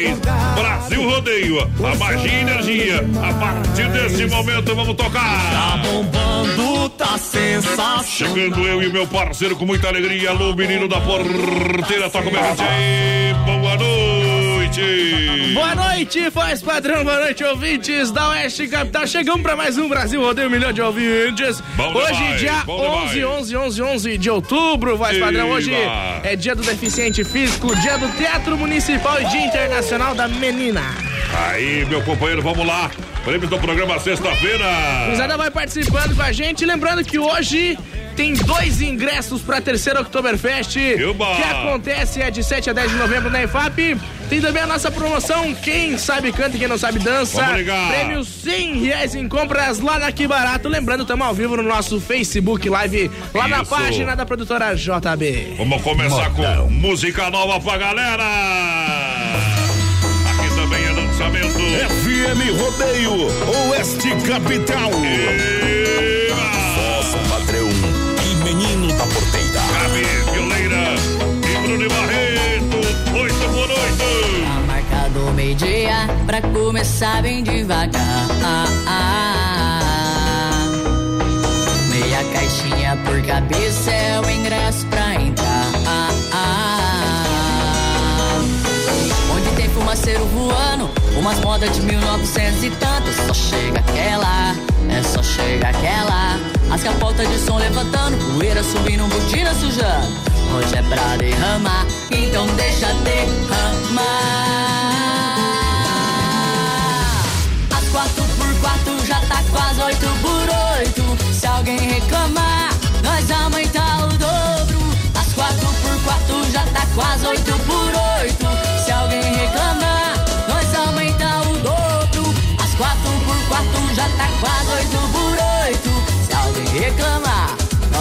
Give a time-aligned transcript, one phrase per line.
[0.00, 0.18] mais.
[0.54, 3.06] Brasil Rodeio, a magia e energia.
[3.22, 5.50] A partir desse momento vamos tocar.
[5.50, 8.04] Tá bombando, tá sensacional.
[8.04, 10.30] Chegando eu e meu parceiro com muita alegria.
[10.30, 13.34] Alô, menino da porteira, toca o meu aí.
[13.44, 14.37] Boa noite.
[15.54, 19.06] Boa noite, faz padrão, boa noite, ouvintes da Oeste Capital.
[19.06, 21.60] Chegamos para mais um Brasil Rodeio Milhão de Ouvintes.
[21.74, 23.38] Bom Hoje, demais, dia bom 11, demais.
[23.38, 25.48] 11, 11, 11 de outubro, voz padrão.
[25.50, 26.20] Hoje Eba.
[26.22, 30.82] é dia do deficiente físico, dia do Teatro Municipal e dia internacional da menina.
[31.48, 32.90] Aí, meu companheiro, vamos lá.
[33.24, 34.66] Prêmios do programa sexta-feira.
[35.06, 36.66] Cruzada vai participando com a gente.
[36.66, 37.78] Lembrando que hoje
[38.18, 40.72] tem dois ingressos para a terceira Oktoberfest.
[40.74, 43.96] Que acontece é de 7 a 10 de novembro na EFAP.
[44.28, 47.40] Tem também a nossa promoção Quem Sabe Canta e Quem Não Sabe Dança.
[47.44, 50.68] Prêmio 100 reais em compras lá na Que Barato.
[50.68, 53.70] Lembrando, estamos ao vivo no nosso Facebook Live, lá na Isso.
[53.70, 55.54] página da produtora JB.
[55.56, 58.24] Vamos começar com música nova pra galera.
[60.26, 61.54] Aqui também é lançamento.
[61.54, 63.12] FM Rodeio,
[63.70, 64.90] Oeste Capital.
[64.90, 66.67] Eba.
[68.48, 69.60] Menino da porteira.
[69.60, 70.94] Gabi Violeira
[71.44, 72.78] e Bruno Barreto.
[73.20, 74.08] Oito por oito.
[74.42, 78.26] Tá marcado meio-dia pra começar bem devagar.
[78.42, 80.64] Ah, ah.
[81.90, 85.37] Meia caixinha por cabeça é o ingresso pra entrar.
[89.78, 93.14] Onde tem fumaceiro voando, umas modas de 1900 e tantos.
[93.26, 94.54] Só chega aquela,
[94.90, 96.38] é só chega aquela.
[96.70, 100.08] As capotas de som levantando, poeira subindo, botina sujando.
[100.54, 104.02] Hoje é pra derramar, então deixa derramar.
[107.76, 111.34] As quatro por quatro já tá quase oito por oito.
[111.34, 112.37] Se alguém reclamar,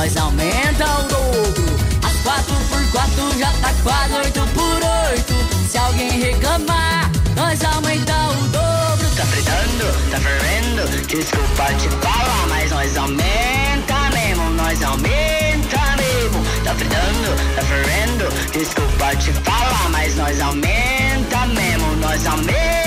[0.08, 1.66] nós aumenta o dobro.
[2.02, 4.82] As quatro por quatro já tá quase oito por
[5.12, 5.70] oito.
[5.70, 9.10] Se alguém reclamar, nós aumenta o dobro.
[9.18, 11.08] Tá fritando, tá fervendo.
[11.08, 16.64] Desculpa te falar, mas nós aumenta mesmo, nós aumenta mesmo.
[16.64, 18.52] Tá fritando, tá fervendo.
[18.54, 22.87] Desculpa te falar, mas nós aumenta mesmo, nós aumenta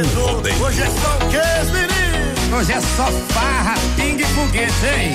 [0.00, 0.64] Rodeio.
[0.64, 2.56] Hoje é só o que, menino?
[2.56, 5.14] Hoje é só farra, pingue foguete, hein?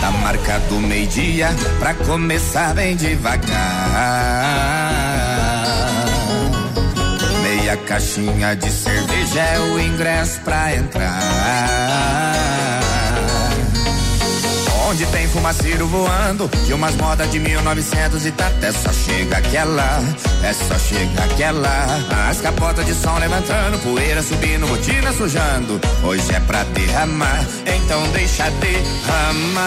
[0.00, 3.52] Tá marcado meio-dia pra começar bem devagar.
[7.42, 12.51] Meia caixinha de cerveja é o ingresso pra entrar.
[14.92, 18.62] Onde tem fumaceiro voando e umas modas de 1900 e tanto.
[18.62, 20.02] É só chega aquela,
[20.42, 22.28] é só chega aquela.
[22.28, 25.80] As capotas de som levantando, poeira subindo, rotina sujando.
[26.04, 29.62] Hoje é pra derramar, então deixa derramar.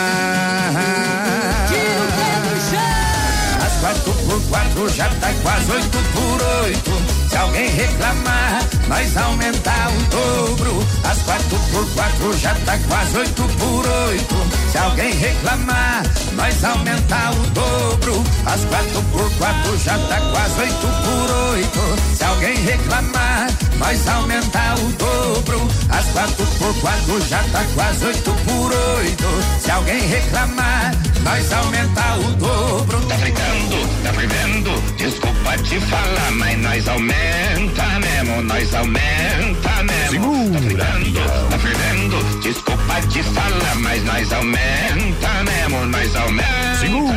[1.70, 3.66] Tira o pé do chão.
[3.66, 6.92] As quatro por quatro já tá quase oito por oito.
[7.32, 10.88] Se alguém reclamar, nós aumentar o dobro.
[11.16, 14.36] As quatro por quatro já tá quase oito por oito.
[14.70, 16.04] Se alguém reclamar,
[16.34, 18.24] nós aumentar o dobro.
[18.46, 22.18] As quatro por quatro já tá quase oito por oito.
[22.18, 25.68] Se alguém reclamar, nós aumentar o dobro.
[25.90, 29.62] As quatro por quatro já tá quase oito por oito.
[29.62, 30.94] Se alguém reclamar,
[31.24, 33.00] nós aumentar o dobro.
[33.08, 34.82] Tá fritando, tá fervendo.
[34.98, 40.78] Desculpa te falar, mas nós aumenta mesmo, nós aumenta mesmo.
[40.78, 42.40] Tá fritando, tá fervendo.
[42.42, 46.76] Desculpa te falar, mas nós aumenta mesmo, nós aumenta.
[46.80, 47.14] Segura,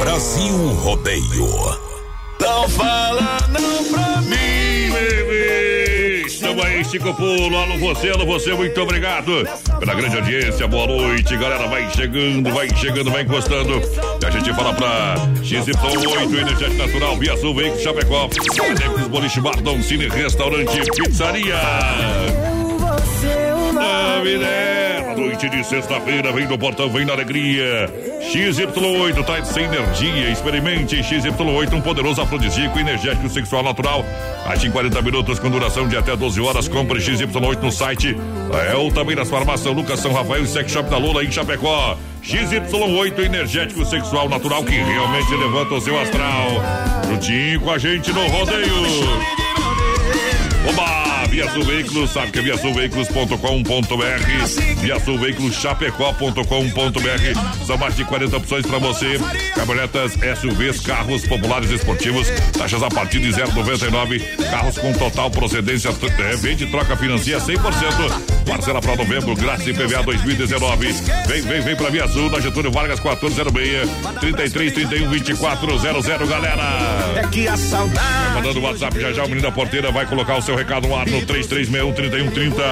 [0.00, 1.80] Brasil Rodeio.
[2.40, 4.90] Não fala não pra mim.
[4.92, 5.95] Bebê!
[6.46, 7.56] Estamos aí, Chico Pulo.
[7.58, 9.44] Alô, você, alô, você, muito obrigado
[9.80, 10.68] pela grande audiência.
[10.68, 11.66] Boa noite, galera.
[11.66, 13.82] Vai chegando, vai chegando, vai encostando.
[14.22, 18.30] E a gente fala pra XY8, Energético Natural, Via Sul, Veículo Chapecó,
[18.70, 21.56] Adeptos Boliche Bar, Dom Cine, Restaurante, Pizzaria.
[23.74, 24.85] Novidade.
[25.16, 27.90] Noite de sexta-feira, vem do portão, vem na alegria.
[28.20, 30.30] XY8, tá sem energia.
[30.30, 34.04] Experimente XY8, um poderoso afrodisíaco energético sexual natural.
[34.44, 36.68] Age em 40 minutos com duração de até 12 horas.
[36.68, 38.14] Compre XY8 no site.
[38.70, 41.96] É ou também nas farmácias Lucas São Rafael e Sex Shop da Lula em Chapecó.
[42.22, 46.48] XY8 energético sexual natural que realmente levanta o seu astral.
[47.08, 48.74] Juntinho com a gente no rodeio.
[50.68, 51.05] Oba!
[51.36, 57.66] Via Sul Veículos, sabe que é viasulveículos.com.br, Via Sul Veículos chapecó.com.br.
[57.66, 59.20] São mais de 40 opções para você.
[59.54, 64.22] Caminhonetas, SUVs, carros populares esportivos, taxas a partir de 0,99.
[64.50, 67.58] Carros com total procedência, é, vende troca financia 100%.
[68.48, 70.86] Parcela para novembro, grátis IPVA 2019.
[71.26, 73.90] Vem, vem, vem pra Via Sul, na Getúlio Vargas 1406,
[74.20, 76.62] 33 31 24 00, galera.
[77.16, 78.34] É que a saudade.
[78.36, 80.96] Mandando o WhatsApp já já, o menino da porteira vai colocar o seu recado no
[80.96, 82.62] ar no 3361 3130.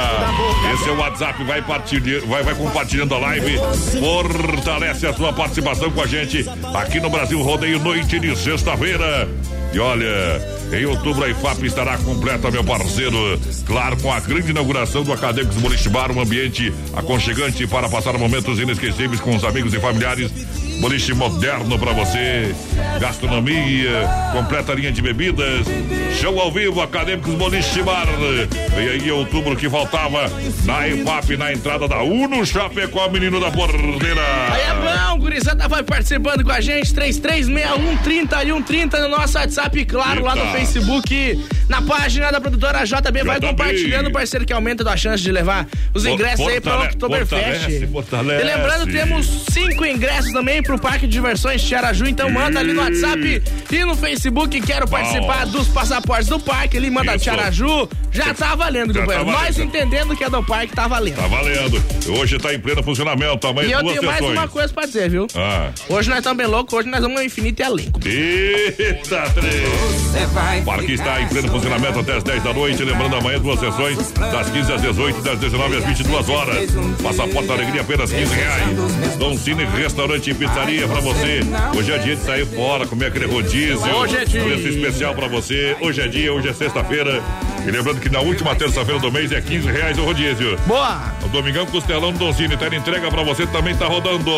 [0.75, 3.59] Esse é o WhatsApp, vai, vai, vai compartilhando a live.
[3.99, 9.29] Fortalece a sua participação com a gente aqui no Brasil Rodeio Noite de sexta-feira.
[9.73, 10.41] E olha,
[10.73, 13.39] em outubro a IFAP estará completa, meu parceiro.
[13.67, 18.61] Claro, com a grande inauguração do Acadêmicos Boliche Bar, um ambiente aconchegante para passar momentos
[18.61, 20.31] inesquecíveis com os amigos e familiares.
[20.81, 22.55] Boliche moderno para você.
[23.01, 25.67] Gastronomia, completa linha de bebidas.
[26.21, 28.07] Show ao vivo, Acadêmicos Boliche Bar.
[28.75, 30.31] Vem aí outubro que faltava
[30.65, 34.23] na IFAP, na entrada da Uno Chapecó, menino da porteira.
[34.51, 40.23] Aí é bom, gurizada vai participando com a gente, 3361 30 no nosso WhatsApp, claro,
[40.25, 40.59] lá no Eita.
[40.59, 43.47] Facebook, na página da produtora JB, vai JB.
[43.49, 47.69] compartilhando, parceiro, que aumenta a chance de levar os ingressos aí para o Oktoberfest.
[47.69, 52.81] E lembrando, temos cinco ingressos também pro Parque de Diversões Tiaraju, então manda ali no
[52.81, 57.25] WhatsApp e no Facebook, quero participar dos passaportes do parque, ali manda Isso.
[57.25, 59.31] Tiaraju, já tá valendo, Já tá companheiro.
[59.31, 59.69] Nós valendo.
[59.69, 61.17] entendendo que é do parque, tá valendo.
[61.17, 61.83] Tá valendo.
[62.19, 64.39] Hoje tá em pleno funcionamento, amanhã E eu duas tenho mais sessões.
[64.39, 65.27] uma coisa pra dizer, viu?
[65.35, 65.71] Ah.
[65.89, 67.93] Hoje nós estamos bem loucos, hoje nós vamos ao infinito e além.
[68.05, 70.61] Eita, três.
[70.63, 72.83] O parque está em pleno funcionamento até as 10 da noite.
[72.83, 76.57] Lembrando, amanhã duas sessões, das 15 às 18, das 19 às 22 horas.
[77.03, 79.17] Passaporte da alegria apenas 15 reais.
[79.19, 80.54] Dom Cine Restaurante e Pizzaria
[80.89, 81.41] pra você.
[81.77, 83.97] Hoje é dia de sair fora, comer aquele rodízio.
[83.97, 84.45] Hoje é dia.
[84.45, 85.77] Preço especial pra você.
[85.81, 87.23] Hoje é dia, hoje é sexta-feira.
[87.67, 90.57] E lembrando que na última terça-feira do mês é 15 reais o rodízio.
[90.67, 91.13] Boa!
[91.25, 94.31] O Domingão Costelão do Doncini tá entrega pra você, também tá rodando.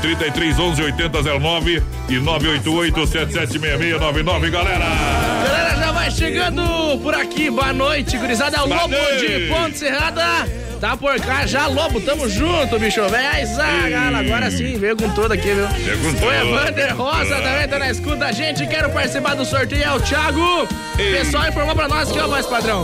[0.00, 4.84] 33 11 80 09 e 988 776699, galera.
[5.44, 7.50] Galera, já vai chegando por aqui.
[7.50, 8.56] Boa noite, gurizada.
[8.56, 10.61] É o Lobo de Ponte Serrada.
[10.82, 12.00] Tá por cá já, Lobo.
[12.00, 13.00] Tamo junto, bicho.
[13.02, 14.18] Aí, Zagala.
[14.18, 15.68] Agora sim, veio com tudo aqui, viu?
[15.68, 16.32] Veio com O.
[16.32, 18.66] Evander Rosa também tá na escuta da gente.
[18.66, 19.84] Quero participar do sorteio.
[19.84, 20.64] É o Thiago.
[20.64, 22.82] O pessoal informou pra nós que, ó, voz padrão.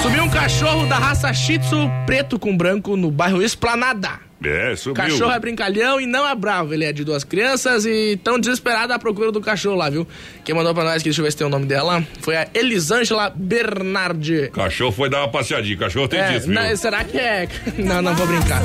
[0.00, 4.10] Subiu um cachorro da raça Shih Tzu preto com branco no bairro Esplanada.
[4.48, 4.94] É, subiu.
[5.02, 6.74] cachorro é brincalhão e não é bravo.
[6.74, 10.06] Ele é de duas crianças e tão desesperado à procura do cachorro lá, viu?
[10.44, 12.46] Quem mandou pra nós, que deixa eu ver se tem o nome dela, foi a
[12.54, 14.50] Elisângela Bernardi.
[14.52, 15.76] Cachorro foi dar uma passeadinha.
[15.76, 16.54] Cachorro tem É, disso, viu?
[16.54, 17.48] não, será que é?
[17.78, 18.62] Não, não vou brincar.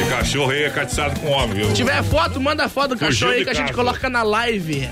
[0.00, 1.66] Esse cachorro aí é catiçado com homem, viu?
[1.68, 3.74] Se tiver foto, manda foto do Fugiu cachorro aí que a gente casa.
[3.74, 4.88] coloca na live.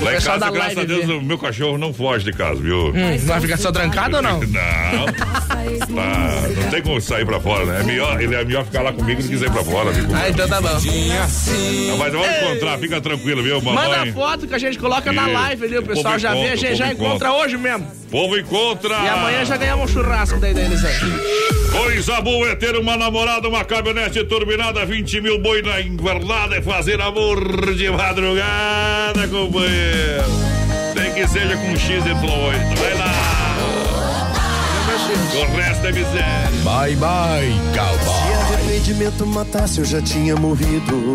[0.00, 1.12] Lá em casa, graças a live Deus, vê.
[1.12, 2.88] o meu cachorro não foge de casa, viu?
[2.88, 4.40] Hum, vai ficar só trancado ou não?
[4.40, 5.06] Não.
[5.78, 7.80] Tá, não tem como sair pra fora, né?
[7.80, 9.90] É melhor, ele é melhor ficar lá comigo do que sair pra fora.
[9.90, 10.06] Viu?
[10.14, 10.68] Ah, então tá bom.
[10.68, 13.88] Não, mas vamos encontrar, fica tranquilo, viu, mamãe?
[13.88, 15.32] Manda foto que a gente coloca na Isso.
[15.32, 17.86] live ali, o pessoal já vê, a encontra, gente já povo encontra hoje mesmo.
[18.10, 18.94] Povo encontra!
[18.94, 21.12] E amanhã já ganhamos um churrasco daí da Elisângela.
[21.70, 26.62] Coisa boa é ter uma namorada, uma caminhonete turbinada, 20 mil boi na invernada e
[26.62, 29.87] fazer amor de madrugada, companheiro.
[30.94, 32.76] Tem que seja com XY8.
[32.78, 33.48] Vai lá.
[35.38, 36.50] O resto é miséria.
[36.64, 37.98] Bye, bye, cowboy.
[37.98, 41.12] Se arrependimento matasse, eu já tinha morrido.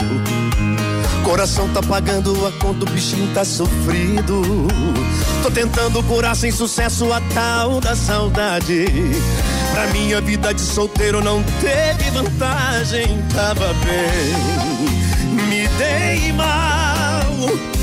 [1.23, 4.41] Coração tá pagando a conta, o bichinho tá sofrido.
[5.41, 8.85] Tô tentando curar sem sucesso a tal da saudade.
[9.73, 15.47] Pra minha vida de solteiro não teve vantagem, tava bem.
[15.47, 17.82] Me dei mal.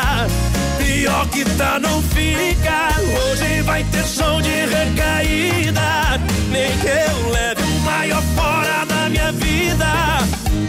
[1.01, 2.89] Pior que tá, não fica.
[2.99, 6.21] Hoje vai ter som de recaída.
[6.51, 9.87] Nem que eu leve o maior fora da minha vida.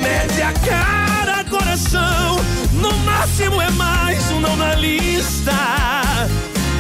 [0.01, 2.37] Mete a cara, coração.
[2.73, 5.53] No máximo é mais um não na lista.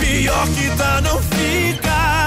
[0.00, 2.21] Pior que tá, não fica.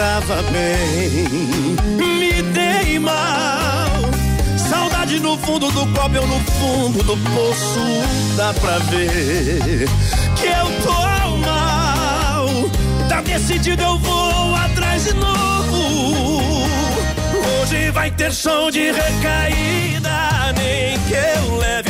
[0.00, 3.60] Tava bem, me dei mal.
[5.10, 7.80] verdade no fundo do copo ou no fundo do poço
[8.36, 9.88] dá pra ver
[10.36, 12.46] que eu tô mal.
[13.08, 16.66] Tá decidido, eu vou atrás de novo.
[17.62, 21.89] Hoje vai ter som de recaída, nem que eu leve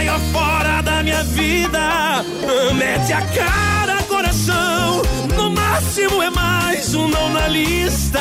[0.00, 2.24] maior fora da minha vida.
[2.74, 5.02] Mete a cara, coração.
[5.36, 8.18] No máximo é mais um não na lista.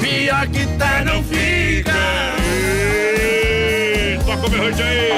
[0.00, 1.92] Pior que tá, não fica.
[3.18, 5.10] Ei, Toca o berrante aí.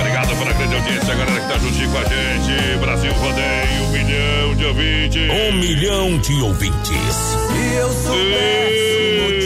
[0.00, 2.78] Obrigado pela grande audiência, a galera que tá juntinho com a gente.
[2.80, 5.30] Brasil Rodeio, um milhão de ouvintes.
[5.30, 7.36] Um milhão de ouvintes.
[7.54, 9.45] E eu soubesse o motivo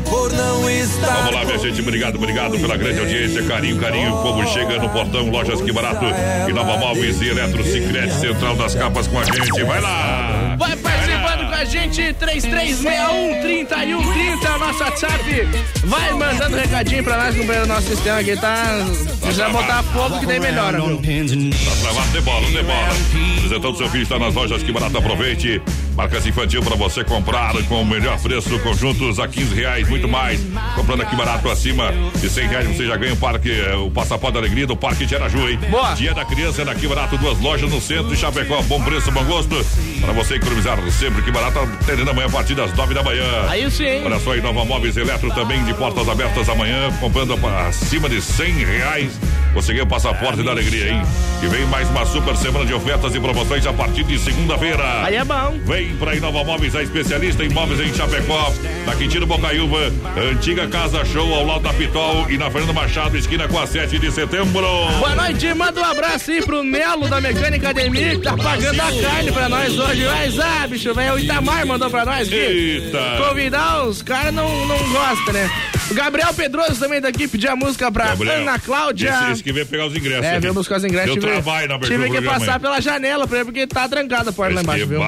[0.00, 1.14] por não estar.
[1.16, 1.80] Vamos lá, minha gente.
[1.80, 3.42] Obrigado, obrigado pela grande audiência.
[3.44, 4.14] Carinho, carinho.
[4.14, 6.04] O povo chega no portão, lojas que barato.
[6.48, 9.62] E Nova Móveis e Eletro Cicrete Central das Capas com a gente.
[9.64, 10.56] Vai lá!
[10.58, 15.48] Vai participando com a gente, 3361 3130, é o nosso WhatsApp.
[15.84, 17.66] Vai mandando recadinho pra nós, companheiro.
[17.66, 18.86] Nosso sistema aqui tá.
[19.20, 20.96] Precisa botar fogo que daí melhora, viu?
[20.96, 22.88] Tá travado, de bola, de bola.
[23.36, 24.98] Apresentando seu filho está nas lojas que barato.
[24.98, 25.60] Aproveite.
[25.96, 28.58] Marcas infantil para você comprar com o melhor preço.
[28.58, 30.40] Conjuntos a 15 reais, muito mais.
[30.74, 33.50] Comprando aqui barato acima de 100 reais, você já ganha o parque,
[33.84, 35.58] o passaporte da alegria do Parque de Araju, hein?
[35.70, 35.94] Boa.
[35.94, 38.60] Dia da criança é daqui barato, duas lojas no centro de Chapecó.
[38.62, 39.54] Bom preço, bom gosto.
[40.00, 43.24] Para você economizar sempre que barato, atendendo amanhã a partir das 9 da manhã.
[43.48, 44.04] Aí sim?
[44.04, 47.34] Olha só aí, Nova Móveis Eletro também de portas abertas amanhã, comprando
[47.68, 49.12] acima de 100 reais.
[49.54, 51.02] Você ganha o passaporte da alegria, hein?
[51.40, 55.04] E vem mais uma super semana de ofertas e promoções a partir de segunda-feira.
[55.04, 55.56] Aí é bom.
[55.64, 58.52] Vem pra Inova Móveis, a especialista em móveis em Chapecó,
[58.86, 59.92] na Quintino Bocaiúva,
[60.30, 63.98] antiga Casa Show ao lado da Pitol e na Fernando Machado, esquina com a 7
[63.98, 64.66] de setembro.
[64.98, 69.02] Boa noite, manda um abraço aí pro Nelo da Mecânica Ademir, que tá pagando a
[69.02, 70.04] carne pra nós hoje.
[70.04, 72.34] Mas, ah, bicho, velho, o Itamar mandou pra nós aqui.
[72.36, 72.98] Eita!
[73.28, 75.50] Convidar os caras não, não gostam, né?
[75.90, 79.10] O Gabriel Pedroso também daqui pedir a música pra Gabriel, Ana Cláudia.
[79.10, 80.24] Esse, esse que veio pegar os ingressos.
[80.24, 81.12] É, veio buscar os ingressos.
[81.12, 84.32] Deu tive- trabalho na Tive que passar pela janela pra ele, porque tá trancada a
[84.32, 85.00] porta lá embaixo, que viu?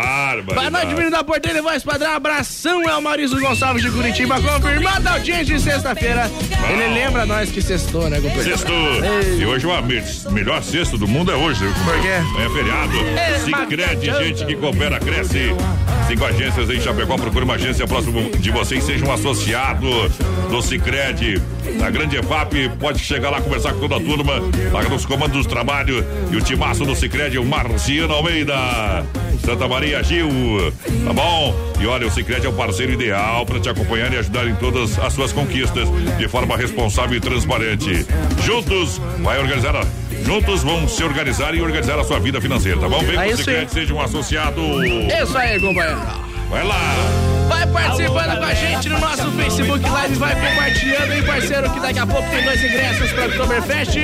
[0.68, 2.10] Boa noite, menino da Porteira e Voz Padrão.
[2.12, 6.28] Abração é o Maurício Gonçalves de Curitiba, confirmado a audiência de sexta-feira.
[6.68, 8.58] Ele lembra nós que sextou, né, companheiro?
[8.58, 8.72] Sexto.
[8.72, 9.42] Ei.
[9.42, 11.64] E hoje o me- melhor sexto do mundo é hoje.
[11.84, 12.08] Por quê?
[12.08, 12.98] É feriado.
[13.16, 15.54] É, Sicredi, gente que coopera, cresce.
[16.08, 17.16] Cinco agências em Chapecó.
[17.16, 18.82] Procure uma agência próximo de vocês.
[18.82, 19.86] Seja um associado
[20.50, 21.40] do Sicredi.
[21.78, 24.34] Na Grande EFAP, pode chegar lá conversar com toda a turma.
[24.72, 26.04] Lá nos comandos do trabalho.
[26.32, 28.54] E o timaço do Sicredi, o Marciano Almeida.
[29.44, 30.28] Santa Maria Gil.
[31.04, 31.54] Tá bom?
[31.80, 34.98] E olha, o Sicredi é o parceiro ideal para te acompanhar e ajudar em todas
[34.98, 38.06] as suas conquistas de forma responsável e transparente.
[38.44, 39.86] Juntos, vai organizar a
[40.24, 42.98] Juntos vão se organizar e organizar a sua vida financeira, tá bom?
[43.00, 43.68] Vem É com o aí.
[43.68, 44.60] seja um associado.
[45.22, 46.25] Isso aí, companheiro.
[46.48, 47.26] Vai lá.
[47.48, 51.98] Vai participando com a gente no nosso Facebook Live, vai compartilhando aí, parceiro, que daqui
[51.98, 53.96] a pouco tem dois ingressos pra Oktoberfest.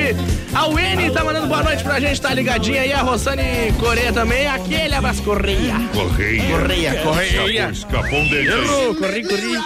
[0.55, 4.47] A Winnie tá mandando boa noite pra gente, tá ligadinha aí, a Rossane Correia também,
[4.47, 5.75] aquele abraço, Correia.
[5.93, 6.43] Correia.
[6.45, 7.71] Correia, Correia.
[7.71, 8.55] Escapou, escapou um deles
[8.99, 9.57] corri, corri.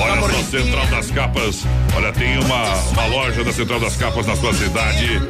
[0.00, 1.64] Olha só, Central das Capas.
[1.96, 5.20] Olha, tem uma, uma loja da Central das Capas na sua cidade.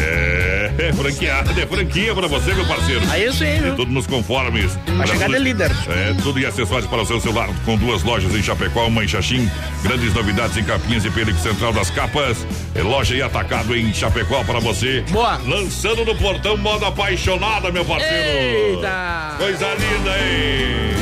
[0.00, 3.02] É, é franqueada, é franquia pra você, meu parceiro.
[3.10, 3.76] Aí sim, E viu?
[3.76, 4.78] tudo nos conformes.
[5.00, 5.70] A chegada tudo- é líder.
[5.88, 9.08] É, tudo e acessórios para o seu celular, com duas lojas em Chapecó, uma em
[9.08, 9.50] Xaxim.
[9.82, 12.46] Grandes novidades em Capinhas e Perigo Central das Capas.
[12.74, 15.04] É loja e atacado em Chapecó para você.
[15.10, 15.38] Boa.
[15.46, 18.76] Lançando no portão modo apaixonada, meu parceiro.
[18.76, 19.34] Eita!
[19.38, 20.92] Coisa linda, hein?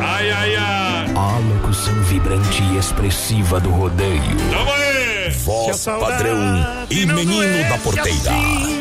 [0.00, 1.06] Ai, ai, ai.
[1.16, 4.22] A locução vibrante e expressiva do rodeio.
[4.50, 5.30] Tamo aí.
[5.44, 8.77] Voz padrão e menino da porteira.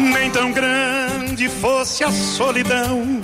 [0.00, 3.20] Nem tão grande fosse a solidão.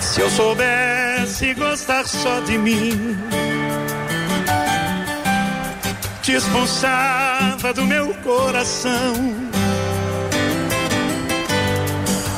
[0.00, 3.16] Se eu soubesse gostar só de mim,
[6.22, 9.14] te expulsava do meu coração.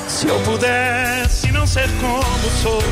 [0.08, 2.82] Se eu pudesse não ser como sou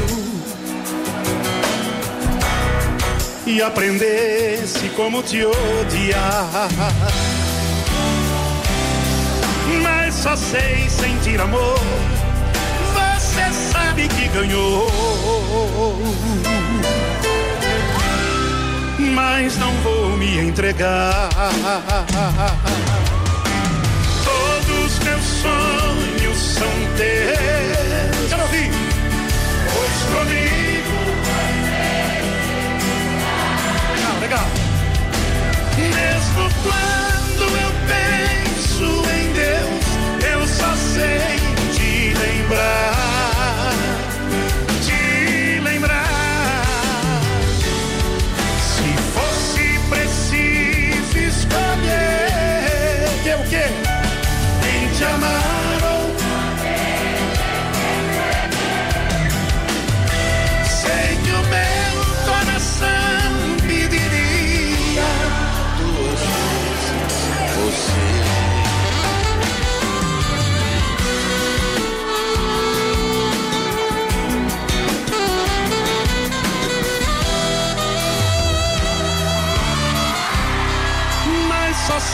[3.47, 6.69] e aprendesse como te odiar.
[10.25, 11.79] Só sei sentir amor
[13.51, 14.89] sabe que ganhou.
[19.15, 21.29] Mas não vou me entregar.
[24.25, 28.33] Todos meus sonhos são teus.
[28.33, 28.71] Eu não vi.
[29.75, 30.95] Pois comigo.
[33.95, 34.47] Legal, legal.
[35.77, 36.94] Mesmo quando
[40.95, 41.39] sei
[41.75, 42.94] te lembrar.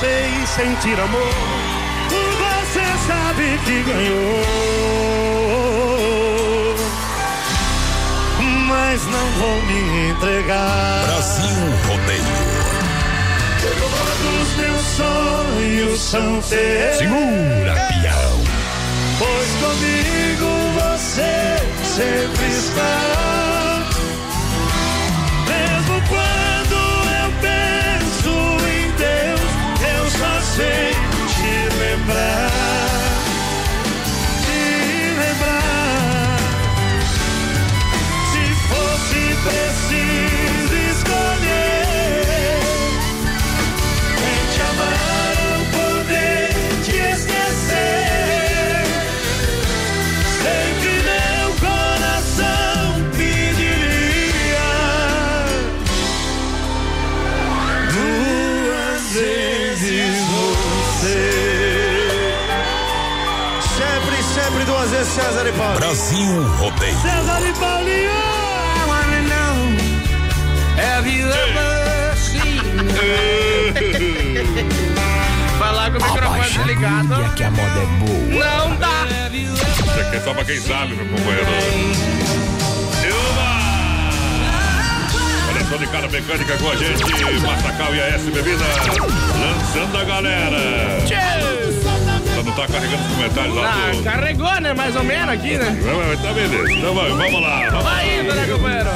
[0.01, 1.35] Só sei sentir amor.
[2.09, 4.45] Você sabe que ganhou.
[8.67, 11.05] Mas não vou me entregar.
[11.05, 11.51] Brasil
[11.87, 12.25] Rodeio.
[13.61, 16.97] Todos meus sonhos são teus.
[16.97, 18.41] Segura, peão.
[19.19, 20.49] Pois comigo
[20.81, 23.60] você sempre está.
[32.01, 32.51] Lembrar.
[34.47, 34.63] Te
[35.21, 36.39] lembrar.
[38.33, 39.90] Se fosse preciso
[64.71, 65.75] duas vezes César e Paulo.
[65.79, 66.99] Brasil Rodeio.
[67.01, 68.11] César e Paulinho.
[68.11, 69.57] I wanna know,
[70.79, 72.61] Have you ever seen
[75.59, 77.33] Falar com o microfone desligado.
[77.35, 78.45] que a moda é boa.
[78.45, 79.01] Não dá.
[79.33, 81.47] Isso aqui é só pra quem sabe, meu companheiro.
[83.01, 83.51] Silva!
[85.51, 87.05] Olha só de cara mecânica com a gente,
[87.45, 88.65] Massacal e a S Bebida,
[89.41, 90.59] lançando a galera.
[91.01, 91.50] Não
[92.67, 94.03] tá carregando os comentários lá Ah, do...
[94.03, 94.75] carregou, né?
[94.75, 95.77] Mais ou menos aqui, né?
[96.23, 96.73] Tá beleza.
[96.73, 97.61] Então vai, vamos lá.
[97.61, 97.81] Vamos lá.
[97.81, 98.91] Vai indo, né, companheiro?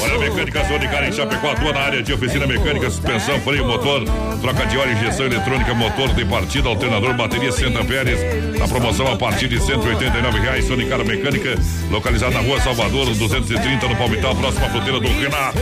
[0.00, 0.60] Olha a mecânica
[0.96, 4.04] Cara em Chapecó atua na área de oficina mecânica, suspensão, freio, motor,
[4.40, 8.58] troca de óleo, injeção eletrônica, motor de partida, alternador, bateria 60 amperes.
[8.58, 10.66] Na promoção a partir de 189 reais.
[10.66, 11.54] Zona de Cara Mecânica,
[11.90, 15.58] localizada na rua Salvador, 230 no Palmital, próxima fronteira do Renato.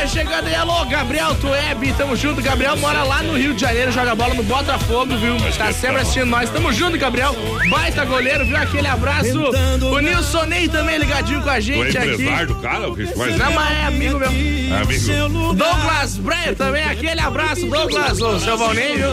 [0.00, 3.92] Vai chegando aí, alô, Gabriel Tueb, tamo junto, Gabriel mora lá no Rio de Janeiro,
[3.92, 5.36] joga bola no Botafogo, viu?
[5.58, 7.36] Tá sempre assistindo nós, tamo junto, Gabriel,
[7.68, 8.56] baita goleiro, viu?
[8.56, 12.12] Aquele abraço, o Nilson Ney também ligadinho com a gente aqui.
[12.12, 12.88] empresário do cara?
[12.88, 13.36] O que faz?
[13.36, 14.30] Não, mas é amigo meu.
[14.30, 15.52] É amigo.
[15.52, 19.10] Douglas Breyer também, aquele abraço, Douglas, o seu Valnei, viu?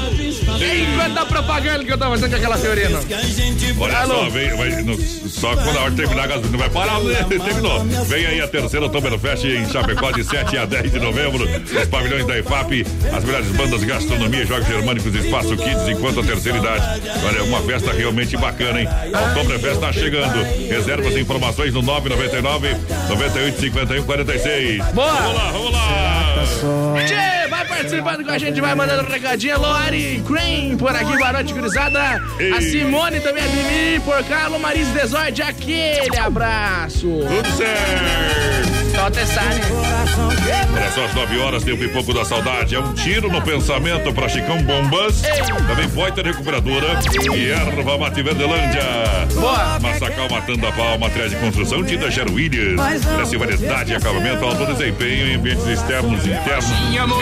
[0.56, 3.00] Enquanto da propaganda que eu tava fazendo com aquela Fiorina.
[3.80, 4.16] Olha Alô.
[4.24, 4.98] só, vem, vai, no-
[5.30, 7.26] só quando a hora terminar a gasolina vai parar, né?
[7.30, 7.84] terminou.
[8.06, 12.26] Vem aí a terceira Oktoberfest em Chapecó de 7 a 10 de novembro, nos pavilhões
[12.26, 17.02] da EFAP, as melhores bandas, gastronomia, jogos germânicos, espaço kids, enquanto a terceira idade.
[17.26, 18.88] Olha, uma festa realmente bacana, hein?
[19.14, 20.38] A Oktoberfest tá chegando.
[20.70, 22.76] Reservas e informações no 999
[23.10, 24.86] 98 51 46.
[24.94, 25.12] Boa.
[25.14, 26.44] Vamos lá, vamos lá.
[27.06, 29.56] Tchê, vai participando com a gente, vai mandando um recadinho.
[29.56, 32.22] Alô, Ari Crane, por aqui, boa noite, gurizada.
[32.56, 32.62] A.
[32.62, 37.08] Simone também, a Mimi, por cá, alô, Maris Desorde, aquele abraço.
[37.08, 38.77] Tudo certo.
[38.98, 39.54] Testar,
[40.74, 42.76] Olha só, às 9 horas tem o pipoco da saudade.
[42.76, 45.22] É um tiro no pensamento para Chicão Bombas.
[45.68, 47.00] Também Poiter Recuperadora
[47.34, 48.82] e Erva Mate Verdelândia.
[49.34, 49.80] Boa.
[49.80, 53.06] Massacal Matando a Pau, materiais de construção, tinta Gero Williams.
[53.06, 56.66] Cresce variedade e acabamento, alto desempenho em ambientes externos e internos.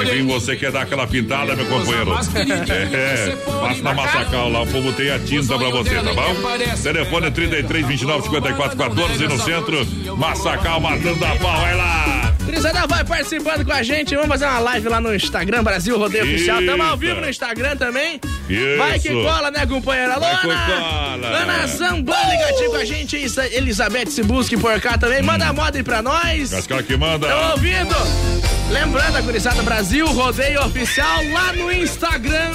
[0.03, 2.13] Enfim, você quer dar aquela pintada, meu companheiro?
[2.15, 6.35] É, passa na Massacal lá, o povo tem a tinta pra você, tá bom?
[6.81, 10.15] Telefone 33 29 54 14 no centro.
[10.17, 12.33] Massacal Matando a Pau, vai lá!
[12.43, 14.13] Gurizada, vai participando com a gente.
[14.15, 16.63] Vamos fazer uma live lá no Instagram, Brasil Rodeio Oficial.
[16.63, 16.97] Tamo ao Eita.
[16.97, 18.21] vivo no Instagram também.
[18.47, 18.77] Isso.
[18.77, 20.19] Vai que cola, né, companheira?
[20.19, 20.65] Vai que Ana!
[20.67, 21.27] cola.
[21.37, 23.15] Ana Zamban ligadinho com a gente.
[23.51, 25.23] Elizabeth se busque por cá também.
[25.23, 26.51] Manda a moda aí pra nós.
[26.51, 27.27] Cascal que manda.
[27.27, 27.95] Tamo ouvindo?
[28.71, 32.51] Lembrando, a gurizada Brasil Rodeio Oficial lá no Instagram.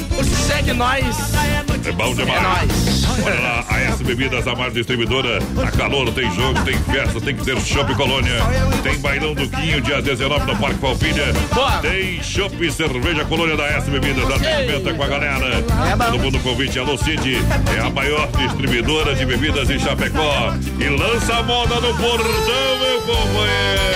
[0.46, 1.04] Segue nós.
[1.84, 2.42] É bom É demais.
[2.42, 2.99] nóis.
[3.24, 5.38] Olha lá, a S Bebidas, a maior distribuidora.
[5.66, 8.36] A calor tem jogo, tem festa, tem que ter Shopping Colônia.
[8.82, 11.26] Tem bailão do Quinho, dia 19 no Parque Palpilha.
[11.82, 14.24] Tem Shopping e Cerveja Colônia da S Bebidas.
[14.30, 15.62] Atendimento com a galera.
[16.10, 16.78] Todo mundo convite.
[16.78, 17.38] Alô, Cid.
[17.76, 20.54] É a maior distribuidora de bebidas em Chapecó.
[20.78, 23.90] E lança a moda no portão, meu companheiro.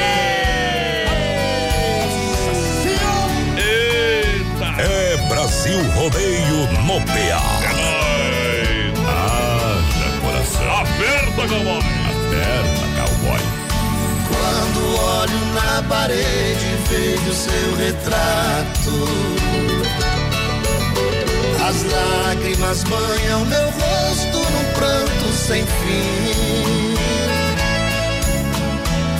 [4.77, 7.74] É Brasil Rodeio no PA.
[10.95, 11.83] Aperta, cowboy.
[12.11, 13.43] Aperta, cowboy.
[14.29, 18.95] Quando olho na parede, vejo seu retrato.
[21.67, 26.95] As lágrimas banham meu rosto num pranto sem fim.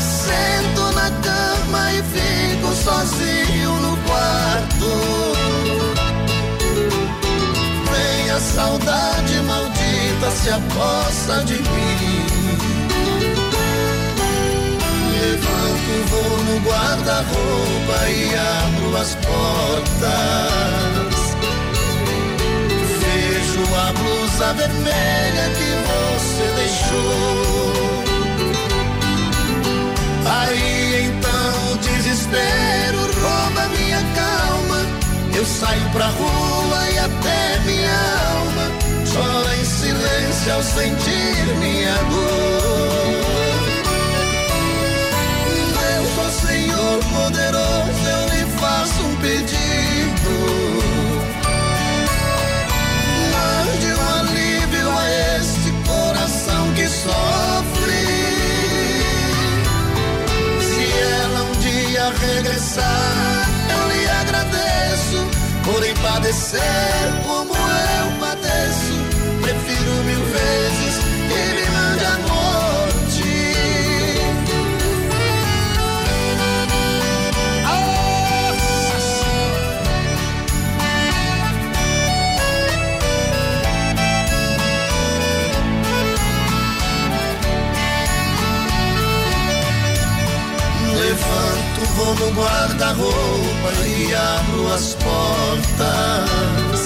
[0.01, 4.91] Sento na cama e fico sozinho no quarto.
[7.91, 9.74] Vem a saudade maldita
[10.31, 12.27] se aposta de mim.
[15.13, 20.05] Levanto, vou no guarda-roupa e abro as portas.
[23.01, 28.05] Vejo a blusa vermelha que você deixou.
[30.27, 34.81] Aí então o desespero rouba minha calma.
[35.37, 37.99] Eu saio pra rua e até minha
[38.39, 38.84] alma
[39.15, 43.15] chora em silêncio ao sentir minha dor.
[45.79, 50.35] Deus, ó Senhor poderoso, eu lhe faço um pedido.
[53.35, 58.05] Mande um alívio a este coração que sofre.
[60.61, 60.85] Se
[61.23, 65.19] ela um dia regressar, eu lhe agradeço
[65.63, 68.14] por padecer como eu
[91.95, 96.81] vou no guarda-roupa e abro as portas.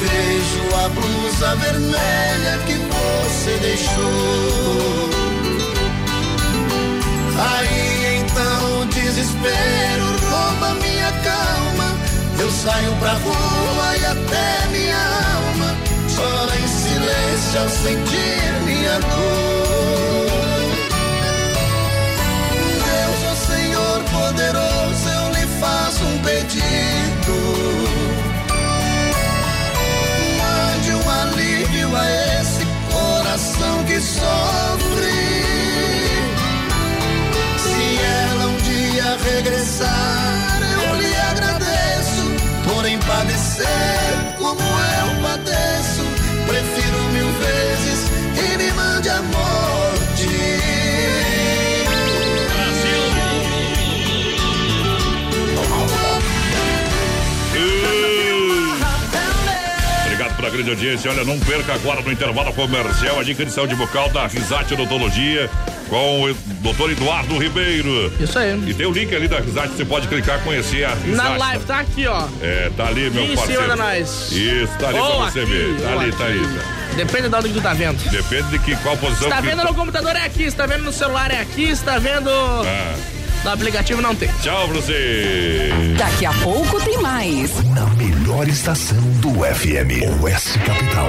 [0.00, 5.10] Vejo a blusa vermelha que você deixou.
[7.38, 11.96] Aí então o desespero rouba minha calma.
[12.38, 15.76] Eu saio pra rua e até minha alma
[16.14, 20.31] chora em silêncio ao sentir minha dor.
[26.02, 27.36] Faço um pedido.
[30.38, 35.12] Mande um alívio a esse coração que sofre.
[37.58, 42.24] Se ela um dia regressar, eu lhe agradeço
[42.64, 46.02] por padecer como eu padeço.
[46.46, 49.22] Prefiro mil vezes que me mande a
[60.52, 61.10] grande audiência.
[61.10, 65.48] Olha, não perca agora no intervalo comercial a dica de saúde bucal da Risate Odontologia
[65.88, 68.12] com o doutor Eduardo Ribeiro.
[68.20, 68.58] Isso aí.
[68.66, 71.10] E tem o link ali da Risate, você pode clicar conhecer a Risate.
[71.30, 72.26] Na live, tá aqui, ó.
[72.40, 73.62] É, tá ali, meu Em parceiro.
[73.62, 74.32] cima da nós.
[74.32, 75.80] Isso, tá ali Ou pra você aqui, ver.
[75.80, 76.32] Tá ali, tá aqui.
[76.38, 76.58] aí.
[76.58, 76.82] Tá.
[76.96, 78.10] Depende de onde que tu tá vendo.
[78.10, 80.66] Depende de que, qual posição Se tá que- vendo no computador é aqui, se tá
[80.66, 82.94] vendo no celular é aqui, se tá vendo Ah,
[83.44, 84.28] no aplicativo não tem.
[84.42, 85.70] tchau pra você.
[85.98, 87.62] Daqui a pouco tem mais.
[87.70, 91.08] Na melhor estação do FM, Oeste Capital.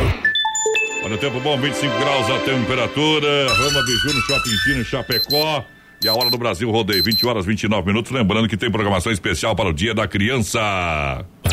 [1.03, 3.47] Olha o tempo bom, 25 graus a temperatura.
[3.53, 5.65] Rama Biju no Shopping China, em Chapecó.
[6.03, 8.11] E a hora do Brasil rodeio, 20 horas 29 minutos.
[8.11, 10.59] Lembrando que tem programação especial para o Dia da Criança.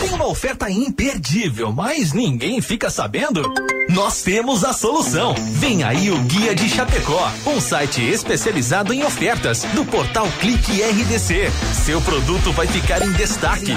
[0.00, 3.42] Tem uma oferta imperdível, mas ninguém fica sabendo?
[3.88, 5.34] Nós temos a solução.
[5.54, 11.50] Vem aí o Guia de Chapecó, um site especializado em ofertas do portal Clique RDC.
[11.84, 13.74] Seu produto vai ficar em destaque.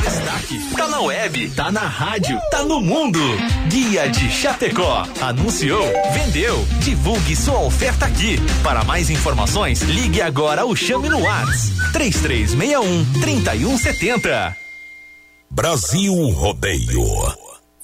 [0.77, 3.19] Tá na web, tá na rádio, tá no mundo.
[3.67, 5.07] Guia de Chapecó.
[5.21, 6.63] Anunciou, vendeu.
[6.81, 8.38] Divulgue sua oferta aqui.
[8.62, 14.70] Para mais informações, ligue agora ou chame no WhatsApp 3361 3170.
[15.53, 17.50] Brasil Rodeio.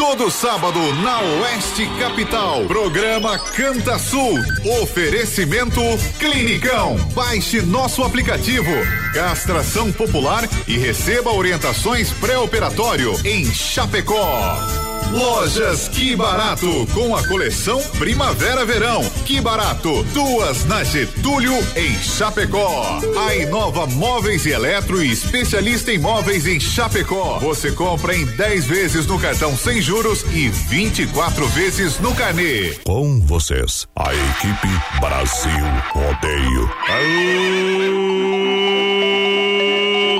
[0.00, 2.64] Todo sábado na Oeste Capital.
[2.64, 4.38] Programa Canta Sul.
[4.82, 5.82] Oferecimento
[6.18, 6.96] Clinicão.
[7.12, 8.70] Baixe nosso aplicativo.
[9.12, 14.89] Castração popular e receba orientações pré-operatório em Chapecó.
[15.10, 19.02] Lojas Que Barato, com a coleção Primavera-Verão.
[19.24, 23.00] Que Barato, duas na Getúlio, em Chapecó.
[23.26, 27.38] A Inova Móveis e Eletro especialista em móveis em Chapecó.
[27.40, 32.74] Você compra em 10 vezes no cartão sem juros e 24 vezes no carnê.
[32.84, 35.50] Com vocês, a equipe Brasil
[35.92, 36.70] Rodeio.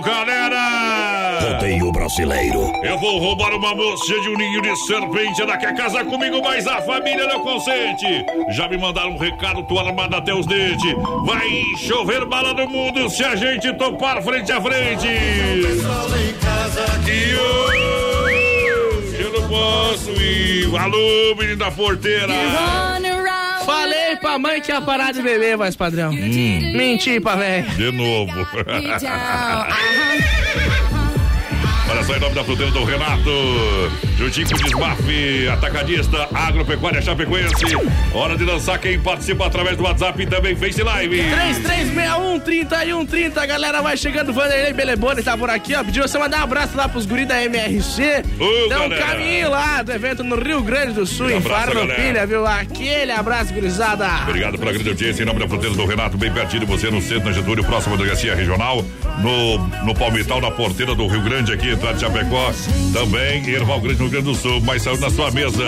[0.05, 0.60] Galera!
[2.11, 2.73] Brasileiro.
[2.83, 5.40] Eu vou roubar uma moça de um ninho de serpente.
[5.40, 8.25] Ela quer casar comigo, mas a família não consente.
[8.51, 10.92] Já me mandaram um recado, tô armado até os dentes.
[11.25, 15.07] Vai chover bala no mundo se a gente topar frente a frente.
[17.07, 20.77] E hoje eu não posso ir.
[20.77, 22.35] Alô, menino da porteira.
[23.64, 26.11] Falei pra mãe que ia parar de beber, voz padrão.
[26.12, 27.37] Menti pra.
[27.77, 28.33] De novo.
[31.90, 33.31] Olha só, em nome da fruteira do Renato.
[34.16, 37.55] Juntinho com o Desmaf, Atacadista, Agropecuária Chapecoense.
[38.14, 41.22] Hora de lançar quem participa através do WhatsApp e também Face Live.
[42.44, 44.33] 3361-3130, a galera vai chegando.
[44.33, 45.83] Vanderlei Belebone tá por aqui, ó.
[45.83, 48.22] Pediu você mandar um abraço lá pros guris da MRC.
[48.38, 52.26] Ô, Dá um caminho lá do evento no Rio Grande do Sul, Um em Farroupilha,
[52.26, 52.46] viu?
[52.46, 54.07] Aquele abraço, gurizada.
[54.29, 55.22] Obrigado pela grande audiência.
[55.22, 57.96] Em nome da Fruteira do Renato, bem pertinho de você, no centro da Getúlio, próximo
[57.96, 58.85] delegacia regional,
[59.18, 62.53] no, no Palmital, na porteira do Rio Grande, aqui, entrada de Chapecó.
[62.93, 64.61] Também, Erval Grande, no Rio Grande do Sul.
[64.61, 65.64] Mais saúde na sua mesa.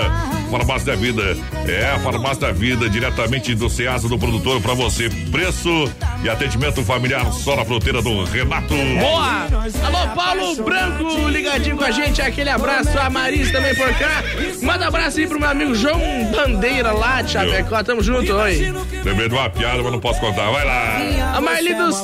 [0.50, 1.36] Farmácia da Vida.
[1.66, 5.08] É a Farmácia da Vida, diretamente do Ceasa do produtor para você.
[5.30, 5.90] Preço
[6.22, 8.74] e atendimento familiar só na Fruteira do Renato.
[9.00, 9.46] Boa!
[9.84, 12.20] Alô, Paulo Branco, ligadinho com a gente.
[12.20, 12.98] Aquele abraço.
[12.98, 14.22] A Maris também por cá.
[14.60, 17.82] Manda um abraço aí pro meu amigo João Bandeira lá de Chapecó.
[17.82, 18.74] Tamo junto, oi.
[19.04, 20.50] Lembrei de uma piada, mas não posso contar.
[20.50, 21.36] Vai lá.
[21.36, 22.02] A Marli dos,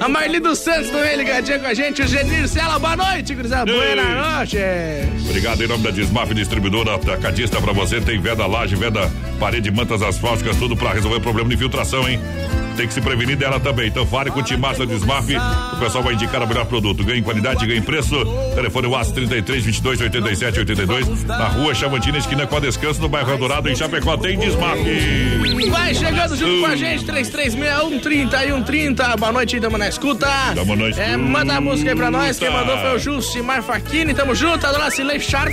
[0.00, 2.02] a Marli dos Santos também ligadinha com a gente.
[2.02, 3.70] O Genir Cela, boa noite, gurizada.
[3.70, 4.58] Boa noite.
[5.28, 8.00] Obrigado em nome da Desmaf Distribuidora Atacadista pra você.
[8.00, 12.20] Tem veda laje, veda parede, mantas asfálticas, tudo pra resolver problema de infiltração, hein?
[12.76, 13.88] Tem que se prevenir dela também.
[13.88, 15.26] Então fale com o Timaço da Desmaf.
[15.74, 17.04] O pessoal vai indicar o melhor produto.
[17.04, 18.14] Ganhe qualidade, ganhe preço.
[18.54, 21.24] Telefone WhatsApp 33 22 87 82.
[21.24, 24.16] Na rua Chavantina, esquina com a descanso, no bairro Eldorado, em Chapecó.
[24.16, 24.78] Tem Desmaf.
[25.70, 29.16] Vai chegando junto com a gente, 3361 30 e 130.
[29.16, 30.26] Boa noite, dama na escuta.
[30.54, 32.38] Dama na É, manda a música aí pra nós.
[32.38, 34.14] Quem mandou foi o Jusimar Faquini.
[34.14, 35.52] Tamo junto, a dona Cilei Sharp.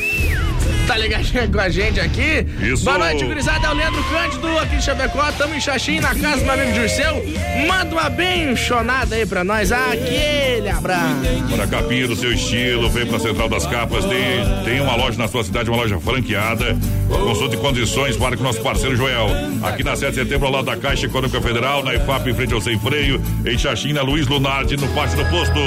[0.89, 2.47] Tá ligadinha com a gente aqui.
[2.63, 2.83] Isso.
[2.83, 3.67] Boa noite, gurizada.
[3.67, 5.31] É o Leandro Cândido aqui de Chapecó.
[5.33, 7.23] Tamo em Xaxim, na casa do amigo Dirceu.
[7.67, 9.71] Manda uma benchonada aí pra nós.
[9.71, 11.21] Aquele abraço.
[11.53, 14.03] Para a capinha do seu estilo, vem para a Central das Capas.
[14.05, 16.75] Tem, tem uma loja na sua cidade, uma loja franqueada.
[17.07, 19.27] Consulte condições para com nosso parceiro Joel.
[19.61, 22.53] Aqui na 7 de setembro, ao lado da Caixa Econômica Federal, na IFAP, em frente
[22.55, 23.21] ao Sem Freio.
[23.45, 25.59] Em Xaxim, na Luiz Lunardi, no Pátio do Posto.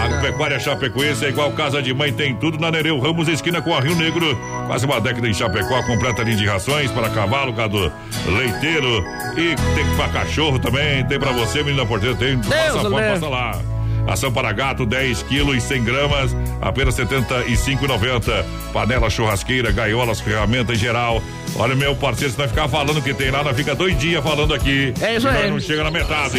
[0.00, 3.80] Agropecuária Chapecoense é igual casa de mãe, tem tudo na Nereu Ramos, esquina com a
[3.80, 4.34] Rio Negro.
[4.66, 7.92] Quase uma década em Chapecó, completa linha de rações para cavalo, gado
[8.26, 9.04] leiteiro
[9.36, 11.04] e tem para cachorro também.
[11.04, 12.38] Tem para você, menina porteira, tem.
[12.38, 13.20] Passa, pode, Deus.
[13.20, 13.60] passa lá.
[14.08, 18.44] Ação para gato, 10 quilos e 100 gramas, apenas R$ 75,90.
[18.72, 21.22] Panela churrasqueira, gaiolas, ferramenta em geral.
[21.56, 24.94] Olha, meu parceiro, se nós ficar falando que tem nós fica dois dias falando aqui.
[25.00, 25.50] É isso E aí.
[25.50, 26.38] não chega na metade.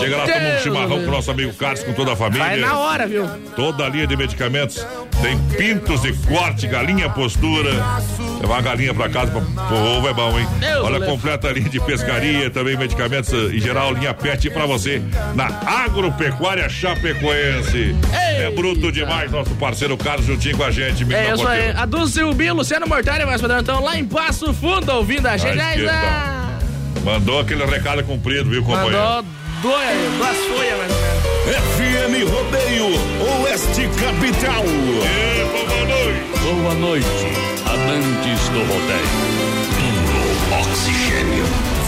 [0.00, 2.44] Chega lá, toma um chimarrão com o nosso amigo Carlos, com toda a família.
[2.44, 3.28] Vai na hora, viu?
[3.54, 4.86] Toda a linha de medicamentos.
[5.22, 7.70] Tem pintos e corte, galinha postura.
[8.40, 10.46] Levar uma galinha pra casa pra, pro ovo é bom, hein?
[10.82, 15.00] Olha, completa a linha de pescaria, também medicamentos eh, em geral, linha pet pra você
[15.34, 17.96] na Agropecuária Chapecoense.
[18.12, 21.10] É bruto demais, nosso parceiro Carlos juntinho com a gente.
[21.12, 21.70] É isso aí.
[21.70, 23.60] A Dulce Silvio, Luciano Mortari, mais padrão.
[23.60, 25.56] Então, lá em Passo Fundo, ouvindo a gente.
[25.58, 25.92] Esquerda.
[25.92, 27.02] Zé.
[27.04, 28.98] Mandou aquele recado cumprido, viu, companheiro?
[28.98, 29.24] Mandou
[29.62, 31.16] dois, duas folhas, mais ou menos.
[31.46, 32.86] FM Rodeio
[33.42, 34.64] Oeste Capital.
[35.52, 36.36] boa noite.
[36.42, 37.26] Boa noite,
[37.64, 39.46] amantes do rodeio.
[39.76, 41.44] Puro oxigênio.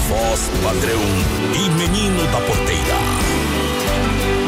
[0.08, 1.02] Voz padrão
[1.54, 2.98] e menino da porteira.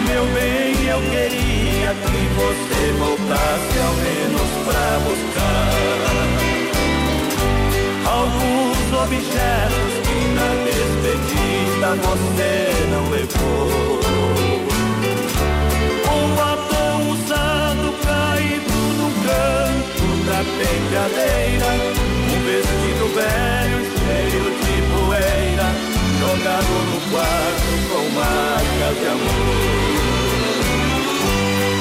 [0.08, 6.10] Meu bem, eu queria que você voltasse ao menos pra buscar
[8.20, 12.52] alguns objetos que na despedida você
[12.90, 14.00] não levou.
[16.12, 21.70] Um batom usado caído num canto da penteadeira,
[22.28, 25.68] um vestido velho cheio de poeira,
[26.20, 29.80] jogado no quarto com marcas de amor.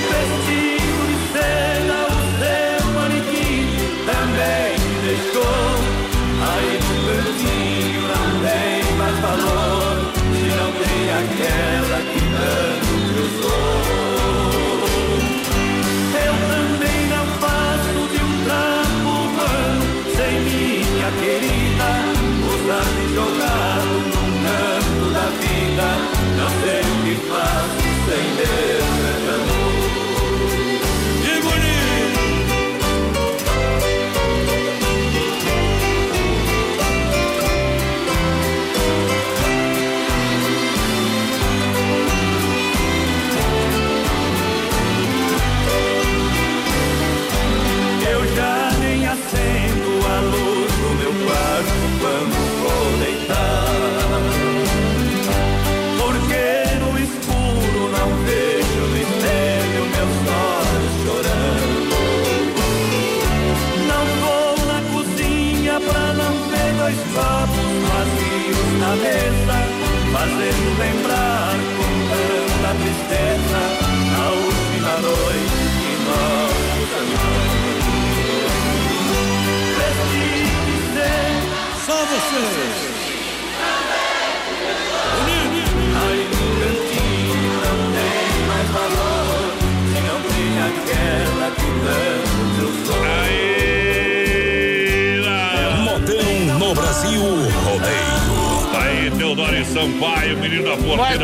[0.10, 3.60] Vestido de seda, o seu manequim
[4.06, 4.72] também
[5.04, 5.69] deixou.
[11.20, 12.00] Não tem aquela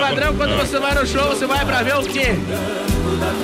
[0.10, 2.36] padrão, quando você vai no show, você vai pra ver o quê?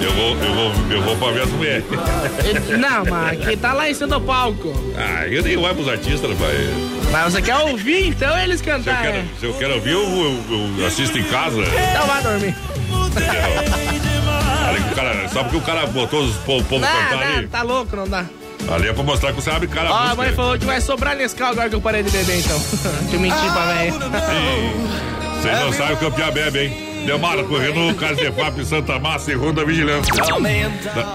[0.02, 1.86] Eu vou, eu vou, eu vou pra ver as mulheres.
[2.80, 4.74] Não, mas quem tá lá em cima do palco.
[4.98, 6.58] Ah, eu nem olho pros artistas, rapaz.
[7.12, 10.02] Mas você quer ouvir, então eles Se eu quero, se eu quero ouvir, eu,
[10.80, 11.62] eu- assisto em casa.
[11.62, 12.56] Então vai dormir.
[14.88, 17.48] Que o cara, só porque o cara botou os povo Não, cantar não, ali.
[17.48, 18.26] tá louco, não dá.
[18.74, 20.16] Ali é pra mostrar que você abre cara a Ó, a música.
[20.24, 22.58] mãe falou que vai sobrar nesse carro agora que eu parei de beber, então.
[23.02, 23.94] Deixa eu mentir pra velho.
[25.42, 26.92] Vocês não sabem o que o Pia bebe, hein?
[27.04, 30.14] Demarco, Renault, FAP, Santa Massa e Ronda Vigilância.
[30.14, 30.24] Tá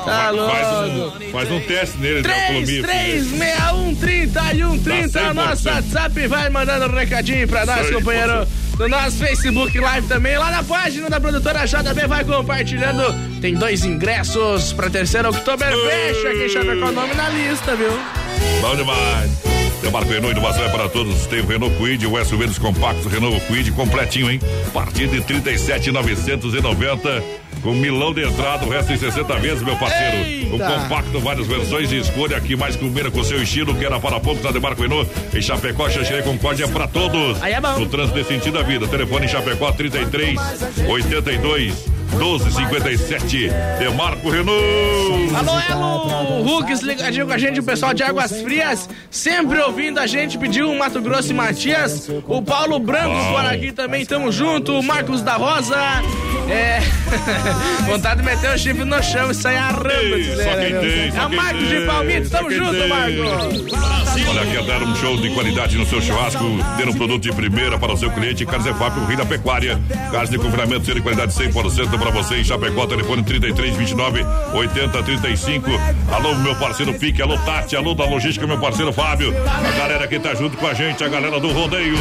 [0.05, 2.83] Faz, faz, um, faz um teste nele, de alcoolemia.
[2.83, 5.75] 3361 31 30 é o nosso 100%.
[5.75, 6.27] WhatsApp.
[6.27, 7.93] Vai mandando um recadinho pra nós, 100%.
[7.93, 8.49] companheiro.
[8.81, 10.37] No nosso Facebook Live também.
[10.37, 13.05] Lá na página da produtora JB vai compartilhando.
[13.41, 16.27] Tem dois ingressos pra terceira Oktoberfest.
[16.27, 17.97] Aqui Chapecó o nome na lista, viu?
[18.61, 19.56] Bom demais.
[19.87, 21.29] Demarco Renault, inovação é para todos.
[21.29, 24.41] Tem o Renault Quid, o SUV dos compactos Renault Quid completinho, hein?
[24.67, 27.23] A partir de 37,990
[27.63, 30.17] com milão de entrada, o resto em 60 vezes, meu parceiro.
[30.17, 30.57] Eita.
[30.57, 34.01] O compacto, várias versões e escolha aqui mais combina com o seu estilo, que era
[34.01, 35.09] para poucos na Demarco Renault.
[35.33, 37.41] Em Chapecó, Xanxerê Concórdia é para todos.
[37.41, 37.79] Aí é bom.
[37.79, 38.89] No trânsito desse sentido da vida.
[38.89, 40.37] Telefone em Chapecó 33
[40.89, 43.51] 82 12 57.
[43.79, 45.35] Demarco Renault.
[45.35, 46.59] Alô, Elo!
[46.59, 50.69] Hugs ligadinho com a gente, o pessoal de Águas Frias, sempre ouvindo a gente, pediu
[50.69, 52.09] um Mato Grosso e Matias.
[52.27, 53.35] O Paulo Branco Uau.
[53.35, 54.73] por aqui também, tamo junto.
[54.73, 55.77] O Marcos da Rosa.
[56.49, 56.81] É.
[57.91, 59.93] Vontade de meter o chifre no chão e sair arramba.
[59.93, 62.89] Ei, só quiser, quem né, tem, só É o Marcos de Palmito, tamo junto, tem.
[62.89, 63.97] Marcos.
[64.29, 66.45] Olha, quer dar um show de qualidade no seu churrasco,
[66.77, 69.79] ter um produto de primeira para o seu cliente, Carnes EFAP, o rei da pecuária.
[70.11, 74.25] Carnes de confinamento, ser de qualidade 100% para você em Chapecó, telefone 33 29
[74.55, 75.71] 80 35.
[76.13, 79.35] Alô, meu parceiro Pique, alô, Tati, alô da logística, meu parceiro Fábio.
[79.47, 81.97] A galera que tá junto com a gente, a galera do rodeio.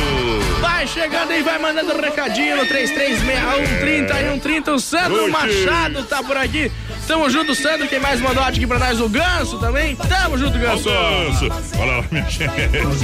[0.62, 4.74] Vai chegando aí, vai mandando recadinho no 3361 30 30.
[4.74, 5.32] O Sandro.
[5.32, 6.72] Machado tá por aqui.
[7.08, 7.88] Tamo junto, Sandro.
[7.88, 9.00] Quem mais mandou aqui pra nós?
[9.00, 9.96] O Ganso também.
[9.96, 10.90] Tamo junto, Ganso.
[10.90, 11.50] Ganso.
[11.80, 12.50] Olha lá, minha gente.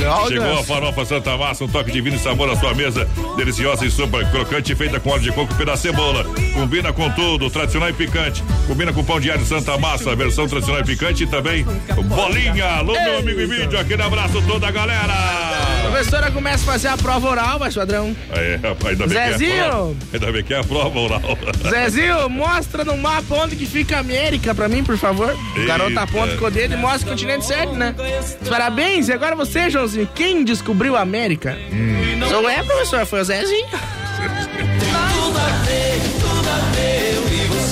[0.06, 2.74] Olha o Chegou a farofa Santa Massa, um toque de vinho e sabor à sua
[2.74, 3.08] mesa.
[3.38, 6.26] Deliciosa e super crocante, feita com óleo de coco e pedaço de cebola.
[6.54, 8.43] Combina com tudo, tradicional e picante.
[8.68, 11.64] Combina com pão de alho Santa Massa, versão tradicional e picante e também
[12.06, 12.66] bolinha.
[12.78, 15.14] Alô, meu amigo e vídeo, aquele abraço toda a galera.
[15.14, 18.16] A professora começa a fazer a prova oral, mas padrão.
[18.32, 19.66] É, rapaz, ainda bem que é a Zezinho.
[19.66, 19.95] prova.
[20.14, 21.22] Ainda bem que é a prova oral.
[21.70, 25.35] Zezinho, mostra no mapa onde que fica América pra mim, por favor.
[25.55, 27.95] O garoto aponta com o dedo e mostra o continente certo, né?
[28.49, 29.07] Parabéns.
[29.09, 31.57] E agora você, Joãozinho, quem descobriu a América?
[31.71, 32.19] Hum.
[32.29, 33.67] Sou é, professor, foi o Zezinho.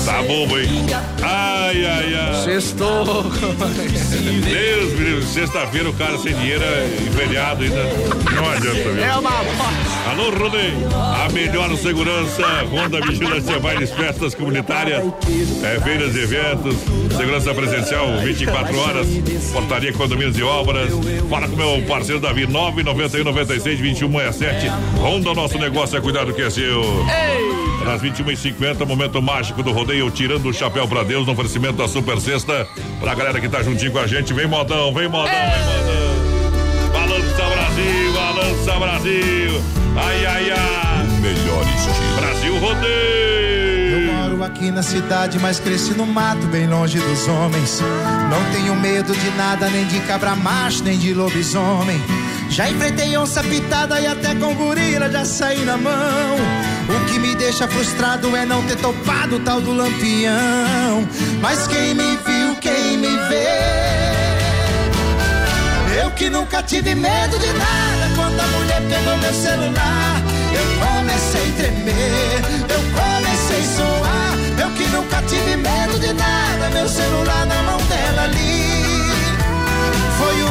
[0.04, 0.86] Tá bom, hein?
[1.22, 2.44] Ai, ai, ai.
[2.44, 3.24] Sextou.
[4.44, 7.84] Deus, menino, sexta-feira o cara sem dinheiro é feriado ainda.
[8.34, 9.04] Não adianta, viu?
[9.04, 9.30] É uma
[10.10, 10.88] Alô, Rodeio.
[10.92, 12.42] A melhor segurança.
[12.72, 15.04] Honda Vigilância Bailes Festas Comunitárias.
[15.62, 16.74] É, feiras e eventos.
[17.16, 19.06] Segurança presencial 24 horas.
[19.52, 20.90] Portaria Condomínios e Obras.
[21.28, 22.44] Fala com meu parceiro Davi.
[22.44, 24.66] 991 96 21 67.
[24.98, 26.82] Honda, nosso negócio é cuidar do que é seu.
[27.86, 32.20] Às 21h50, momento mágico do rodeio, tirando o chapéu pra Deus, no oferecimento da Super
[32.20, 32.66] Sexta.
[32.98, 35.84] Pra galera que tá juntinho com a gente, vem modão, vem modão, vem
[36.96, 37.29] modão.
[37.50, 39.62] Brasil, balança Brasil.
[39.96, 41.06] Ai, ai, ai.
[41.06, 42.16] O melhor estilo.
[42.16, 43.50] Brasil Rodeio.
[43.90, 47.82] Eu moro aqui na cidade, mas cresci no mato, bem longe dos homens.
[48.30, 52.00] Não tenho medo de nada, nem de cabra macho, nem de lobisomem.
[52.48, 56.36] Já enfrentei onça pitada e até com gorila já saí na mão.
[56.88, 61.06] O que me deixa frustrado é não ter topado o tal do lampião.
[61.40, 64.29] Mas quem me viu, quem me vê.
[66.20, 68.14] Que nunca tive medo de nada.
[68.14, 70.20] Quando a mulher pegou meu celular,
[70.52, 72.44] eu comecei a tremer.
[72.68, 74.32] Eu comecei a suar.
[74.60, 76.68] Eu que nunca tive medo de nada.
[76.74, 78.68] Meu celular na mão dela ali.
[80.18, 80.50] Foi o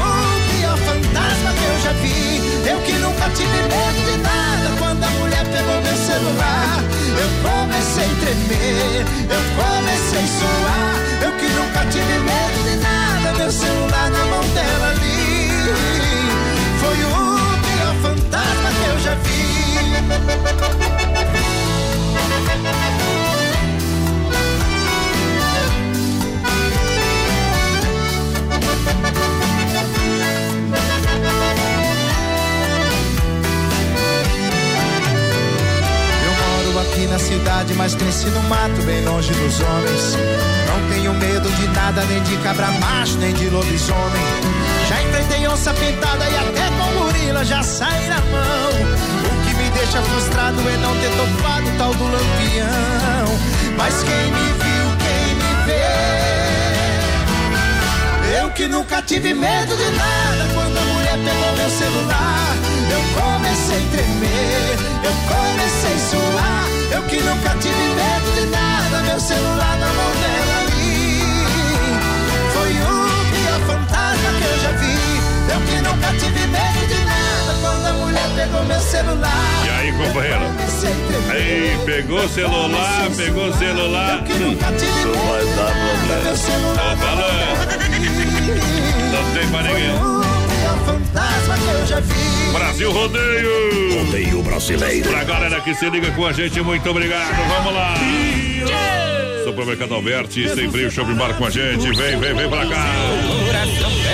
[0.49, 2.41] pior fantasma que eu já vi.
[2.67, 4.75] Eu que nunca tive medo de nada.
[4.79, 9.05] Quando a mulher pegou meu celular, eu comecei a tremer.
[9.29, 10.95] Eu comecei a suar.
[11.21, 13.37] Eu que nunca tive medo de nada.
[13.37, 15.08] Meu celular na mão dela ali.
[37.79, 40.17] mas cresci no mato, bem longe dos homens.
[40.67, 44.21] Não tenho medo de nada, nem de cabra macho, nem de lobisomem.
[44.87, 49.38] Já enfrentei onça pintada e até com gorila já saí na mão.
[49.79, 53.27] Deixa frustrado é não ter topado o tal do lampião.
[53.77, 55.87] Mas quem me viu, quem me vê.
[58.41, 62.57] Eu que nunca tive medo de nada, quando a mulher pegou meu celular,
[62.91, 66.67] eu comecei a tremer, eu comecei a suar.
[66.91, 71.23] Eu que nunca tive medo de nada, meu celular na mão dela ali.
[72.53, 72.99] Foi o
[73.31, 74.99] pior fantasma que eu já vi.
[75.53, 77.08] Eu que nunca tive medo de nada,
[78.39, 79.65] pegou meu celular.
[79.65, 80.45] E aí, companheiro?
[81.29, 84.23] Aí, pegou o celular, pegou o celular.
[84.25, 86.21] Isso vai dar problema.
[86.73, 87.59] Tô falando.
[89.11, 90.19] Não tem pra ninguém.
[92.53, 94.05] Brasil Rodeio!
[94.05, 95.09] Rodeio brasileiro.
[95.09, 97.35] Pra galera que se liga com a gente, muito obrigado.
[97.47, 97.93] Vamos lá!
[99.49, 101.91] Supermercado Alberti, sem frio, shopping bar com a gente.
[101.95, 102.85] Vem, vem, vem pra cá.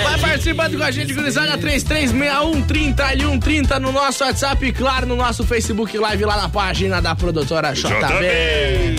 [0.04, 5.44] Vai participando com a gente, gurizada 3361 30 no nosso WhatsApp e claro, no nosso
[5.44, 8.96] Facebook Live lá na página da produtora JB.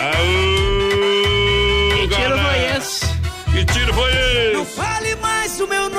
[0.00, 3.06] Aô, Que tiro foi esse?
[3.52, 4.72] Que tiro foi Não esse?
[4.76, 5.97] fale mais o meu nome.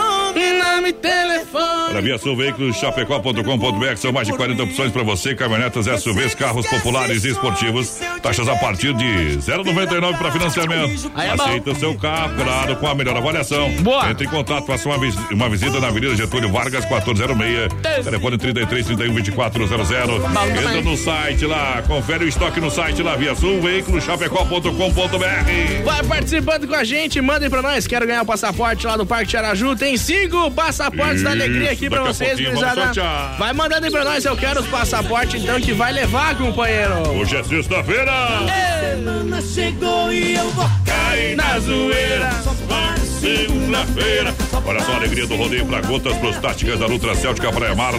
[2.00, 6.66] Para Via Sul Veículos, chapecó.com.br são mais de 40 opções para você, caminhonetas, SUVs, carros
[6.66, 8.00] populares e esportivos.
[8.24, 11.12] Taxas a partir de 0,99 para financiamento.
[11.18, 11.30] É.
[11.32, 13.70] Aceita o seu carro, claro, com a melhor avaliação.
[13.82, 14.10] Boa.
[14.10, 18.04] Entre em contato, faça uma, vis- uma visita na Avenida Getúlio Vargas, 1406.
[18.06, 20.16] Telefone 33 31 2400.
[20.16, 23.60] Entra no site lá, confere o estoque no site lá, Via Sul
[24.00, 25.84] chapecó.com.br.
[25.84, 27.86] Vai participando com a gente, mandem pra nós.
[27.88, 29.76] Quero ganhar o passaporte lá do Parque Tiaraju.
[29.76, 32.92] Tem cinco passaportes da Isso, alegria aqui pra daqui a vocês, gurizada.
[33.38, 37.10] Vai mandando aí pra nós, eu quero os passaportes então que vai levar, companheiro.
[37.10, 38.12] Hoje é sexta-feira.
[38.82, 42.30] Semana chegou e eu vou Cai na zoeira.
[43.20, 44.34] Segunda-feira.
[44.66, 47.94] Olha só a alegria do rodeio para gotas prostáticas da Nutracêutica Praia Mar.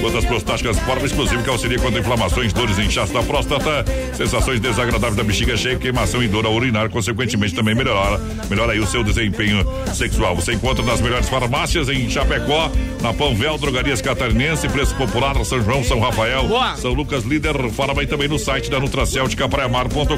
[0.00, 3.84] Gotas prostáticas, forma exclusiva que auxilia contra inflamações, dores e inchaço da próstata,
[4.14, 6.88] sensações desagradáveis da bexiga cheia, queimação e dor ao urinar.
[6.88, 10.36] Consequentemente, também melhora, melhora aí o seu desempenho sexual.
[10.36, 12.70] Você encontra nas melhores farmácias em Chapecó,
[13.00, 16.74] na Panvel, Drogarias Catarinense, Preço Popular, São João, São Rafael, Boa.
[16.76, 17.70] São Lucas Líder.
[17.70, 20.16] Fala aí também no site da Nutracêutica Praiamar.com.br.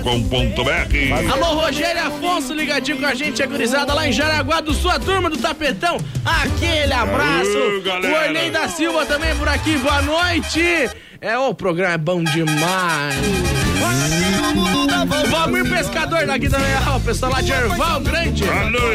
[1.31, 5.29] Alô, Rogério Afonso, ligadinho com a gente, a gurizada lá em Jaraguá do Sua Turma
[5.29, 5.99] do Tapetão.
[6.25, 7.51] Aquele abraço.
[7.51, 8.25] Aô, o.
[8.25, 10.91] Ornei da Silva também por aqui, boa noite.
[11.23, 13.15] É, o programa é bom demais.
[15.31, 18.45] Valmir Pescador daqui também, ó, o pessoal lá de Erval Grande.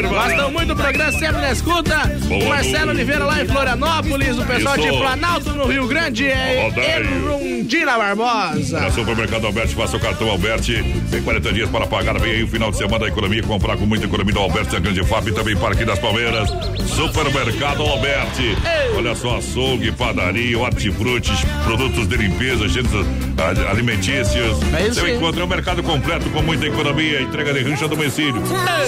[0.08, 1.96] Gostam muito do programa, sempre na escuta.
[2.30, 2.90] O Marcelo.
[2.90, 6.70] Oliveira lá em Florianópolis, o pessoal de Planalto no Rio Grande, é.
[7.00, 8.80] Erundina Barbosa.
[8.80, 10.82] Na Supermercado Alberti, faça o cartão Alberti.
[11.10, 12.18] Tem 40 dias para pagar.
[12.18, 13.42] Vem aí o final de semana da economia.
[13.42, 16.48] Comprar com muita economia do Alberti, a Grande FAP e também Parque das Palmeiras.
[16.86, 18.56] Supermercado Alberti.
[18.96, 23.06] Olha só, açougue, padaria, hortifrutis, produtos de limpeza, gêneros
[23.38, 24.58] ah, alimentícios.
[24.74, 25.16] É Você aí.
[25.16, 27.22] encontra um mercado completo com muita economia.
[27.22, 28.42] Entrega de rancho a domicílio.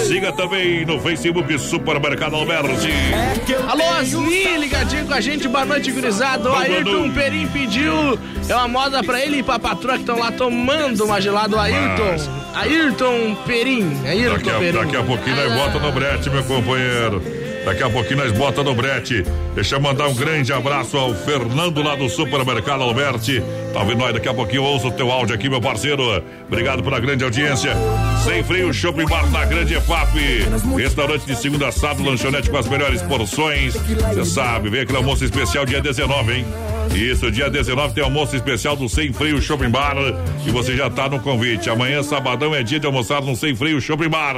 [0.05, 2.91] Siga também no Facebook Supermercado Alberti.
[3.67, 6.51] Alô, Asni, ligadinho com a gente, boa noite, gurizada.
[6.51, 7.11] O Ayrton.
[7.11, 11.19] Perim pediu é uma moda pra ele e pra patroa que estão lá tomando uma
[11.21, 11.55] gelada.
[11.55, 12.15] O Ayrton,
[12.53, 14.77] Ayrton Perim, Ayrton Daqui a, Perim.
[14.79, 17.21] daqui a pouquinho nós bota no brete, meu companheiro.
[17.65, 19.23] Daqui a pouquinho nós bota no brete.
[19.53, 23.41] Deixa eu mandar um grande abraço ao Fernando lá do Supermercado Alberti.
[23.73, 24.13] Tá nós?
[24.13, 26.23] Daqui a pouquinho eu ouço o teu áudio aqui, meu parceiro.
[26.47, 27.75] Obrigado pela grande audiência.
[28.23, 30.15] Sem frio, shopping bar na grande EFAP.
[30.77, 33.73] Restaurante de segunda a sábado, lanchonete com as melhores porções.
[33.73, 36.45] Você sabe, vem aquele almoço especial dia 19, hein?
[36.93, 39.95] Isso, dia 19 tem almoço especial do Sem Frio Shopping Bar.
[40.45, 41.69] E você já tá no convite.
[41.69, 44.37] Amanhã, sabadão, é dia de almoçar no Sem Frio Shopping Bar.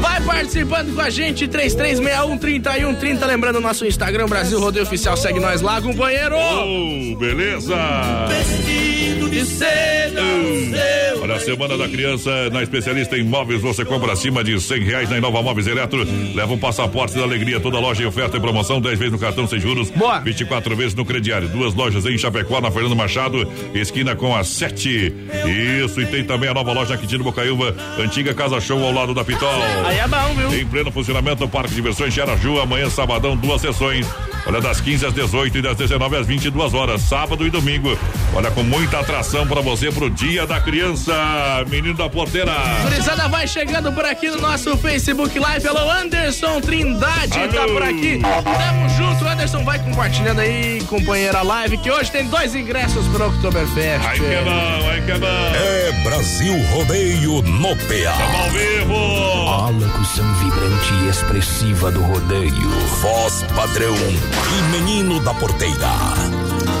[0.00, 3.26] Vai participando com a gente, 3361 3130.
[3.26, 5.16] Lembrando o nosso Instagram, Brasil Rodeio Oficial.
[5.16, 6.34] Segue nós lá, companheiro.
[6.36, 7.76] Oh, beleza!
[8.28, 10.22] Vestido de seda.
[11.22, 15.08] Olha, a Semana da Criança na especialista em móveis, você compra acima de cem reais
[15.08, 18.80] na Inova Móveis Eletro, leva um passaporte da alegria, toda loja em oferta e promoção,
[18.80, 20.20] 10 vezes no cartão sem juros, Boa.
[20.20, 25.14] 24 vezes no crediário, duas lojas em Chapecó, na Fernando Machado, esquina com a 7.
[25.84, 29.14] Isso, e tem também a nova loja aqui no Bocaiúva, antiga Casa Show ao lado
[29.14, 29.48] da Pitol.
[29.84, 30.60] Aí é bom, viu?
[30.60, 34.06] Em pleno funcionamento, Parque de Diversões Xaraju, amanhã, sabadão, duas sessões.
[34.46, 37.98] Olha, das 15 às 18 e das 19 às 22 horas, sábado e domingo.
[38.34, 41.14] Olha, com muita atração para você pro Dia da Criança,
[41.68, 42.52] menino da porteira.
[42.82, 45.66] Gurizada vai chegando por aqui no nosso Facebook Live.
[45.66, 47.52] Alô, Anderson Trindade Alô.
[47.52, 48.20] tá por aqui.
[48.20, 49.64] Tamo junto, Anderson.
[49.64, 54.04] Vai compartilhando aí, companheira live, que hoje tem dois ingressos pro Oktoberfest.
[54.06, 55.26] Ai que é bom, ai que bom.
[55.26, 58.42] É Brasil Rodeio no PA.
[58.42, 59.48] Ao vivo.
[59.48, 62.68] A locução vibrante e expressiva do rodeio.
[63.00, 63.94] Voz padrão
[64.70, 66.73] menino da porteira.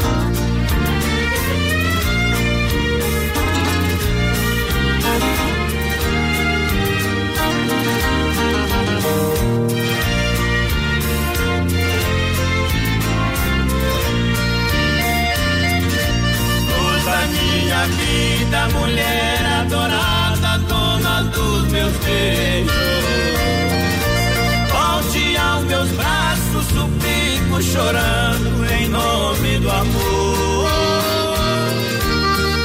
[27.74, 30.68] Chorando em nome do amor.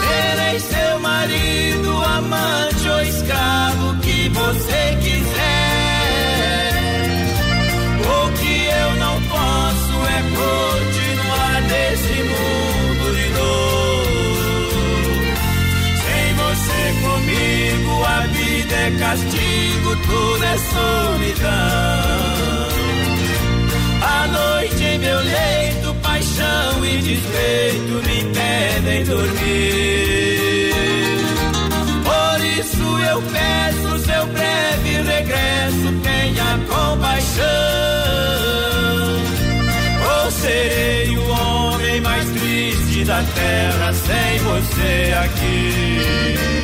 [0.08, 6.74] Serei seu marido, amante ou escravo que você quiser.
[8.06, 14.06] O que eu não posso é continuar nesse mundo de dor.
[16.06, 22.39] Sem você comigo, a vida é castigo, tudo é solidão.
[25.00, 30.74] Meu leito, paixão e despeito me impedem dormir.
[32.04, 37.46] Por isso eu peço seu breve regresso, tenha compaixão.
[40.24, 46.59] Ou serei o homem mais triste da terra sem você aqui.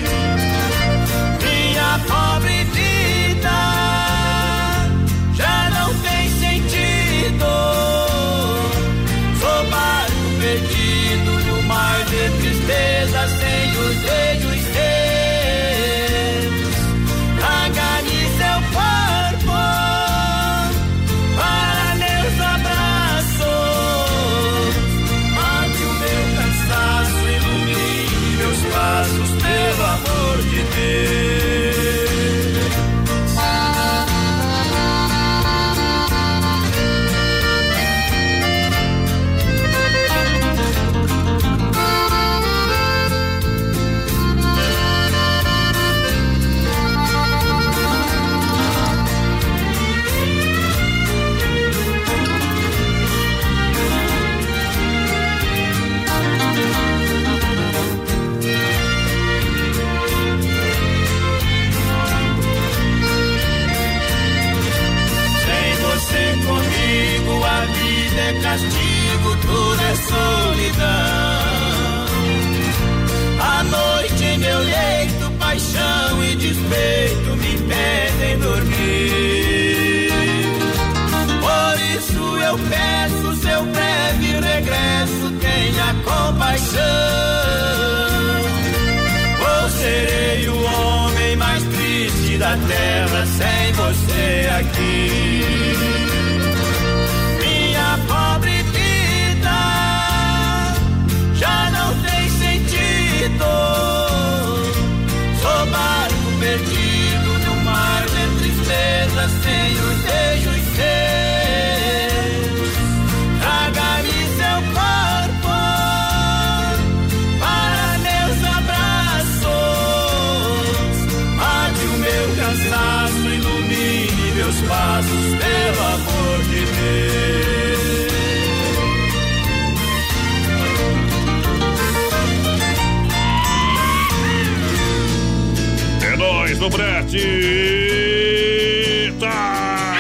[139.20, 139.96] Tá.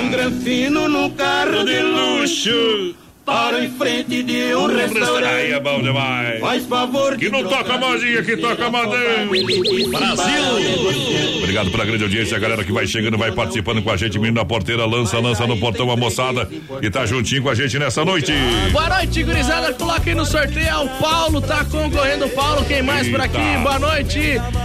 [0.00, 2.94] Um granfino no carro de luxo.
[3.36, 5.52] Para em frente de um Aí restaurante.
[5.52, 6.40] é bom demais.
[6.40, 9.90] Faz favor Que não toca a modinha, que toca a modinha.
[9.90, 11.38] Brasil!
[11.42, 14.18] Obrigado pela grande audiência, a galera que vai chegando, vai participando com a gente.
[14.18, 16.48] Menino da porteira, lança, lança no portão a moçada
[16.80, 18.32] e tá juntinho com a gente nessa noite.
[18.72, 19.72] Boa noite, gurizada.
[19.74, 20.82] Coloca aí no sorteio.
[20.84, 22.28] O Paulo tá concorrendo.
[22.30, 23.36] Paulo, quem mais por aqui?
[23.62, 24.18] Boa noite.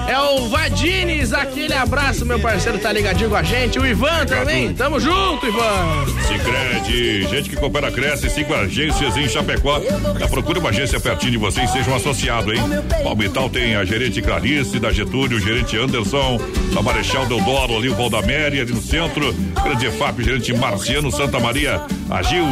[0.08, 1.34] É o Vadines.
[1.34, 3.78] Aquele abraço, meu parceiro, tá ligadinho com a gente.
[3.78, 4.74] O Ivan também.
[4.74, 6.06] Tamo junto, Ivan.
[6.26, 9.82] Sicredi, gente que coopera, cresce, cinco agências em Chapecó.
[10.20, 12.62] Já procure uma agência pertinho de vocês, seja um associado, hein?
[13.04, 16.40] Palmital tem a gerente Clarice, da Getúlio, o gerente Anderson,
[16.74, 19.34] da Marechal Deodoro, ali o Valdaméria, ali no centro.
[19.64, 22.46] Grande EFAP, gerente Marciano Santa Maria, a Gil,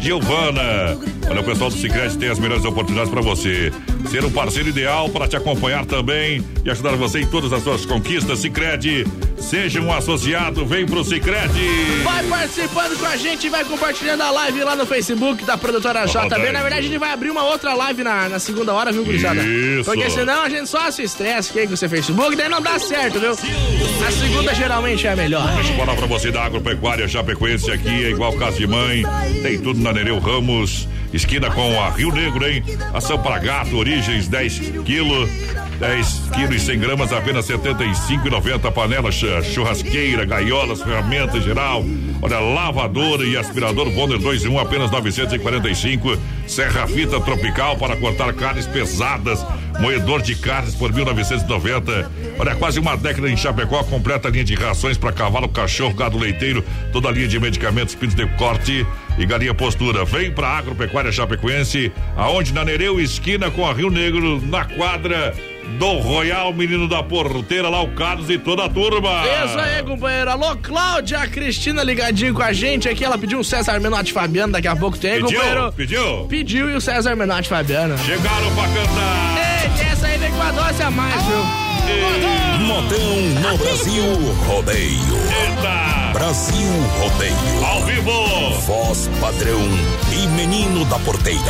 [0.00, 0.98] Giovana.
[1.28, 3.72] Olha, o pessoal do Cicred tem as melhores oportunidades para você.
[4.10, 7.86] Ser um parceiro ideal para te acompanhar também e ajudar você em todas as suas
[7.86, 8.40] conquistas.
[8.40, 9.06] Cicred,
[9.38, 11.52] seja um associado, vem pro Cicred.
[12.02, 16.52] Vai participando com a gente, vai compartilhando a live lá no Facebook da produtora JB.
[16.52, 19.42] Na verdade, a gente vai abrir uma outra live na, na segunda hora, viu, gurizada?
[19.42, 19.84] Isso.
[19.84, 23.18] Porque senão a gente só se estressa aqui com seu Facebook, daí não dá certo,
[23.18, 23.32] viu?
[23.32, 25.52] A segunda geralmente é a melhor.
[25.54, 29.02] Deixa eu falar pra você da Agropecuária Chapecoense aqui, é igual casa de mãe.
[29.42, 32.62] Tem tudo na Nereu Ramos, esquina com a Rio Negro, hein?
[32.94, 35.28] Ação para gato, origens 10 quilos.
[35.80, 38.70] 10 quilos e 100 gramas, apenas R$ 75,90.
[38.70, 41.82] Panela chu- churrasqueira, gaiolas, ferramenta geral.
[42.20, 46.18] Olha, lavadora e aspirador Bonder 2 em 1, apenas 945.
[46.46, 49.44] Serra fita tropical para cortar carnes pesadas.
[49.80, 52.10] Moedor de carnes por 1990.
[52.38, 56.62] Olha, quase uma década em Chapecó, completa linha de rações para cavalo, cachorro, gado leiteiro,
[56.92, 60.04] toda a linha de medicamentos, pintos de corte e galinha postura.
[60.04, 65.32] Vem pra Agropecuária Chapecoense, aonde na Nereu, esquina com a Rio Negro, na quadra
[65.78, 69.22] do Royal Menino da Porteira, lá o Carlos e toda a turma.
[69.44, 70.30] Isso aí, companheiro.
[70.30, 73.04] Alô, Cláudia Cristina ligadinho com a gente aqui.
[73.04, 75.38] Ela pediu um César Menotti Fabiano, daqui a pouco tem, Pediu?
[75.38, 75.72] companheiro.
[75.72, 76.26] Pediu?
[76.28, 77.96] Pediu e o César Menotti Fabiano.
[77.98, 79.38] Chegaram pra cantar.
[79.80, 81.70] Ei, essa aí vem com a dose a mais, viu?
[82.66, 83.16] Modão
[83.50, 84.04] no Brasil
[84.46, 85.16] Rodeio.
[85.46, 86.12] Eita!
[86.12, 87.64] Brasil Rodeio.
[87.64, 88.60] Ao vivo.
[88.60, 89.60] Voz padrão
[90.12, 91.40] e menino da porteira.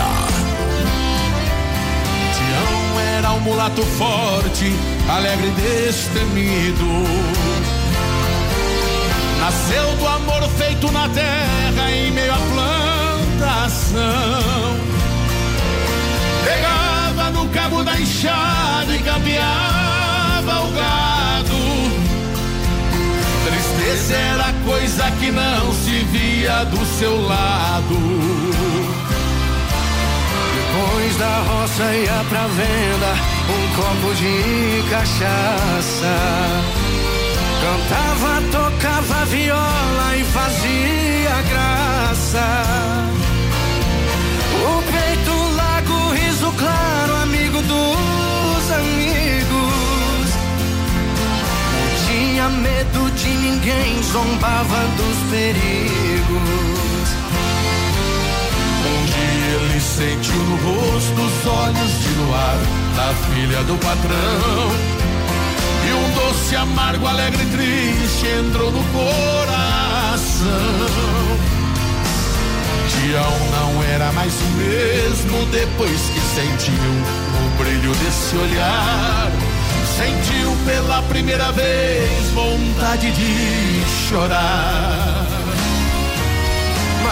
[3.30, 4.74] Era um mulato forte,
[5.08, 6.84] alegre e destemido.
[9.38, 12.38] Nasceu do amor feito na terra em meio à
[13.38, 14.00] plantação.
[16.44, 21.54] Pegava no cabo da enxada e cambiava o gado.
[23.44, 28.79] Tristeza era coisa que não se via do seu lado.
[31.20, 33.14] Da roça ia pra venda
[33.52, 36.16] um copo de cachaça.
[37.60, 42.46] Cantava, tocava viola e fazia graça.
[44.64, 50.28] O peito largo, riso claro, amigo dos amigos.
[51.74, 57.19] Não tinha medo de ninguém, zombava dos perigos.
[58.90, 62.58] Um dia ele sentiu no rosto os olhos de luar
[62.96, 64.70] da filha do patrão.
[65.86, 70.50] E um doce amargo, alegre e triste entrou no coração.
[72.88, 79.30] Tião não era mais o mesmo depois que sentiu o brilho desse olhar.
[79.96, 85.19] Sentiu pela primeira vez vontade de chorar.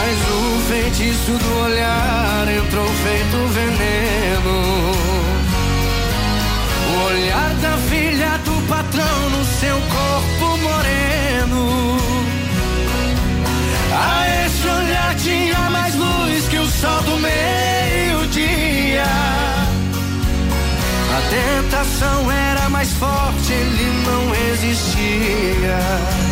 [0.00, 4.92] Mas o feitiço do olhar entrou feito veneno.
[6.86, 11.96] O olhar da filha do patrão no seu corpo moreno.
[13.92, 19.02] A esse olhar tinha mais luz que o sol do meio-dia.
[21.10, 26.27] A tentação era mais forte, ele não resistia.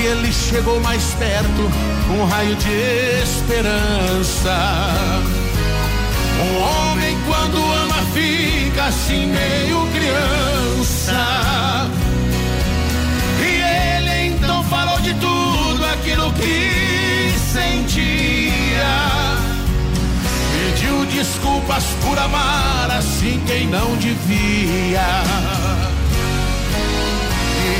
[0.00, 1.70] Ele chegou mais perto,
[2.10, 4.56] um raio de esperança.
[6.40, 11.16] Um homem quando ama fica assim meio criança.
[13.40, 18.88] E ele então falou de tudo aquilo que sentia.
[20.52, 25.57] Pediu desculpas por amar assim quem não devia.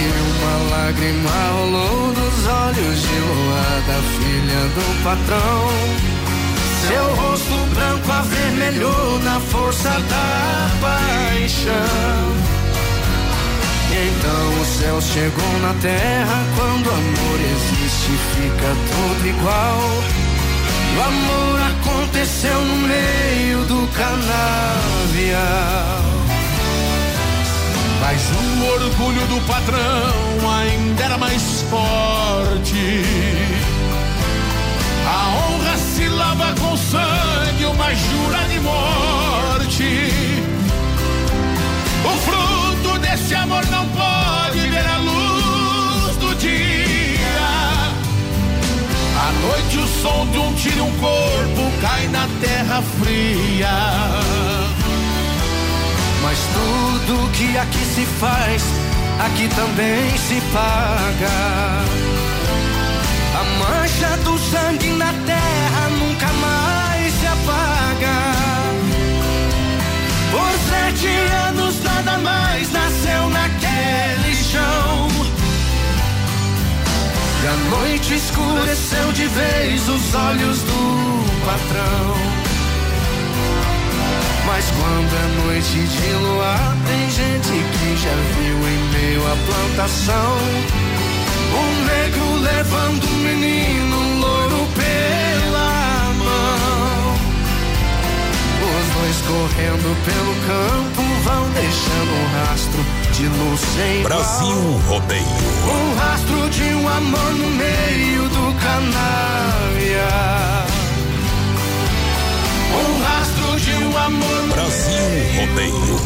[0.08, 5.58] Uma lágrima rolou dos olhos de lua da filha do patrão.
[6.86, 12.48] Seu rosto branco avermelhou na força da paixão.
[13.90, 16.44] Então o céu chegou na terra.
[16.56, 19.80] Quando amor existe, fica tudo igual.
[20.96, 25.38] O amor aconteceu no meio do canavial.
[28.10, 33.04] Mas o orgulho do patrão ainda era mais forte.
[35.06, 40.10] A honra se lava com sangue, uma jura de morte.
[42.02, 46.80] O fruto desse amor não pode ver a luz do dia.
[49.20, 54.77] À noite o som de um tiro, um corpo cai na terra fria.
[56.28, 58.62] Mas tudo que aqui se faz,
[59.18, 61.26] aqui também se paga.
[63.34, 68.16] A mancha do sangue na terra nunca mais se apaga.
[70.30, 71.08] Por sete
[71.48, 75.08] anos nada mais nasceu naquele chão.
[77.42, 82.37] E a noite escureceu de vez os olhos do patrão.
[84.48, 90.38] Mas quando é noite de luar, tem gente que já viu em meio à plantação.
[91.52, 97.14] Um negro levando um menino louro pela mão.
[98.64, 102.80] Os dois correndo pelo campo vão deixando um rastro
[103.12, 105.26] de luz sem Brasil Rodeio.
[105.66, 110.28] Um rastro de um amor no meio do canavial.
[112.80, 113.37] Um rastro
[113.76, 115.02] um amor Brasil
[115.36, 115.98] Rodeio.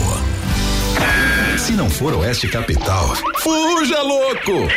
[1.58, 4.68] Se não for Oeste Capital, fuja louco!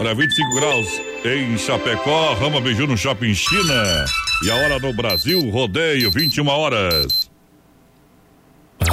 [0.00, 0.88] Olha, 25 graus
[1.24, 4.04] em Chapecó, Rama Biju no Shopping China.
[4.44, 7.27] E a hora no Brasil, rodeio, 21 horas.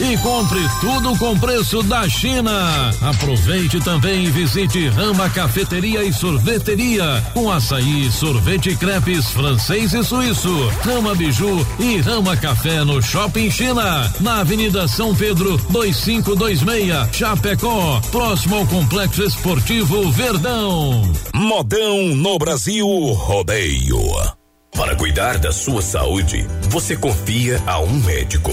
[0.00, 2.90] e compre tudo com preço da China.
[3.00, 10.68] Aproveite também e visite Rama Cafeteria e Sorveteria com açaí, sorvete crepes francês e suíço.
[10.82, 18.56] Rama Biju e Rama Café no Shopping China, na Avenida São Pedro 2526, Chapecó, próximo
[18.56, 21.02] ao Complexo Esportivo Verdão.
[21.34, 23.98] Modão no Brasil Rodeio.
[24.72, 28.52] Para cuidar da sua saúde, você confia a um médico.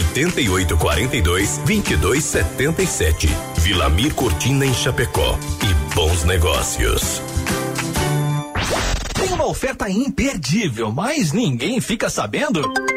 [0.00, 3.28] 88 42 22 77.
[3.58, 5.38] Vilamir Cortina em Chapecó.
[5.62, 7.22] E bons negócios.
[9.14, 12.72] Tem uma oferta imperdível, mas ninguém fica sabendo?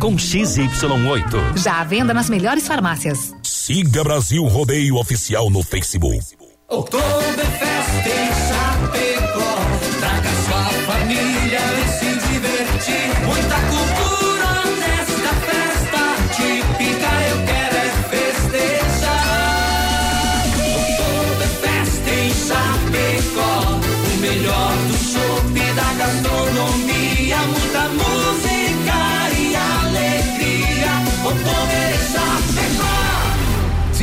[0.00, 1.58] com XY8.
[1.58, 3.34] Já à venda nas melhores farmácias.
[3.42, 6.24] Siga Brasil Rodeio Oficial no Facebook.
[6.68, 8.09] Oktoberfest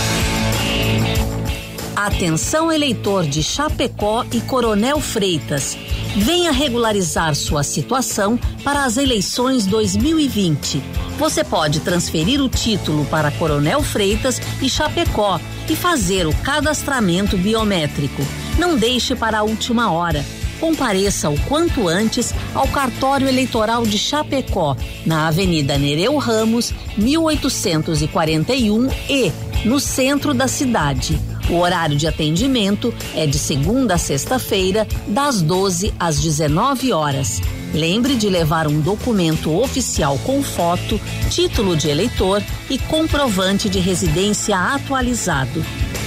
[1.94, 5.78] Atenção eleitor de Chapecó e Coronel Freitas.
[6.16, 10.82] Venha regularizar sua situação para as eleições 2020.
[11.18, 15.38] Você pode transferir o título para Coronel Freitas e Chapecó
[15.70, 18.26] e fazer o cadastramento biométrico.
[18.58, 20.24] Não deixe para a última hora.
[20.60, 29.32] Compareça o quanto antes ao cartório eleitoral de Chapecó, na Avenida Nereu Ramos, 1841 e
[29.64, 31.18] no centro da cidade.
[31.48, 37.40] O horário de atendimento é de segunda a sexta-feira, das 12 às 19 horas.
[37.72, 41.00] Lembre de levar um documento oficial com foto,
[41.30, 45.64] título de eleitor e comprovante de residência atualizado.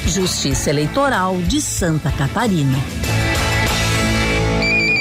[0.08, 2.78] Justiça Eleitoral de Santa Catarina.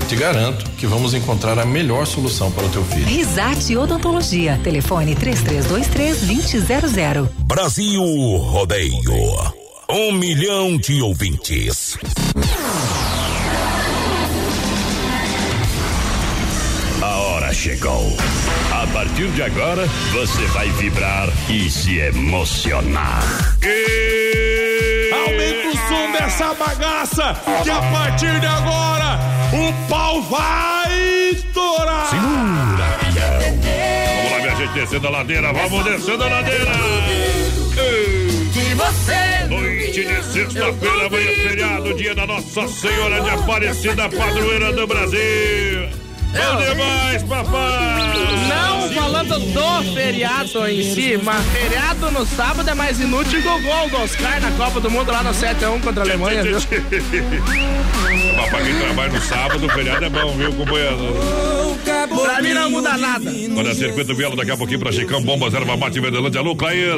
[0.00, 3.06] Eu te garanto que vamos encontrar a melhor solução para o teu filho.
[3.06, 4.58] Risate Odontologia.
[4.64, 7.28] Telefone 3323-2000.
[7.44, 8.02] Brasil
[8.38, 8.94] Rodeio.
[9.88, 11.98] Um milhão de ouvintes.
[17.02, 18.16] A hora chegou.
[18.80, 23.22] A partir de agora, você vai vibrar e se emocionar.
[25.12, 29.20] Aumenta o som dessa bagaça, que a partir de agora
[29.52, 32.08] o pau vai estourar.
[32.08, 32.98] Segura,
[34.16, 36.72] Vamos lá, minha gente, descendo a ladeira, vamos descendo a ladeira.
[38.76, 39.46] Você.
[39.50, 46.09] Noite de sexta-feira, amanhã feriado, dia da Nossa Senhora de Aparecida, padroeira do Brasil.
[46.32, 48.48] Bom demais, papai!
[48.48, 53.62] Não falando do feriado em si, mas feriado no sábado é mais inútil que o
[53.62, 56.58] gol do Oscar na Copa do Mundo lá no 7x1 contra a Alemanha, viu?
[58.36, 60.96] Papai, quem trabalha no sábado, o feriado é bom, viu, companheiro?
[62.24, 63.30] Pra mim não muda nada.
[63.56, 66.96] Olha, circuito Viela daqui a pouquinho pra Chicão, Bombas, Erva Mate, Verdelândia, alô, Clair.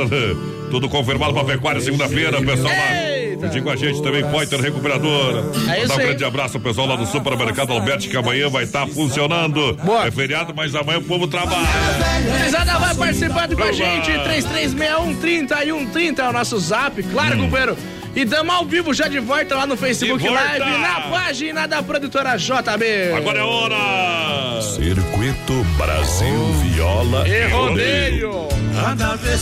[0.70, 3.21] Tudo confirmado pra pecuária segunda-feira, pessoal lá.
[3.40, 5.44] Juntinho com a gente também, Poiter Recuperadora.
[5.68, 8.64] É isso Dá um grande abraço ao pessoal lá do Supermercado Alberti, que amanhã vai
[8.64, 9.76] estar funcionando.
[10.04, 11.68] É feriado, mas amanhã o povo trabalha.
[12.38, 14.24] Gurizada vai participando com a gente, lá.
[14.24, 17.76] 3361 30 e 130 é o nosso zap, claro, companheiro.
[18.14, 20.22] E damos ao vivo já de volta lá no Facebook.
[20.28, 23.12] Live, na página da produtora JB.
[23.16, 24.31] Agora é hora!
[24.82, 28.52] Circuito Brasil Viola E rodeio.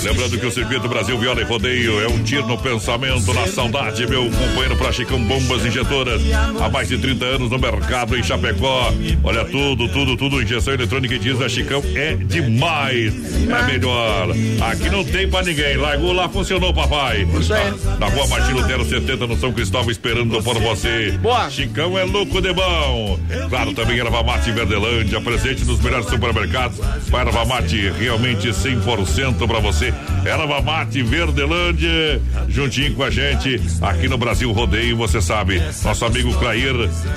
[0.03, 4.07] Lembrando que o Circuito Brasil Viola e Rodeio é um tiro no pensamento, na saudade,
[4.07, 6.21] meu companheiro pra Chicão Bombas Injetoras.
[6.61, 8.93] Há mais de 30 anos no mercado em Chapecó.
[9.23, 10.43] Olha tudo, tudo, tudo.
[10.43, 13.15] Injeção eletrônica e diesel, a Chicão é demais.
[13.49, 14.31] É melhor.
[14.69, 15.77] Aqui não tem pra ninguém.
[15.77, 17.27] Largou lá, funcionou, papai.
[17.41, 17.73] Isso aí.
[17.99, 21.13] Na rua Martin Lutero 70, no São Cristóvão, esperando por você.
[21.23, 21.49] Boa.
[21.49, 23.19] Chicão é louco de bom.
[23.49, 26.79] Claro, também erva mate Verdelândia, presente nos melhores supermercados.
[27.09, 29.95] Vai erva mate realmente 100% pra você.
[30.25, 35.63] Erva mate Verdelândia, juntinho com a gente aqui no Brasil Rodeio, você sabe.
[35.85, 36.75] Nosso amigo Clair,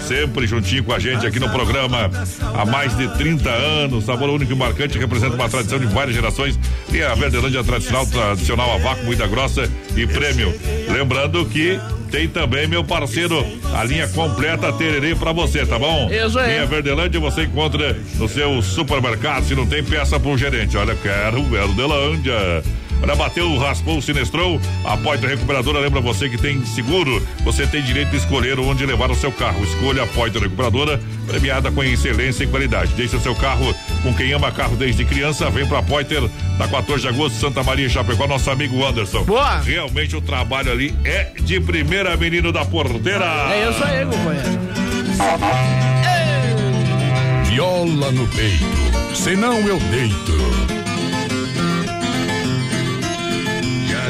[0.07, 2.11] sempre juntinho com a gente aqui no programa
[2.53, 4.05] há mais de 30 anos.
[4.05, 6.59] Sabor único e marcante, representa uma tradição de várias gerações.
[6.91, 10.53] E a Verdelândia tradicional, tradicional a vácuo, muita grossa e prêmio.
[10.87, 11.79] Lembrando que
[12.13, 13.43] tem também, meu parceiro,
[13.73, 16.11] a linha completa Tererê pra você, tá bom?
[16.11, 16.53] Isso aí.
[16.53, 19.45] Linha Verdelândia você encontra no seu supermercado.
[19.45, 20.77] Se não tem, peça pro gerente.
[20.77, 22.61] Olha, quero Verdelândia.
[23.03, 24.61] Olha, bateu, raspou, sinestrou.
[24.85, 27.21] A Poitra Recuperadora lembra você que tem seguro.
[27.43, 29.61] Você tem direito de escolher onde levar o seu carro.
[29.61, 32.93] Escolha a Poitra Recuperadora, premiada com excelência e qualidade.
[32.93, 35.49] Deixe o seu carro com quem ama carro desde criança.
[35.49, 36.23] Vem pra Poiter,
[36.57, 38.25] na 14 de agosto, Santa Maria, Chapecó.
[38.25, 39.25] Nosso amigo Anderson.
[39.25, 39.59] Boa.
[39.59, 43.25] Realmente o trabalho ali é de primeira, menino da porteira.
[43.51, 44.59] É isso aí, companheiro.
[47.47, 50.62] Viola no peito, senão eu deito.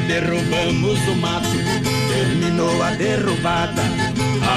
[0.03, 1.47] Derrubamos o mato,
[2.07, 3.81] terminou a derrubada.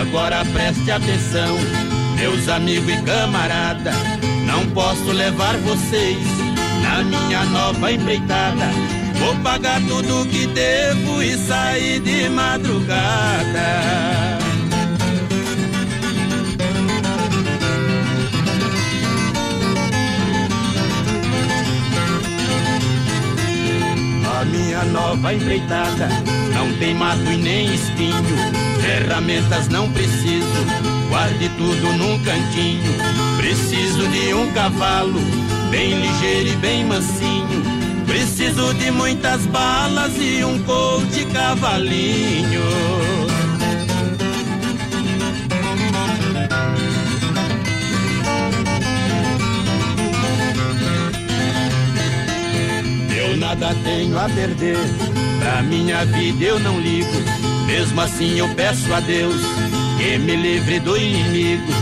[0.01, 1.57] Agora preste atenção,
[2.17, 3.93] meus amigos e camarada.
[4.47, 6.19] Não posso levar vocês
[6.83, 8.71] na minha nova empreitada.
[9.19, 13.67] Vou pagar tudo que devo e sair de madrugada.
[24.47, 26.09] Minha nova empreitada
[26.55, 28.37] não tem mato e nem espinho,
[28.81, 30.47] ferramentas não preciso,
[31.09, 32.93] guarde tudo num cantinho.
[33.37, 35.21] Preciso de um cavalo,
[35.71, 37.63] bem ligeiro e bem mansinho.
[38.07, 42.63] Preciso de muitas balas e um colt cavalinho.
[53.47, 54.77] Nada tenho a perder,
[55.39, 57.13] pra minha vida eu não ligo.
[57.65, 59.41] Mesmo assim eu peço a Deus
[59.97, 61.73] que me livre do inimigo.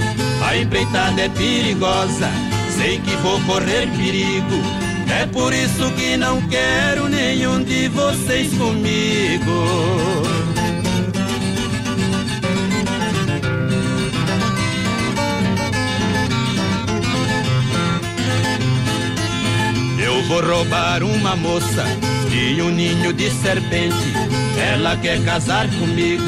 [0.47, 2.29] A empreitada é perigosa,
[2.77, 4.57] sei que vou correr perigo.
[5.09, 10.34] É por isso que não quero nenhum de vocês comigo.
[20.29, 21.85] Vou roubar uma moça
[22.31, 24.13] de um ninho de serpente.
[24.73, 26.25] Ela quer casar comigo,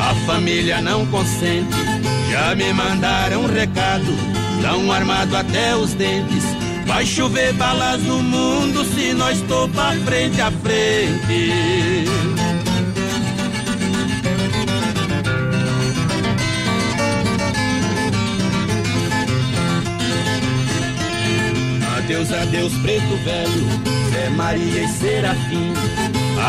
[0.00, 1.76] a família não consente.
[2.30, 4.12] Já me mandaram um recado,
[4.62, 6.44] tão armado até os dentes.
[6.86, 12.29] Vai chover balas no mundo se nós topar frente a frente.
[22.30, 23.66] Adeus, adeus, preto velho,
[24.12, 25.72] Zé Maria e Serafim.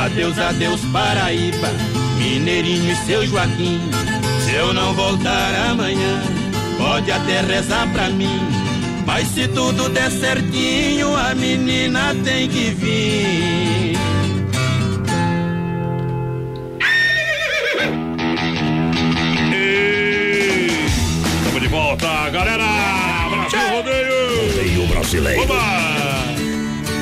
[0.05, 1.69] Adeus, adeus, Paraíba,
[2.17, 3.82] Mineirinho e seu Joaquim.
[4.45, 6.21] Se eu não voltar amanhã,
[6.77, 8.39] pode até rezar pra mim.
[9.07, 13.97] Mas se tudo der certinho, a menina tem que vir.
[21.39, 22.65] Estamos de volta, galera!
[23.29, 24.20] Brasil Rodeio!
[25.02, 25.41] Brasileiro.
[25.41, 25.60] Oba!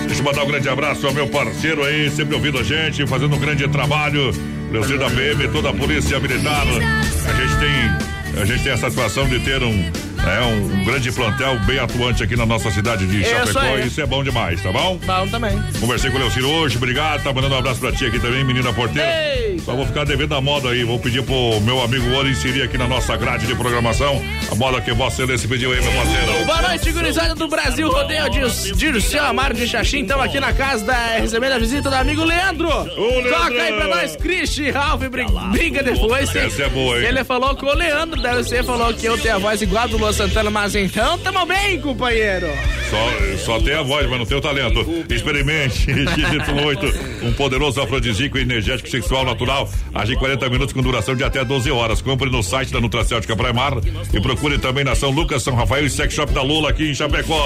[0.07, 3.35] Deixa eu mandar um grande abraço ao meu parceiro aí, sempre ouvindo a gente, fazendo
[3.35, 4.33] um grande trabalho.
[4.71, 6.63] Leozinho da PM, toda a polícia militar.
[6.63, 9.91] A gente tem, a gente tem a satisfação de ter um,
[10.25, 13.59] é, um, um grande plantel bem atuante aqui na nossa cidade de Isso Chapecó.
[13.59, 13.83] aí.
[13.83, 14.97] E isso é bom demais, tá bom?
[15.05, 15.61] Bom também.
[15.79, 17.21] Conversei com o Leociro hoje, obrigado.
[17.23, 19.09] Tá mandando um abraço pra ti aqui também, menina porteira.
[19.35, 19.63] Eita.
[19.65, 20.83] Só vou ficar devendo a moda aí.
[20.85, 24.21] Vou pedir pro meu amigo Ouro inserir aqui na nossa grade de programação
[24.51, 26.45] a moda que Vossa Excelência pediu aí, meu parceiro.
[26.45, 30.01] Boa noite, gurizada do Brasil Rodeio de Dirceu Amaro de Xaxim.
[30.01, 32.67] Estamos aqui na casa da recebendo a visita do amigo Leandro.
[32.69, 33.29] Leandro.
[33.29, 36.35] Toca aí pra nós, Cristi, Ralph, bri- briga depois.
[36.35, 37.05] Essa é boa, hein?
[37.07, 39.87] Ele falou que o Leandro deve ser, falou que eu tenho a voz igual a
[39.87, 42.47] do Luan Santana, mas então tamo bem, companheiro.
[42.89, 44.83] Só, só tem a voz, mas não tem o talento.
[45.09, 49.69] Experimente XY8, um poderoso afrodisíaco energético sexual natural.
[49.93, 52.01] Age 40 minutos com duração de até 12 horas.
[52.01, 53.73] Compre no site da Nutracêutica Praimar
[54.11, 56.95] e procure também na São Lucas, São Rafael e Sex Shop da Lula aqui em
[56.95, 57.43] Chapecó.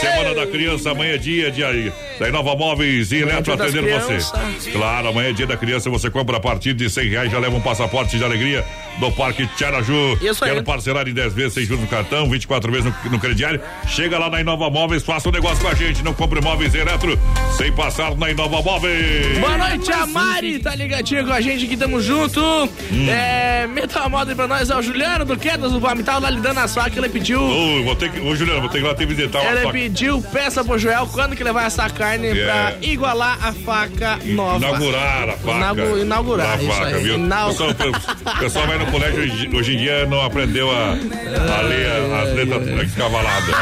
[0.00, 1.92] Semana da Criança, amanhã é dia de aí.
[2.18, 4.70] Da Inova Móveis e Eletro Dia das atendendo você.
[4.70, 7.56] Claro, amanhã é dia da criança, você compra a partir de 100 reais, já leva
[7.56, 8.64] um passaporte de alegria
[8.98, 10.18] do Parque Tiaraju.
[10.20, 10.50] Isso aí.
[10.52, 13.60] Quero parcelar em 10 vezes, sem juros no cartão, 24 vezes no, no crediário.
[13.86, 16.02] Chega lá na Inova Móveis, faça um negócio com a gente.
[16.02, 17.18] Não compre móveis eletro
[17.56, 19.38] sem passar na Inova Móveis.
[19.38, 22.40] Boa noite, a Mari tá ligadinha com a gente aqui, tamo junto.
[22.40, 23.08] Hum.
[23.08, 26.30] É, meta a moda aí pra nós, é o Juliano do Quedas do Palmital, lá
[26.30, 27.42] lhe dando as facas, ele pediu.
[27.42, 29.72] Ô, vou ter que, ô Juliano, vou ter que ir lá te visitar uma faca.
[29.72, 29.89] pediu
[30.32, 32.44] peça pro Joel quando que ele vai assar carne É.
[32.44, 34.56] pra igualar a faca nova.
[34.66, 35.56] Inaugurar a faca.
[35.56, 37.02] Inaugu- inaugurar, a faca, aí.
[37.02, 37.14] viu?
[37.16, 40.90] Inau- O pessoal, o pessoal vai no colégio hoje, hoje em dia não aprendeu a,
[40.90, 41.86] a ler
[42.22, 43.54] as letras escavaladas.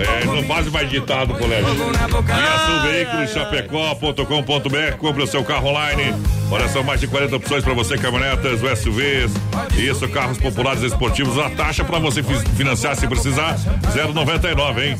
[0.00, 1.74] É, não faz mais ditado no colégio.
[1.74, 6.14] Viação Veículos, chapecó.com.br, compre o seu carro online.
[6.50, 9.30] Olha, são mais de 40 opções para você, caminhonetas, SUVs,
[9.76, 11.38] isso, carros populares esportivos.
[11.38, 13.56] A taxa para você fi- financiar se precisar,
[13.92, 14.96] 0,99, hein?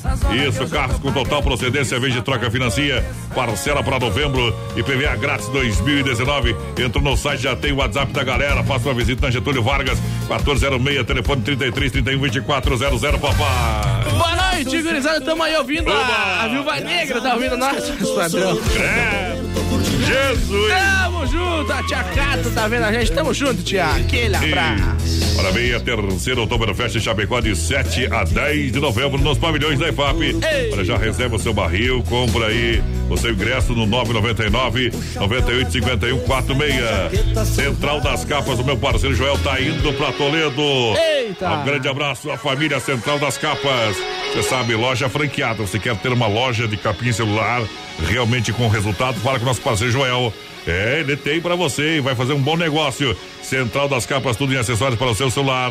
[0.46, 3.04] Isso, carros com total procedência, vez de troca financia,
[3.34, 6.56] parcela para novembro e PVA grátis 2019.
[6.78, 9.98] Entrou no site, já tem o WhatsApp da galera, faça uma visita na Getúlio Vargas,
[10.28, 14.10] 1406, telefone 33 31 2400, papai.
[14.10, 15.20] Boa noite, gurizada.
[15.20, 18.58] Tamo aí ouvindo a, a Viúva Negra, tá ouvindo nós, padrão.
[18.80, 19.47] É.
[20.08, 20.72] Jesus!
[20.72, 23.12] Tamo junto, a tia Cata tá vendo a gente.
[23.12, 23.86] Tamo junto, tia.
[23.86, 25.36] Aquele abraço.
[25.36, 29.88] Parabéns, a terceira Oktoberfest em Chapecó de 7 a 10 de novembro nos pavilhões da
[29.88, 30.36] EFAP.
[30.72, 36.18] Olha, já reserva o seu barril, compra aí o seu ingresso no 999 98 51
[36.20, 37.48] 46.
[37.48, 40.62] Central das Capas, o meu parceiro Joel tá indo pra Toledo.
[40.96, 41.50] Eita!
[41.50, 43.96] Um grande abraço à família Central das Capas.
[44.32, 45.64] Você sabe, loja franqueada.
[45.64, 47.62] Você quer ter uma loja de capim celular
[48.06, 49.18] realmente com resultado?
[49.20, 50.32] Fala com o nosso parceiro Joel.
[50.66, 53.16] É, ele tem pra você e vai fazer um bom negócio.
[53.42, 55.70] Central das Capas, tudo em acessórios para o seu celular.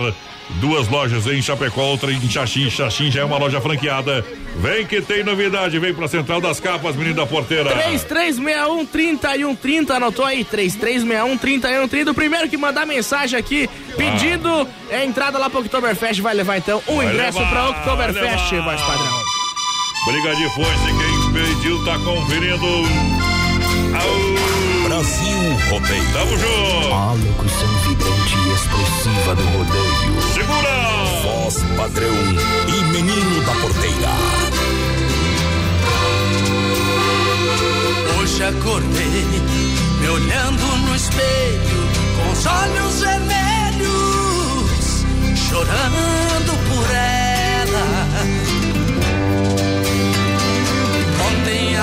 [0.60, 2.70] Duas lojas em Chapecó, outra em Xaxim.
[2.70, 4.26] Xaxim já é uma loja franqueada.
[4.56, 7.70] Vem que tem novidade, vem pra Central das Capas, menino da porteira.
[7.70, 10.44] 3361 3130, anotou aí?
[10.44, 12.12] 3361 3130.
[12.12, 16.82] O primeiro que mandar mensagem aqui pedindo é, entrada lá pro Oktoberfest vai levar então
[16.88, 19.22] um Vai ingresso levar, pra Oktoberfest, voz padrão.
[20.08, 20.94] Briga de foice,
[21.38, 22.66] pediu tá conferindo.
[22.66, 24.38] Au.
[24.88, 25.40] Brasil
[25.70, 26.14] Rodeio.
[26.14, 26.94] Tamo junto.
[26.94, 30.22] A locução vibrante e expressiva do rodeio.
[30.34, 30.76] Segura!
[31.24, 32.16] Voz padrão
[32.68, 34.10] e menino da porteira.
[38.20, 39.26] Hoje acordei
[40.00, 43.46] me olhando no espelho com os olhos vermelhos.
[45.50, 47.17] chorando por ela.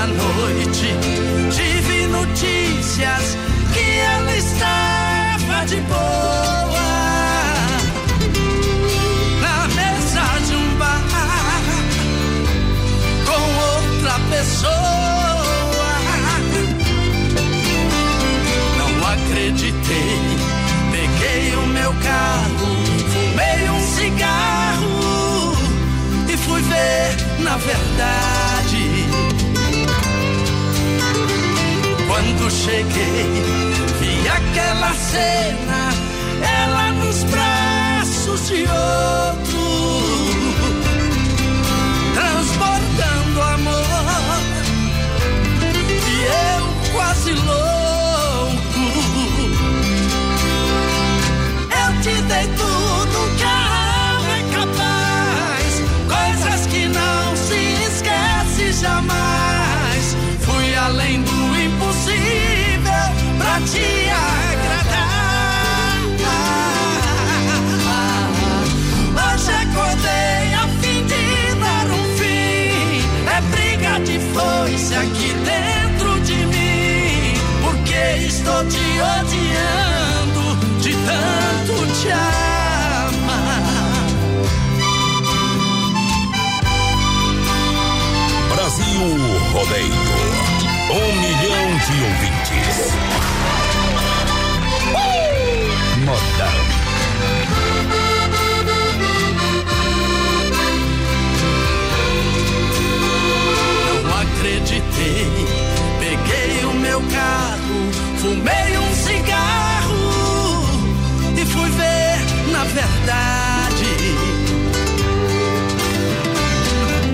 [0.06, 0.94] Noite
[1.50, 3.38] tive notícias
[3.72, 6.74] que ela estava de boa.
[9.40, 11.00] Na mesa de um bar
[13.24, 15.92] com outra pessoa.
[18.76, 20.20] Não acreditei,
[20.92, 22.68] peguei o meu carro,
[23.10, 25.56] fumei um cigarro
[26.28, 28.43] e fui ver na verdade.
[32.36, 33.42] Quando cheguei,
[34.00, 35.90] vi aquela cena,
[36.42, 39.53] ela nos braços de outro,
[78.44, 80.44] estou te odiando
[80.80, 83.62] de tanto te amar.
[88.54, 89.02] Brasil
[89.52, 90.04] Rodeio.
[90.90, 92.76] Um milhão de ouvintes.
[96.04, 96.54] Modão.
[96.54, 96.63] Não
[108.24, 109.94] fumei um cigarro
[111.36, 112.16] e fui ver
[112.52, 113.92] na verdade.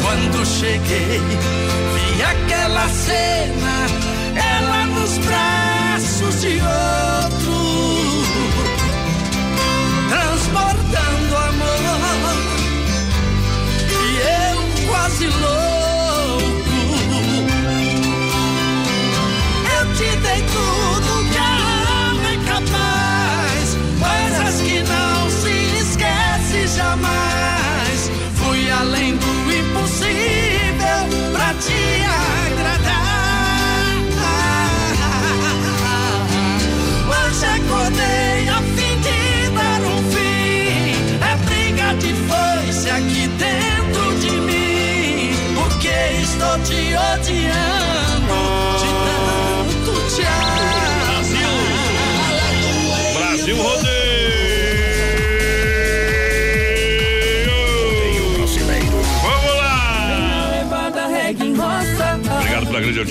[0.01, 1.21] Quando cheguei,
[1.95, 3.87] vi aquela cena,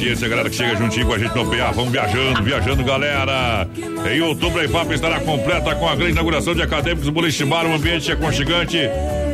[0.09, 1.71] audiência, galera que chega juntinho com a gente no PA.
[1.71, 3.67] Vamos viajando, viajando, galera.
[4.11, 7.65] Em outubro, a IFAP estará completa com a grande inauguração de acadêmicos do Boliche Bar,
[7.65, 8.77] um ambiente aconchegante.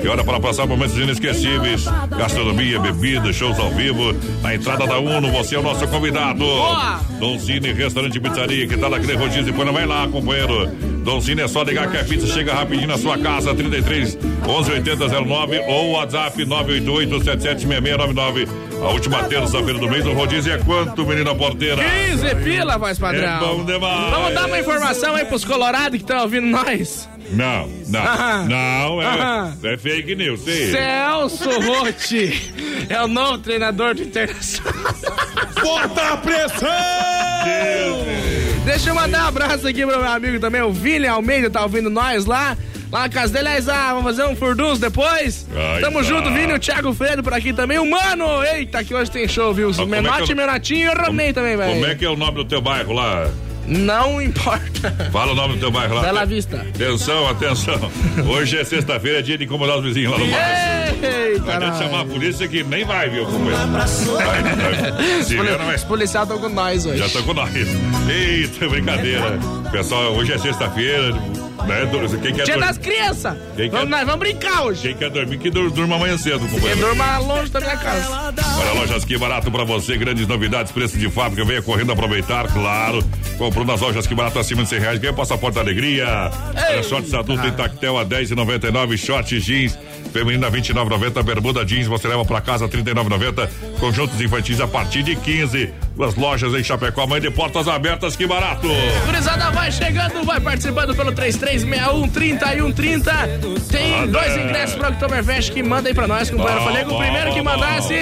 [0.03, 1.85] E hora para passar momentos inesquecíveis.
[2.17, 4.13] Gastronomia, bebida, shows ao vivo.
[4.41, 6.45] Na entrada da Uno, você é o nosso convidado.
[7.39, 9.53] Cine, restaurante e pizzaria, que tá naquele rodízio.
[9.53, 10.67] Não vai lá, companheiro.
[11.03, 13.55] Dom Cine é só ligar que a pizza chega rapidinho na sua casa.
[13.55, 18.64] 33 11 80 09 ou WhatsApp 988 776699.
[18.81, 21.77] A última terça-feira do mês, o rodízio é quanto, menina porteira?
[22.11, 23.23] 15 pila, voz padrão.
[23.35, 24.11] É bom demais.
[24.11, 27.09] Vamos dar uma informação aí pros colorados que estão ouvindo nós.
[27.31, 28.43] Não, não, Aham.
[28.47, 29.57] não, é, Aham.
[29.63, 30.41] é fake news.
[30.41, 30.71] Sim.
[30.71, 32.53] Celso Rotti
[32.87, 34.73] é o novo treinador do Internacional.
[35.63, 36.69] Bota a pressão!
[38.65, 41.89] Deixa eu mandar um abraço aqui pro meu amigo também, o Vini Almeida, tá ouvindo
[41.89, 42.55] nós lá.
[42.91, 45.47] Lá na casa dele, Aliás, ah, vamos fazer um furdunço depois.
[45.55, 46.03] Ai, Tamo tá.
[46.03, 47.77] junto, Vini, o Thiago Fredo por aqui também.
[47.79, 49.69] O Mano, eita, que hoje tem show, viu?
[49.69, 51.73] O como é Menote, eu- Menotinho e o Ronei também, velho.
[51.73, 53.27] Como é que é o nome do teu bairro lá?
[53.67, 54.93] Não importa.
[55.11, 56.01] Fala o nome do teu bairro lá.
[56.03, 56.57] Bela Vista.
[56.75, 57.91] Atenção, atenção.
[58.29, 60.95] Hoje é sexta-feira, é dia de incomodar os vizinhos lá no bairro.
[61.03, 61.77] Eita, Vai ter que nós.
[61.79, 63.57] chamar a polícia que nem vai, viu, companheiro?
[63.57, 65.23] Vai, vai.
[65.25, 65.75] Se vier, não vai.
[65.75, 66.99] Os policiais estão com nós hoje.
[66.99, 67.49] Já estão com nós.
[68.07, 69.39] Eita, brincadeira.
[69.71, 71.13] Pessoal, hoje é sexta-feira.
[71.63, 71.85] Né?
[71.85, 72.59] do- Quem quer Dia dormir?
[72.67, 73.37] das crianças.
[73.55, 74.81] Quem Vamos, quer- nós vamos brincar hoje.
[74.81, 76.79] Quem quer dormir, que dur- durma amanhã cedo, Quem companheiro.
[76.81, 78.33] durma longe da minha casa.
[78.59, 83.03] Olha, lojas que barato pra você, grandes novidades, preço de fábrica, venha correndo aproveitar, claro.
[83.37, 86.05] Comprou nas lojas que barato acima de 100 reais, ganha passaporte da alegria.
[86.69, 89.77] Olha, shorts adulto em tactel a 10,99, short jeans
[90.15, 93.49] feminina 29,90, bermuda jeans você leva pra casa 39,90,
[93.81, 95.73] conjuntos infantis a partir de 15.
[95.93, 98.65] Duas lojas em Chapecó, mãe de portas abertas, que barato.
[99.05, 103.11] Gurizada vai chegando, vai participando pelo 3361 3130.
[103.69, 106.59] Tem dois ingressos pro Oktoberfest que manda aí pra nós, companheiro.
[106.61, 107.95] Bom, Falei que o bom, primeiro que bom, mandasse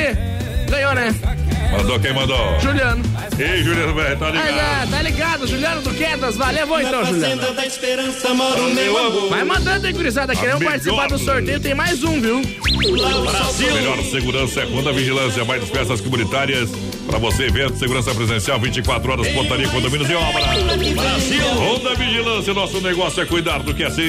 [0.69, 1.15] ganhou, né?
[1.72, 2.60] Mandou quem mandou?
[2.60, 3.03] Juliano.
[3.39, 4.91] Ei, Juliano, velho, tá ligado?
[4.91, 6.35] tá ligado, Juliano do Quedas.
[6.35, 7.53] Valeu, vou então, Juliano.
[7.53, 9.30] da esperança mora o meu amor.
[9.30, 10.35] Vai mandando aí, gurizada.
[10.35, 10.72] Queremos melhor.
[10.72, 11.60] participar do sorteio.
[11.60, 12.41] Tem mais um, viu?
[12.41, 13.73] Brasil.
[13.73, 16.69] Melhor segurança é Ronda Vigilância, mais despesas comunitárias.
[17.07, 20.43] Pra você, evento, segurança presencial, 24 horas, portaria, condomínios e obra.
[20.93, 21.43] Brasil.
[21.55, 24.03] Ronda Vigilância, nosso negócio é cuidar do que é seu.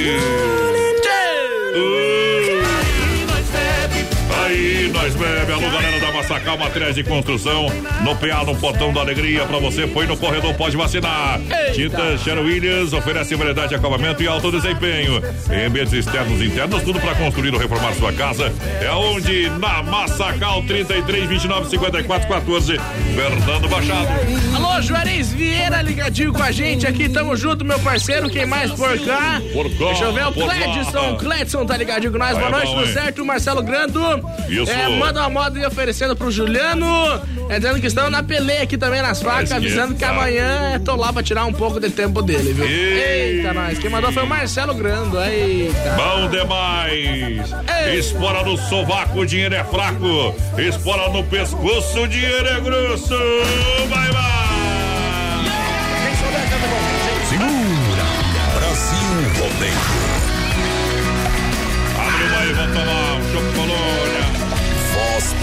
[4.45, 7.67] Aí nós bebe, alô galera da Massacal, materiais de construção,
[8.03, 11.41] no PA, no Portão da Alegria, pra você, põe no corredor, pode vacinar.
[11.75, 15.23] Tinta Sherwin Williams oferece variedade de acabamento e alto desempenho.
[15.51, 18.53] Em ambientes externos e internos, tudo pra construir ou reformar sua casa.
[18.83, 19.49] É onde?
[19.59, 22.79] Na Massacal, 33, 29, 54, 14,
[23.15, 24.09] Fernando Machado.
[24.55, 27.09] Alô, Juarez Vieira ligadinho com a gente aqui.
[27.09, 28.29] Tamo junto, meu parceiro.
[28.29, 29.41] Quem mais por cá?
[29.55, 30.27] Por cá, Deixa eu ver.
[30.27, 30.33] O.
[30.33, 31.17] Cledson.
[31.17, 32.33] Cledson tá ligadinho com nós.
[32.33, 33.25] Vai, Boa noite, bom, tudo certo?
[33.25, 34.01] Marcelo Grando.
[34.49, 34.71] Isso.
[34.71, 36.87] É, manda uma moda aí oferecendo pro Juliano.
[37.49, 41.13] É dizendo que estão na peleia aqui também nas facas, avisando que amanhã tô lá
[41.13, 42.65] pra tirar um pouco de tempo dele, viu?
[42.65, 43.39] Ei.
[43.39, 43.79] Eita, nós.
[43.79, 45.21] Quem mandou foi o Marcelo Grando.
[45.23, 45.97] Eita.
[45.97, 47.51] Bom demais!
[47.95, 50.35] Espora no sovaco, o dinheiro é fraco.
[50.57, 53.15] Espora no pescoço, o dinheiro é grosso.
[53.89, 54.54] Vai, vai!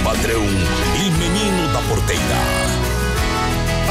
[0.04, 2.38] Padrão e menino da porteira.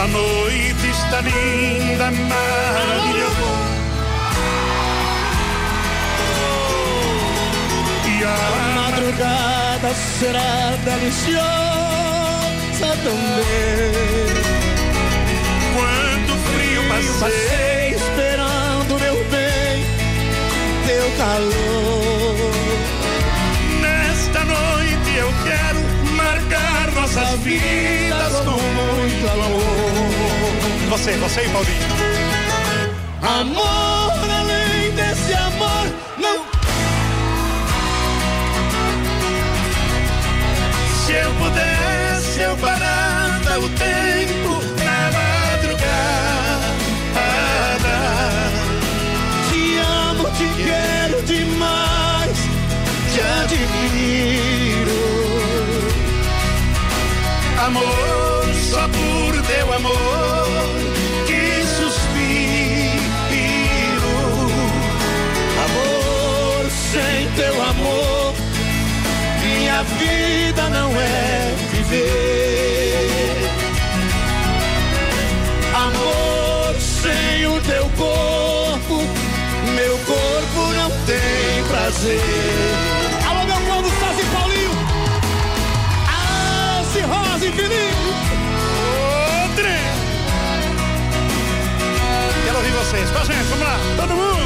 [0.03, 3.51] A noite está linda, maravilhosa.
[8.07, 8.37] E a
[8.75, 11.41] madrugada será deliciosa
[13.05, 13.91] também.
[15.75, 19.85] Quanto frio passei esperando, meu bem,
[20.87, 22.10] teu calor.
[27.15, 30.91] Nossas vidas com muito amor.
[30.91, 31.89] Você, você e Paulinho.
[33.23, 35.87] Amor além desse amor,
[36.19, 36.45] não.
[41.05, 45.91] Se eu pudesse, eu parava o tempo na madrugada.
[49.51, 52.39] Te amo, te quero demais,
[53.13, 54.50] te admiro.
[57.67, 60.49] Amor, só por teu amor
[61.27, 62.91] que suspiro.
[65.67, 68.35] Amor, sem teu amor,
[69.45, 73.51] minha vida não é viver.
[75.75, 79.05] Amor, sem o teu corpo,
[79.75, 82.40] meu corpo não tem prazer.
[92.91, 93.11] Vocês.
[93.11, 94.41] Com a gente, vamos lá, todo mundo!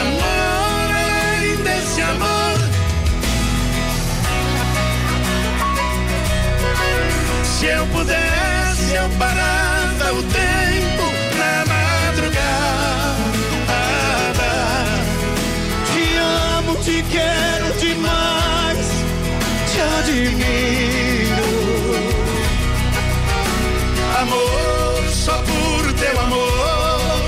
[0.00, 2.58] Amor além desse amor.
[7.44, 11.04] Se eu pudesse, eu parava o tempo
[11.38, 12.50] na madrugada.
[15.92, 16.04] Te
[16.58, 18.88] amo, te quero demais,
[19.72, 20.79] te admiro.
[24.30, 27.20] Amor, só por teu amor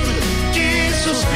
[0.52, 1.34] que suspiro.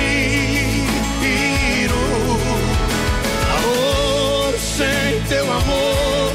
[3.58, 6.32] Amor, sem teu amor,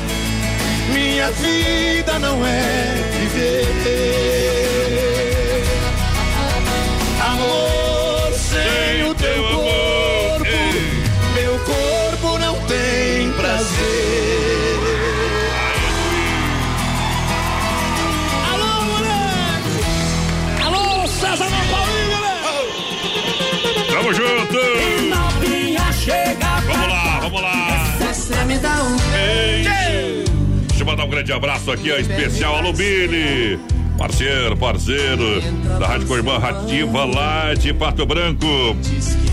[0.93, 4.40] minha vida não é viver.
[31.11, 33.59] Grande abraço aqui, ó, especial Alô Billy.
[33.97, 35.41] Parceiro, parceiro
[35.77, 38.47] da Rádio Corbã Rativa lá de Pato Branco.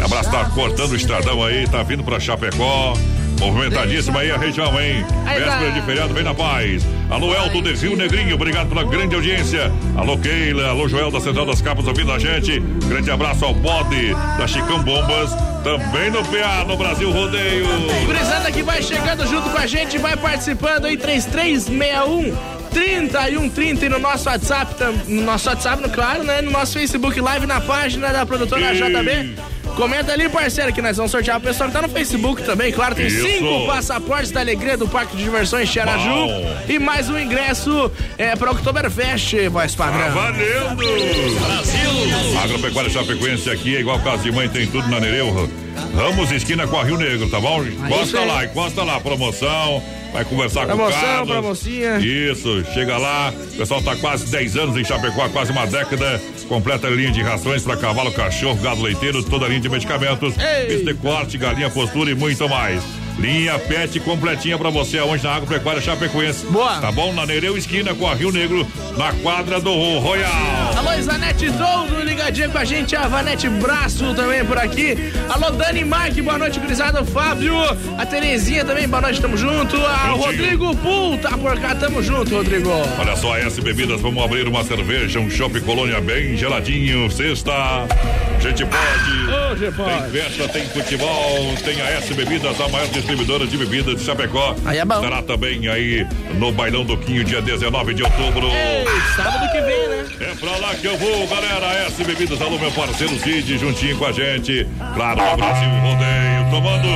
[0.05, 2.95] Abraço, tá cortando o estradão aí, tá vindo pra Chapecó.
[3.39, 5.05] Movimentadíssima aí a região, hein?
[5.25, 6.85] Véspera de feriado, vem na paz.
[7.11, 9.73] Alô, Elton de Rio Negrinho, obrigado pela grande audiência.
[9.97, 12.61] Alô, Keila, alô, Joel da Central das Capas ouvindo a gente.
[12.87, 15.31] Grande abraço ao Bode da Chicão Bombas,
[15.63, 17.67] também no PA, no Brasil Rodeio.
[18.05, 23.99] Gurizada que vai chegando junto com a gente, vai participando aí, 3361 3130 e no
[23.99, 24.75] nosso WhatsApp,
[25.09, 26.43] no nosso WhatsApp, no, claro, né?
[26.43, 28.85] No nosso Facebook Live, na página da produtora Sim.
[28.85, 29.37] JB.
[29.79, 32.73] Comenta ali, parceiro, que nós vamos sortear o pessoal que tá no Facebook também.
[32.73, 33.25] Claro, tem Isso.
[33.25, 36.57] cinco passaportes da alegria do Parque de Diversões Xaraju Bom.
[36.69, 37.89] e mais um ingresso
[38.19, 40.01] é, para Oktoberfest, voz padrão.
[40.01, 40.75] Tá valendo!
[40.75, 42.41] Brasil!
[42.43, 45.49] Agropecuária Chapecoense aqui é igual casa de mãe, tem tudo na Nereu.
[45.95, 47.65] Ramos esquina com a Rio Negro, tá bom?
[47.65, 48.27] Encosta aí.
[48.27, 49.81] lá, encosta lá, promoção.
[50.13, 51.29] Vai conversar com o Promoção, Carlos.
[51.29, 51.99] promocinha.
[51.99, 53.33] Isso, chega lá.
[53.55, 56.21] O pessoal tá quase 10 anos em Chapecó, quase uma década.
[56.49, 60.35] Completa a linha de rações para cavalo, cachorro, gado leiteiro, toda a linha de medicamentos.
[60.67, 62.83] Bicho de corte, galinha, postura e muito mais.
[63.19, 66.47] Linha pet completinha pra você aonde na Agropecuária Chapecoense.
[66.47, 66.81] Boa.
[66.81, 67.13] Tá bom?
[67.13, 68.67] Na Nereu Esquina com a Rio Negro,
[68.97, 70.31] na quadra do Royal.
[70.77, 74.97] Alô, Isanete Doudo, ligadinha com a gente, a Vanete Braço também por aqui.
[75.29, 77.03] Alô, Dani Mike, boa noite, gurizada.
[77.03, 77.55] O Fábio,
[77.99, 79.77] a Terezinha também, boa noite, tamo junto.
[79.77, 80.11] A.
[80.11, 82.71] Rodrigo Pul, tá por cá, tamo junto, Rodrigo.
[82.99, 87.53] Olha só, S Bebidas, vamos abrir uma cerveja, um shopping colônia bem geladinho, sexta.
[87.53, 89.53] A gente pode.
[89.53, 90.11] Hoje pode.
[90.13, 94.55] Tem festa, tem futebol, tem a S Bebidas, a maior distribuidora de bebidas de Chapecó.
[94.67, 94.97] Aí é bom.
[94.97, 98.49] Estará também aí no Bailão do Quinho, dia 19 de outubro.
[98.49, 98.85] Ei,
[99.17, 100.05] sábado que vem, né?
[100.21, 101.67] É pra lá que eu vou, galera.
[101.87, 104.67] S Bebidas, alô, meu parceiro Cid, juntinho com a gente.
[104.95, 106.89] Claro, no Brasil Rodeio, tomando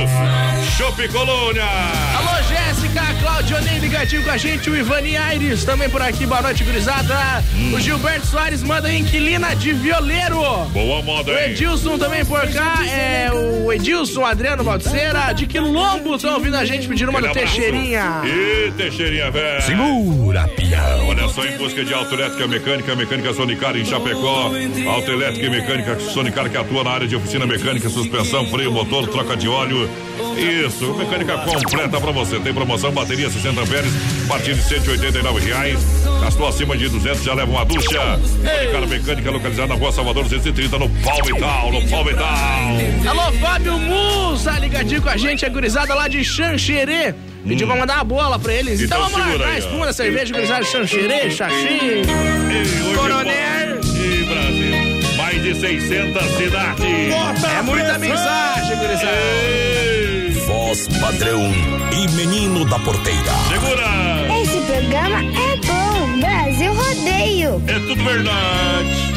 [0.77, 1.63] Chopp Colônia.
[1.63, 6.41] Alô, Jéssica, Cláudio Ney ligadinho com a gente, o Ivani Aires também por aqui, boa
[6.41, 7.43] noite, gurizada.
[7.73, 10.39] O Gilberto Soares manda inquilina de violeiro.
[10.71, 11.51] Boa moda, O hein?
[11.51, 16.87] Edilson também por cá, é o Edilson Adriano Baldiceira, de Quilombo, estão ouvindo a gente
[16.87, 17.31] pedindo uma do.
[17.31, 18.21] Teixeirinha.
[18.25, 19.61] Ih, Teixeirinha, velho.
[19.61, 21.07] Segura, pião.
[21.07, 24.51] Olha só, em busca de autoelétrica mecânica, mecânica Sonicar em Chapecó.
[24.87, 29.35] Autoelétrica e mecânica Sonicar que atua na área de oficina mecânica, suspensão, freio, motor, troca
[29.35, 29.89] de óleo.
[30.37, 32.39] Isso, mecânica completa pra você.
[32.39, 33.91] Tem promoção, bateria 60 amperes,
[34.25, 35.79] a partir de 189 reais.
[36.21, 38.19] Gastou acima de 200, já leva uma ducha.
[38.19, 42.27] Sonicar Mecânica localizada na rua Salvador 230, no Palmital, no Palmital.
[43.07, 47.13] Alô, Fábio Musa, ligadinho com a gente, a gurizada lá de Xanxerê.
[47.47, 48.79] Pediu pra mandar a bola pra eles.
[48.81, 49.57] Então, Então vamos lá, ó.
[49.57, 52.03] espuma da cerveja, gurizada, Xanxerê, Xaxim.
[52.95, 53.79] Coronel.
[53.83, 56.85] E Brasil, mais de 600 cidades.
[57.57, 59.11] É muita mensagem, gurizada.
[60.47, 61.41] Voz padrão
[61.91, 63.19] e menino da porteira.
[63.49, 64.41] Segura!
[64.41, 66.19] Esse programa é bom.
[66.19, 67.63] Brasil Rodeio.
[67.67, 69.13] É tudo verdade.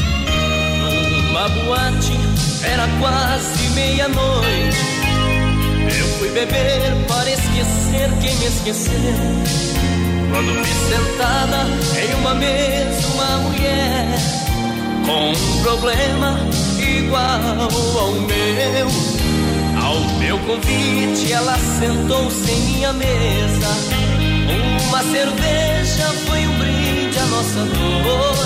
[1.29, 2.13] Numa boate,
[2.65, 4.96] era quase meia-noite.
[5.89, 8.93] Eu fui beber para esquecer quem me esqueceu.
[10.33, 11.67] Quando vi sentada
[12.01, 14.37] em uma mesa uma mulher
[15.07, 16.39] com um problema
[16.79, 18.89] igual ao meu.
[19.83, 23.69] Ao meu convite, ela sentou-se em minha mesa.
[24.89, 28.37] Uma cerveja foi um brinde à nossa dor.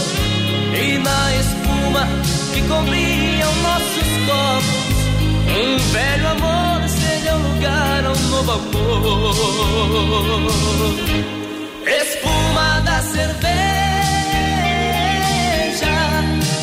[0.79, 2.07] E na espuma
[2.53, 4.91] que cobriam nossos copos,
[5.57, 6.70] um velho amor
[7.31, 9.31] cedeu lugar um novo amor.
[11.87, 13.51] Espuma da cerveja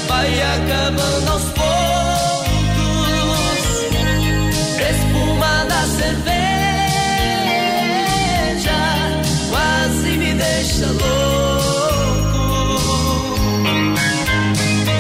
[0.08, 1.68] vai acabando aos poucos.
[4.90, 6.38] Espuma da cerveja
[9.50, 11.68] quase me deixa louco.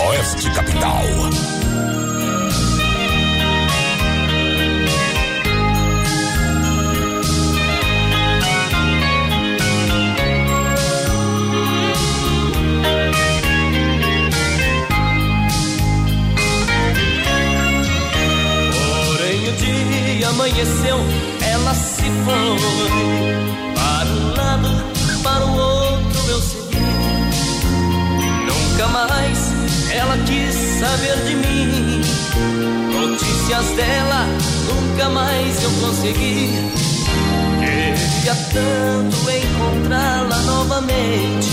[0.09, 1.26] Oeste Capital.
[20.51, 20.97] Dia amanheceu,
[21.41, 22.57] ela se foi
[23.75, 24.69] para um lado,
[25.23, 26.77] para o outro eu segui.
[28.45, 29.37] Nunca mais
[29.91, 32.01] ela quis saber de mim.
[32.93, 34.25] Notícias dela
[34.67, 36.51] nunca mais eu consegui.
[37.59, 41.49] Queria tanto encontrá-la novamente,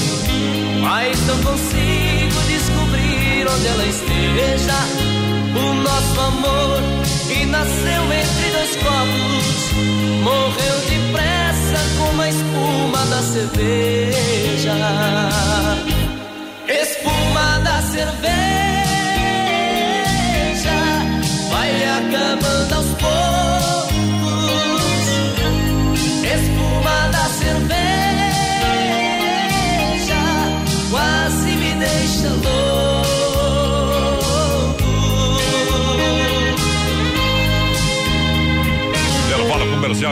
[0.81, 4.79] mas não consigo descobrir onde ela esteja.
[5.57, 6.83] O nosso amor
[7.29, 9.73] que nasceu entre os copos,
[10.23, 14.75] morreu depressa como a espuma da cerveja.
[16.69, 18.35] Espuma da cerveja
[21.51, 23.95] vai lhe acabando aos poucos.
[26.25, 27.75] Espuma da cerveja
[30.91, 32.64] quase me deixa louco.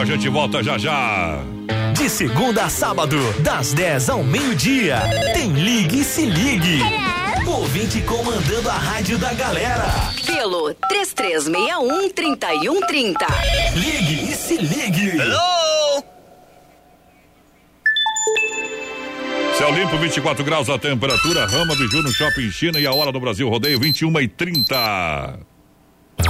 [0.01, 1.39] A gente volta já já.
[1.95, 4.97] De segunda a sábado, das 10 ao meio-dia,
[5.33, 6.79] tem Ligue e Se Ligue.
[7.45, 9.85] Ouvinte comandando a rádio da galera.
[10.25, 13.27] Pelo 3361 3130.
[13.75, 15.09] Ligue e Se Ligue.
[15.09, 16.03] Hello!
[19.57, 21.45] Céu limpo, 24 graus a temperatura.
[21.45, 25.52] Rama Biju no Shopping China e a hora do Brasil Rodeio, 21 e 30.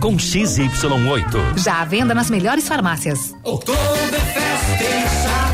[0.00, 1.58] com XY8.
[1.58, 3.34] Já à venda nas melhores farmácias.
[3.44, 5.49] Oktoberfest em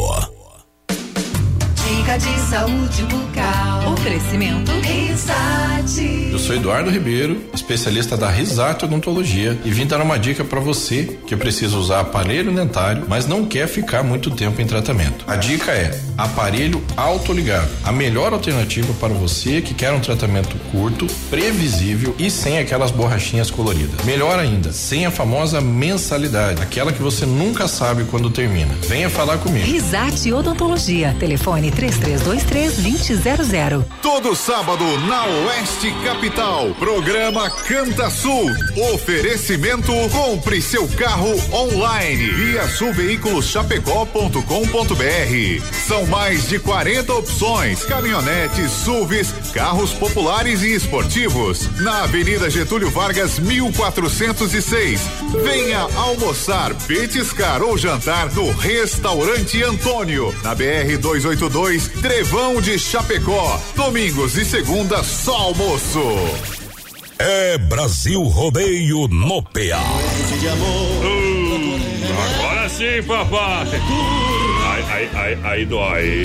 [0.88, 3.94] Dica de saúde bucal.
[3.94, 4.70] Oferecimento.
[4.82, 6.23] Risate.
[6.44, 11.18] Eu sou Eduardo Ribeiro, especialista da Risate Odontologia e vim dar uma dica para você
[11.26, 15.24] que precisa usar aparelho dentário, mas não quer ficar muito tempo em tratamento.
[15.26, 21.06] A dica é aparelho autoligado, a melhor alternativa para você que quer um tratamento curto,
[21.30, 24.04] previsível e sem aquelas borrachinhas coloridas.
[24.04, 28.74] Melhor ainda, sem a famosa mensalidade, aquela que você nunca sabe quando termina.
[28.86, 29.64] Venha falar comigo.
[29.64, 31.16] Risate Odontologia.
[31.18, 32.74] Telefone 3323
[33.24, 33.84] 2000.
[34.02, 36.33] Todo sábado na Oeste Capital,
[36.78, 38.50] programa Canta Sul.
[38.92, 45.62] Oferecimento: compre seu carro online via sulveiculoschapecó.com.br.
[45.86, 51.68] São mais de 40 opções: caminhonetes, SUVs, carros populares e esportivos.
[51.80, 55.00] Na Avenida Getúlio Vargas, 1406.
[55.42, 63.60] Venha almoçar, petiscar ou jantar no Restaurante Antônio, na BR 282, Trevão de Chapecó.
[63.74, 66.23] Domingos e segunda só almoço.
[67.18, 69.82] É Brasil Rodeio no PA.
[70.60, 71.78] Uh,
[72.24, 73.66] agora sim, papai.
[74.66, 76.24] Ai, ai, ai, ai, dói.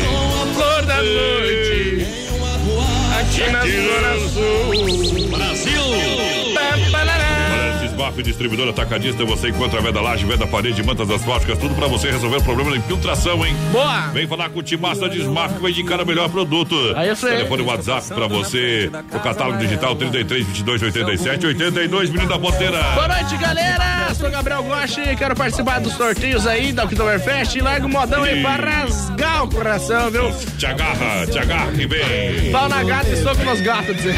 [0.55, 2.05] Flor da noite.
[3.19, 4.68] aqui na Zona Sul.
[8.19, 12.37] Desmaf Distribuidora Atacadista, você encontra venda laje, venda parede, mantas asfálticas, tudo pra você resolver
[12.37, 13.55] o problema da infiltração, hein?
[13.71, 14.07] Boa!
[14.13, 16.75] Vem falar com o Timasta Desmaf que vai indicar o melhor produto.
[16.95, 17.37] Aí eu sei.
[17.37, 22.81] Telefone WhatsApp pra você, o catálogo digital 33 22 87 82, menino da Ponteira.
[22.93, 24.13] Boa noite, galera.
[24.13, 28.35] Sou Gabriel Gotti, quero participar dos sorteios aí da Oktoberfest e larga o modão aí
[28.35, 28.41] Sim.
[28.41, 30.31] pra rasgar o coração, viu?
[30.57, 32.51] Te agarra, te agarra que vem.
[32.51, 34.15] Pau na gata e soco nos gatos, dizer.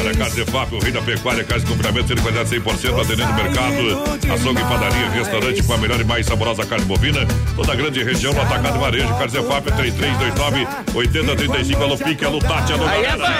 [0.00, 3.34] Olha, Casa EFAP, o rei da pecuária, casa de comprimento, sendo qualidade 100%, atendendo o
[3.34, 7.20] mercado, açougue, padaria, restaurante com a melhor e mais saborosa carne bovina,
[7.56, 12.72] toda a grande região no atacado varejo, Casa EFAP, 3329 8035, alô Pique, alô Tati,
[12.72, 13.34] alô Aí é galera.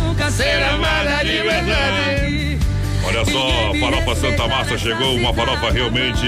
[0.00, 0.06] bom.
[0.08, 2.09] Nunca ser amada de verdade.
[3.20, 6.26] Olha só, farofa Santa Massa chegou, uma farofa realmente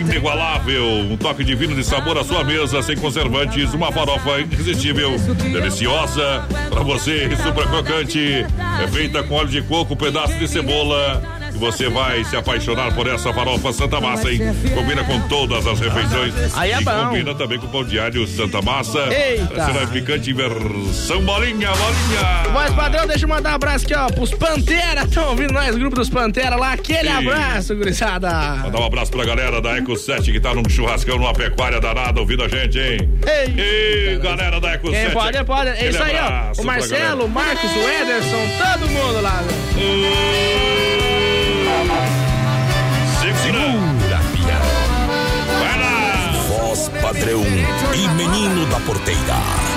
[0.00, 5.10] inigualável, um toque divino de sabor à sua mesa, sem conservantes, uma farofa irresistível,
[5.52, 8.46] deliciosa, pra você, super crocante,
[8.82, 11.22] é feita com óleo de coco, pedaço de cebola,
[11.64, 14.38] você vai se apaixonar por essa farofa Santa Massa, hein?
[14.74, 16.34] Combina com todas as refeições.
[16.54, 17.06] Aí é e bom.
[17.06, 18.98] combina também com o pão diário Santa Massa.
[19.10, 19.64] Eita.
[19.64, 22.52] Será picante versão bolinha, bolinha.
[22.52, 25.04] Voz padrão, deixa eu mandar um abraço aqui, ó, pros Pantera.
[25.04, 26.74] Estão ouvindo nós, grupo dos Pantera lá.
[26.74, 27.28] Aquele Sim.
[27.28, 28.28] abraço, gurizada.
[28.56, 32.20] Mandar um abraço pra galera da Eco 7 que tá num churrascão, numa pecuária danada,
[32.20, 33.08] ouvindo a gente, hein?
[33.56, 35.12] Ei, galera da Eco Quem 7.
[35.14, 35.70] pode, pode.
[35.70, 36.60] É isso aí, ó.
[36.60, 39.42] O Marcelo, o Marcos, o Ederson, todo mundo lá.
[43.20, 44.58] Segura, pia.
[45.60, 46.32] Vai lá.
[46.48, 47.42] Voz padrão
[47.94, 49.73] e menino da porteira.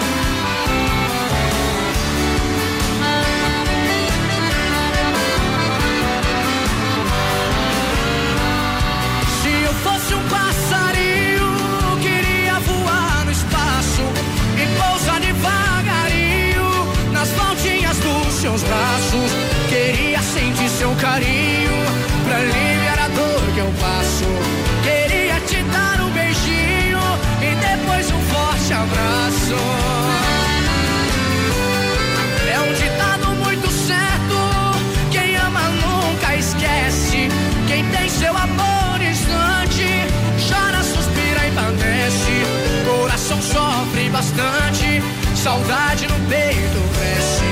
[45.47, 47.47] Saudade no peito cresce.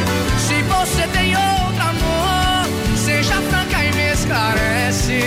[0.46, 2.68] Se você tem outro amor,
[2.98, 5.22] seja franca e me esclarece.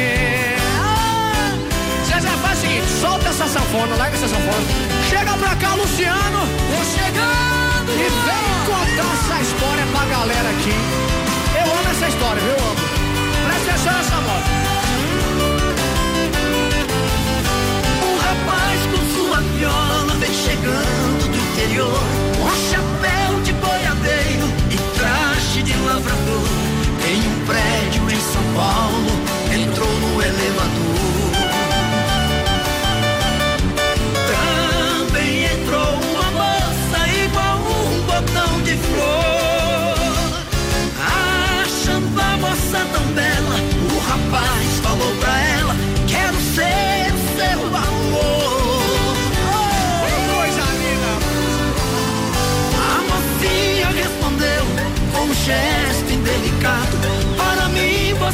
[0.79, 1.57] Ah,
[2.05, 4.67] Zezé, faz o seguinte, solta essa sanfona, larga essa sanfona.
[5.09, 6.41] Chega pra cá, Luciano.
[6.71, 7.91] Tô chegando.
[7.91, 10.77] E vem contar essa história pra galera aqui.
[11.57, 12.53] Eu amo essa história, viu?
[12.53, 12.77] Amo.
[13.47, 14.49] Presta atenção nessa moto.
[18.05, 22.18] Um rapaz com sua viola vem chegando do interior.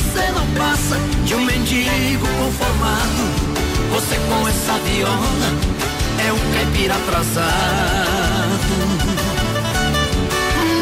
[0.05, 3.55] Você não passa de um mendigo conformado.
[3.93, 5.49] Você com essa viola
[6.27, 7.45] é um caipira atrasado.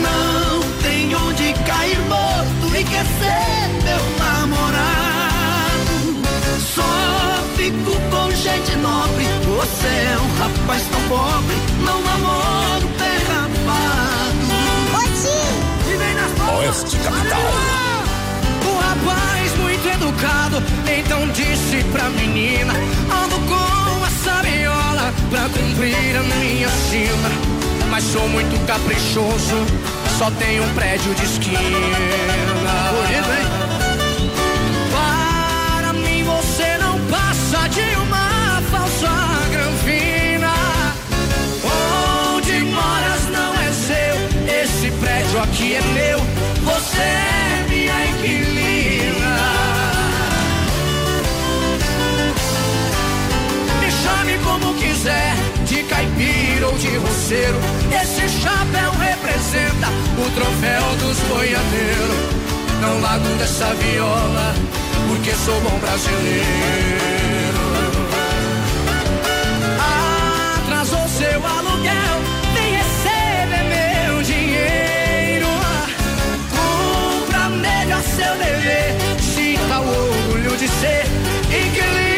[0.02, 4.82] Não tem onde cair morto e quer ser meu namorado.
[6.74, 6.82] Só
[7.56, 9.26] fico com gente nobre.
[9.56, 11.56] Você é um rapaz tão pobre.
[11.84, 12.62] Não namoro
[16.22, 18.01] nas Oeste Capital.
[19.04, 26.68] Rapaz muito educado, então disse pra menina: Ando com essa viola pra cumprir a minha
[26.68, 27.30] sina.
[27.90, 29.66] Mas sou muito caprichoso,
[30.18, 31.58] só tenho um prédio de esquina.
[32.92, 33.46] Bonito, hein?
[34.92, 39.10] Para mim você não passa de uma falsa
[39.50, 40.52] granfina.
[42.36, 46.18] Onde moras não é seu, esse prédio aqui é meu.
[46.64, 47.41] Você
[55.02, 57.58] de caipira ou de roceiro.
[57.90, 62.42] Esse chapéu representa o troféu dos boiadeiros.
[62.80, 64.54] Não lago dessa viola,
[65.08, 66.52] porque sou bom brasileiro.
[70.56, 72.20] Atrasou seu aluguel,
[72.54, 75.48] vem receber meu dinheiro.
[76.50, 81.06] Cumpra melhor seu dever, sinta o orgulho de ser
[81.48, 82.11] inquilino.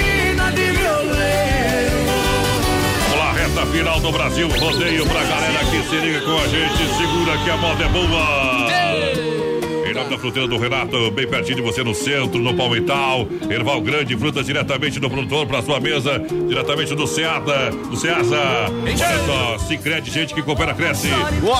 [3.74, 6.78] Oficial do Brasil Rodeio pra galera que se liga com a gente.
[6.96, 8.70] Segura que a moda é boa.
[9.88, 13.26] Em nome da fruteira do Renato, bem pertinho de você no centro, no Palmital.
[13.50, 18.38] Erval Grande, frutas diretamente do produtor para sua mesa, diretamente do Seada, do Ceasa.
[18.70, 21.08] Olha só, Cicred, gente que coopera, cresce.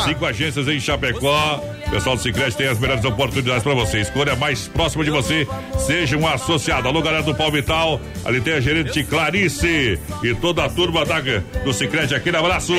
[0.04, 1.60] Cinco agências em Chapecó.
[1.90, 4.00] Pessoal do Cicred tem as melhores oportunidades para você.
[4.00, 5.46] Escolha mais próxima de você,
[5.86, 6.88] seja um associado.
[6.88, 11.20] Alô, galera do Palmital, ali tem a gerente Clarice e toda a turma da,
[11.64, 12.14] do Cicred.
[12.14, 12.72] Aquele abraço.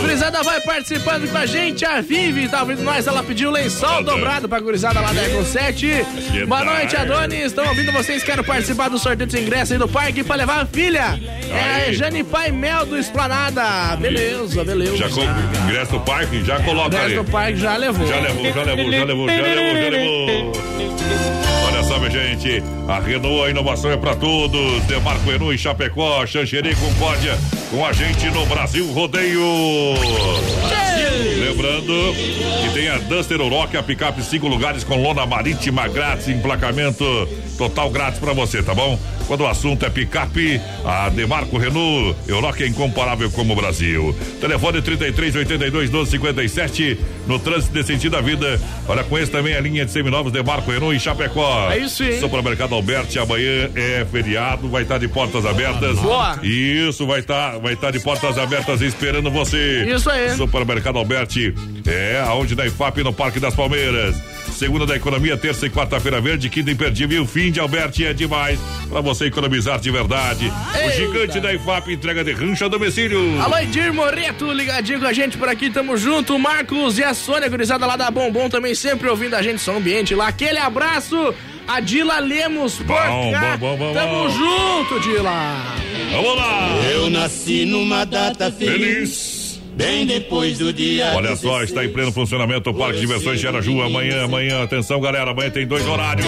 [0.00, 1.84] Gurizada vai participando com a gente.
[1.84, 3.06] A Vivi tá ouvindo nós.
[3.06, 5.86] Ela pediu lençol dobrado pra gurizada lá da Eco 7.
[6.48, 7.46] Boa noite, Adonis.
[7.46, 8.22] Estão ouvindo vocês?
[8.24, 11.18] Quero participar do sorteio dos ingressos aí do parque pra levar a filha.
[11.50, 13.96] É a Jane Pai Mel do Esplanada.
[13.96, 14.96] Beleza, beleza.
[14.96, 15.22] Já com
[15.64, 17.14] ingresso do parque, já coloca O ali.
[17.14, 18.06] resto do parque já levou.
[18.06, 20.52] Já levou, já levou, já levou, já levou, já levou.
[21.66, 24.82] Olha só, minha gente, a Renault, a inovação é pra todos.
[24.84, 27.36] Demarco Renault em Chapecó, Xanxerê, Concórdia,
[27.70, 29.42] com a gente no Brasil Rodeio.
[31.46, 31.92] Lembrando
[32.60, 37.04] que tem a Duster Oroch, a picape cinco lugares com lona marítima grátis, emplacamento
[37.56, 38.98] total grátis pra você, tá bom?
[39.28, 44.14] Quando o assunto é picape, a Demarco Renault, Oroch é incomparável como o Brasil.
[44.40, 48.60] Telefone 33 82 12 57 no trânsito de sentido da vida.
[48.88, 51.70] Olha, esse também a linha de seminovos Demarco Renault em Chapecó.
[51.70, 52.18] É isso, hein?
[52.18, 55.98] Supermercado Alberti, amanhã é feriado, vai estar de portas abertas.
[55.98, 56.38] Boa.
[56.42, 59.84] Isso, vai estar vai estar de portas abertas esperando você.
[59.92, 60.30] Isso aí.
[60.30, 61.35] Supermercado Alberti
[61.86, 64.16] é aonde da IFAP no Parque das Palmeiras.
[64.52, 67.18] Segunda da economia, terça e quarta-feira verde, quinta imperdível.
[67.18, 68.58] E o fim de Alberti é demais
[68.88, 70.50] pra você economizar de verdade.
[70.86, 73.40] O gigante da IFAP entrega de rancho a domicílio.
[73.42, 76.38] Alô, Edir Moreto, ligadinho com a gente por aqui, tamo junto.
[76.38, 80.14] Marcos e a Sônia, gurizada lá da Bombom, também sempre ouvindo a gente, som ambiente
[80.14, 80.28] lá.
[80.28, 81.34] Aquele abraço,
[81.68, 83.56] a Dila Lemos por Bom, cá.
[83.58, 84.28] bom, bom, bom, tamo bom.
[84.30, 85.76] junto, Dila.
[86.12, 86.68] Vamos lá.
[86.90, 88.78] Eu nasci numa data feliz.
[88.78, 89.35] Feliz.
[89.76, 91.12] Bem depois do dia.
[91.14, 93.82] Olha só, está em pleno funcionamento o Parque de Diversões Xeraju.
[93.82, 96.26] Amanhã, amanhã, atenção galera, amanhã tem dois horários.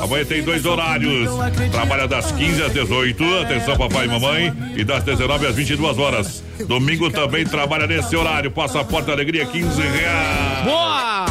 [0.00, 1.28] Amanhã tem dois horários.
[1.72, 6.44] Trabalha das 15 às 18, atenção papai e mamãe, e das 19 às 22 horas.
[6.68, 8.48] Domingo também trabalha nesse horário.
[8.48, 10.64] Passaporte Alegria, 15 reais.
[10.64, 11.26] Boa!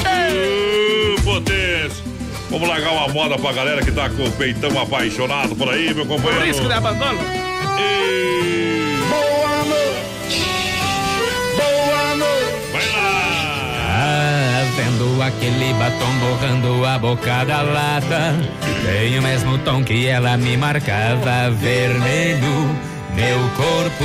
[0.00, 2.04] Uh, potência.
[2.48, 6.06] Vamos largar uma moda pra galera que tá com o peitão apaixonado por aí, meu
[6.06, 6.46] companheiro.
[6.46, 7.18] Risco de abandono.
[7.18, 8.85] Boa
[12.72, 13.16] Vai lá.
[13.98, 18.34] Ah, vendo aquele batom borrando a boca da lata.
[18.84, 22.76] Tem o mesmo tom que ela me marcava, vermelho,
[23.14, 24.04] meu corpo.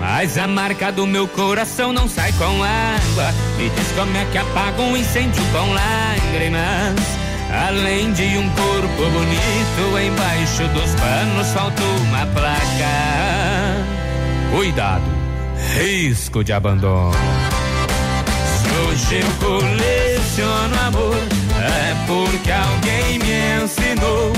[0.00, 3.32] Mas a marca do meu coração não sai com água.
[3.56, 7.22] Me diz como é que apaga um incêndio com lágrimas.
[7.68, 13.86] Além de um corpo bonito, embaixo dos panos falta uma placa.
[14.50, 15.04] Cuidado,
[15.74, 17.12] risco de abandono.
[18.58, 21.16] Se hoje eu coleciono amor,
[21.58, 24.32] é porque alguém me ensinou.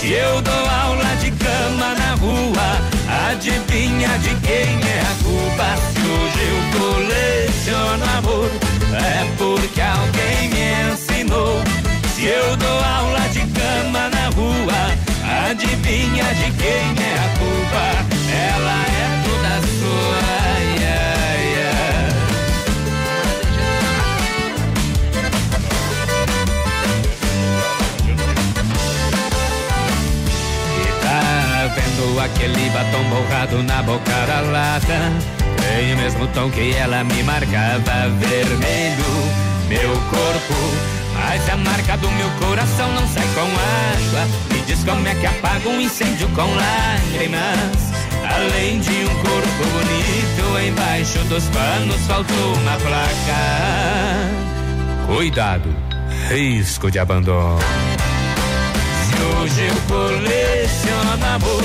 [0.00, 2.68] Se eu dou aula de cama na rua,
[3.28, 5.76] adivinha de quem é a culpa?
[5.92, 8.50] Se hoje eu coleciono amor,
[8.94, 11.62] é porque alguém me ensinou.
[12.14, 14.80] Se eu dou aula de cama na rua,
[15.48, 17.84] adivinha de quem é a culpa?
[18.32, 20.47] Ela é toda sua.
[32.20, 35.12] Aquele batom borrado na boca da lata?
[35.60, 39.04] Tem o mesmo tom que ela me marcava, vermelho,
[39.68, 40.98] meu corpo.
[41.14, 44.26] Mas a marca do meu coração não sai com água.
[44.52, 47.88] Me diz como é que apaga um incêndio com lágrimas.
[48.24, 53.38] Além de um corpo bonito, embaixo dos panos faltou uma placa.
[55.06, 55.74] Cuidado,
[56.28, 57.58] risco de abandono.
[59.20, 61.64] Hoje eu coleciono amor,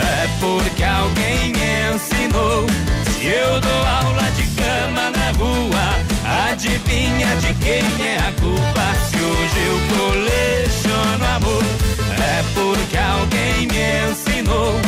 [0.00, 2.66] é porque alguém me ensinou.
[3.12, 5.84] Se eu dou aula de cama na rua,
[6.50, 8.86] adivinha de quem é a culpa?
[9.08, 11.64] Se hoje eu coleciono amor,
[12.18, 14.80] é porque alguém me ensinou.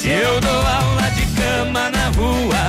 [0.00, 2.62] Se eu dou aula de cama na rua,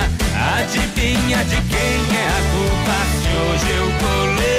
[0.58, 2.98] adivinha de quem é a culpa?
[3.22, 4.50] Se hoje eu coleciono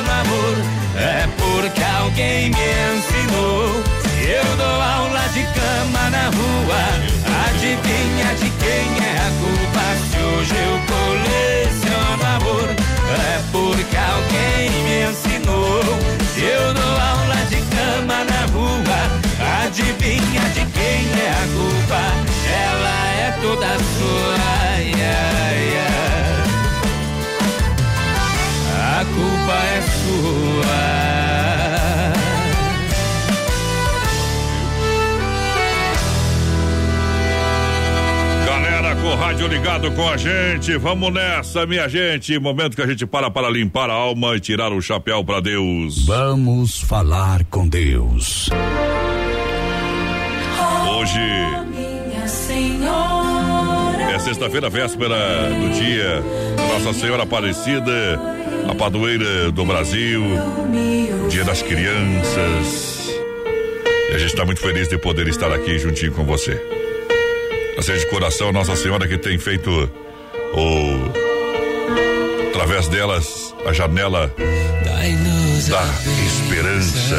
[0.00, 0.54] amor,
[0.96, 3.82] é porque alguém me ensinou.
[4.02, 6.82] Se eu dou aula de cama na rua,
[7.46, 9.84] adivinha de quem é a culpa?
[10.08, 15.82] Se hoje eu coleciono amor, é porque alguém me ensinou.
[16.34, 19.00] Se eu dou aula de cama na rua,
[19.64, 22.02] adivinha de quem é a culpa?
[22.48, 22.96] Ela
[23.26, 24.42] é toda sua.
[25.72, 26.11] com o
[39.42, 40.76] rádio ligado com a gente.
[40.76, 42.38] Vamos nessa, minha gente.
[42.38, 46.04] Momento que a gente para para limpar a alma e tirar o chapéu para Deus.
[46.06, 48.48] Vamos falar com Deus.
[50.96, 51.18] Hoje
[54.14, 55.16] é sexta-feira, véspera
[55.50, 56.22] do dia
[56.68, 58.20] Nossa Senhora Aparecida,
[58.68, 60.22] a padroeira do Brasil,
[61.28, 63.10] Dia das Crianças.
[64.10, 66.81] E a gente está muito feliz de poder estar aqui juntinho com você.
[67.78, 71.32] Assim de coração, Nossa Senhora que tem feito o
[72.48, 75.84] através delas a janela da
[76.26, 77.16] esperança.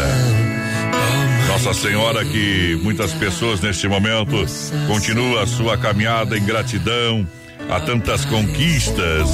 [1.48, 4.46] Nossa Senhora que muitas pessoas neste momento
[4.88, 7.28] continua a sua caminhada em gratidão
[7.70, 9.30] a tantas conquistas.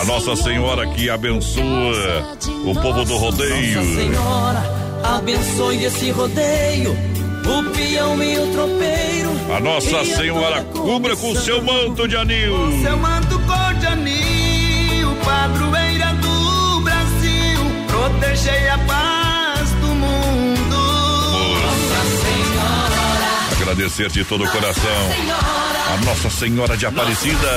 [0.00, 3.82] A Nossa Senhora que abençoa o povo do rodeio.
[3.82, 4.62] Nossa Senhora,
[5.02, 6.96] abençoe esse rodeio,
[7.46, 9.30] o peão e o tropeiro.
[9.54, 12.54] A Nossa Senhora cubra com seu manto de anil.
[12.82, 20.76] Seu manto cor de anil, padroeira do Brasil, protegei a paz do mundo.
[21.60, 25.10] Nossa Senhora, Agradecer de todo o coração
[25.92, 27.50] a Nossa Senhora de Aparecida.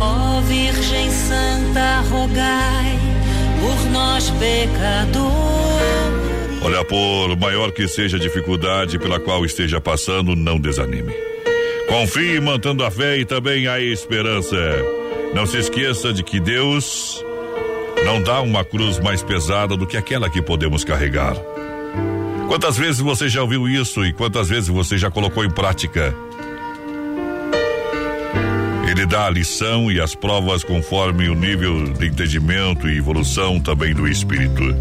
[0.00, 2.98] Ó Virgem Santa, rogai
[3.60, 5.57] por nós pecadores.
[6.62, 11.14] Olha, por maior que seja a dificuldade pela qual esteja passando, não desanime.
[11.88, 14.56] Confie mantendo a fé e também a esperança.
[15.34, 17.24] Não se esqueça de que Deus
[18.04, 21.36] não dá uma cruz mais pesada do que aquela que podemos carregar.
[22.48, 26.14] Quantas vezes você já ouviu isso e quantas vezes você já colocou em prática?
[28.90, 33.94] Ele dá a lição e as provas conforme o nível de entendimento e evolução também
[33.94, 34.74] do espírito.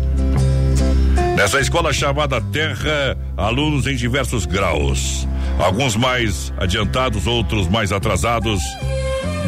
[1.37, 5.27] Nessa escola chamada Terra, alunos em diversos graus,
[5.59, 8.59] alguns mais adiantados, outros mais atrasados,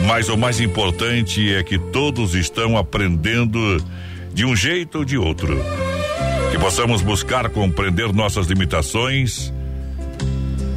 [0.06, 3.84] mas o mais importante é que todos estão aprendendo
[4.32, 5.60] de um jeito ou de outro.
[6.52, 9.52] Que possamos buscar compreender nossas limitações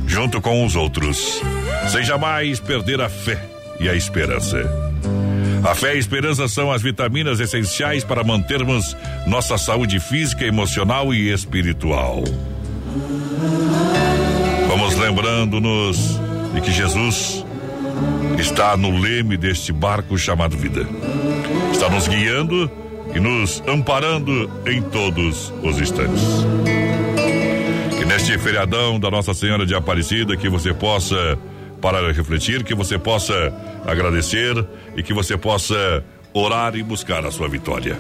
[0.07, 1.43] junto com os outros,
[1.89, 3.39] sem jamais perder a fé
[3.79, 4.92] e a esperança.
[5.65, 11.15] A fé e a esperança são as vitaminas essenciais para mantermos nossa saúde física, emocional
[11.15, 12.25] e espiritual.
[14.67, 16.19] Vamos lembrando-nos
[16.53, 17.45] de que Jesus
[18.39, 20.85] está no leme deste barco chamado vida.
[21.73, 22.69] Está nos guiando
[23.15, 26.23] e nos amparando em todos os instantes.
[27.97, 31.39] Que neste feriadão da Nossa Senhora de Aparecida que você possa
[31.83, 33.35] para refletir, que você possa
[33.85, 34.55] agradecer
[34.97, 37.99] e que você possa orar e buscar a sua vitória.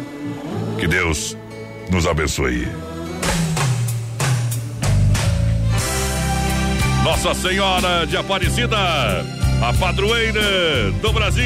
[0.78, 1.36] Que Deus
[1.90, 2.68] nos abençoe.
[7.02, 8.78] Nossa Senhora de Aparecida,
[9.60, 11.42] a padroeira do Brasil.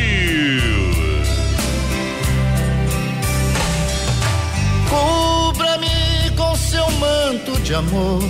[4.90, 8.22] Cubra-me com seu manto de amor.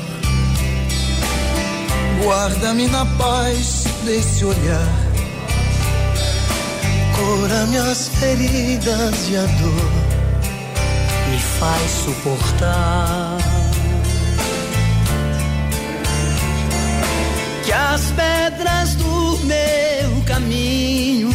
[2.22, 5.06] Guarda-me na paz desse olhar.
[7.16, 9.90] Cura minhas feridas e a dor
[11.30, 13.38] me faz suportar.
[17.64, 21.30] Que as pedras do meu caminho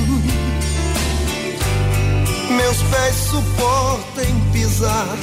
[2.72, 5.18] meus pés suportem pisar.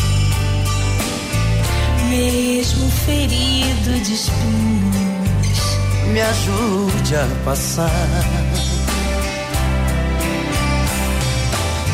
[2.08, 4.97] Mesmo ferido de espinhos,
[6.12, 7.90] Me ajude a passar.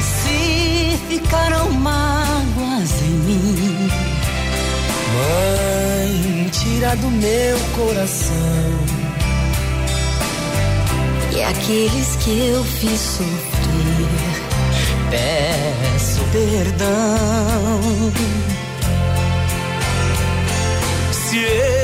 [0.00, 3.88] se ficaram mágoas em mim.
[5.14, 8.34] Mãe, tira do meu coração
[11.32, 14.08] E aqueles que eu fiz sofrer,
[15.10, 18.12] peço perdão.
[21.12, 21.83] Se eu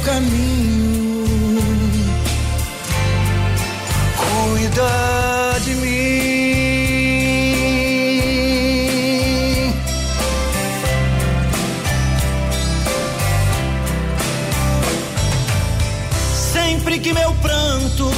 [0.00, 1.60] caminho.
[4.16, 5.90] Cuida de mim.
[16.52, 18.10] Sempre que meu pranto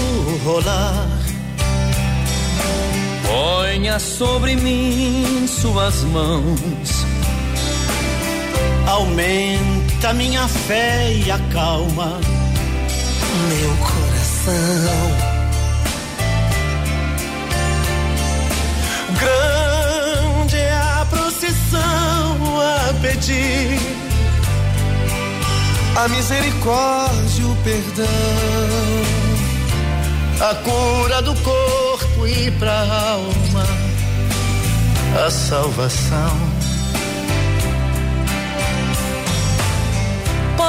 [0.45, 1.09] rolar,
[3.27, 7.07] ponha sobre mim suas mãos.
[8.87, 9.72] Aumenta
[10.13, 12.19] minha fé e acalma
[13.49, 15.33] meu coração.
[19.21, 23.79] Grande é a procissão a pedir
[25.97, 28.07] a misericórdia, o perdão,
[30.41, 33.67] a cura do corpo e pra alma,
[35.25, 36.52] a salvação.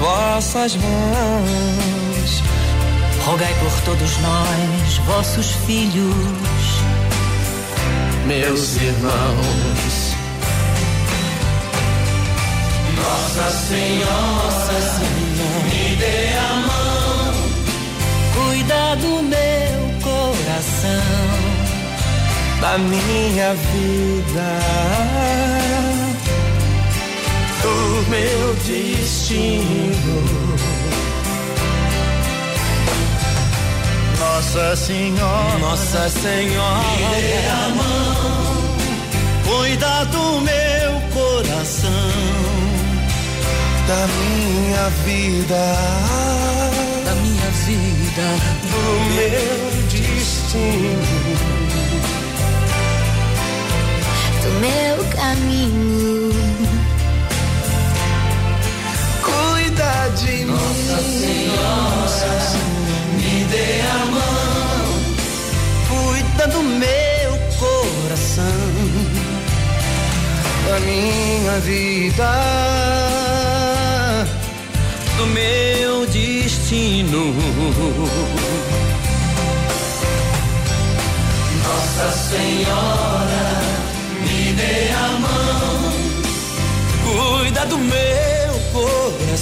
[0.00, 2.42] vossas mãos.
[3.24, 6.82] Rogai por todos nós, vossos filhos,
[8.26, 10.16] meus irmãos.
[12.96, 17.34] Nossa Senhora, Nossa Senhora, me dê a mão.
[18.34, 21.30] cuida do meu coração,
[22.60, 24.48] da minha vida,
[27.62, 30.20] do meu destino.
[34.18, 38.64] Nossa Senhora, Nossa Senhora, me dê a mão,
[39.44, 42.50] cuida do meu coração
[43.90, 45.64] da minha vida,
[47.04, 48.26] da minha vida,
[48.70, 48.82] do
[49.16, 51.02] meu destino,
[54.42, 56.79] do meu caminho.
[60.00, 62.32] Cuida de Nossa mim, Senhora,
[63.16, 64.86] me dê a mão.
[65.88, 68.44] cuida do meu coração,
[70.68, 72.32] da minha vida,
[75.18, 77.34] do meu destino.
[81.62, 83.60] Nossa Senhora,
[84.22, 85.92] me dê a mão.
[87.04, 88.39] Cuida do meu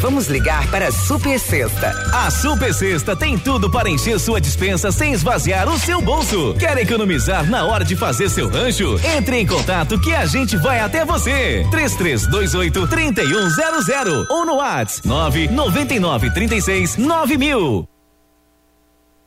[0.00, 1.90] Vamos ligar para a Super Sexta.
[2.12, 6.54] A Super Sexta tem tudo para encher sua dispensa sem esvaziar o seu bolso.
[6.58, 8.98] Quer economizar na hora de fazer seu rancho?
[9.16, 11.66] Entre em contato que a gente vai até você.
[11.70, 17.88] 3328 3100 ou no WhatsApp 999 36 9000.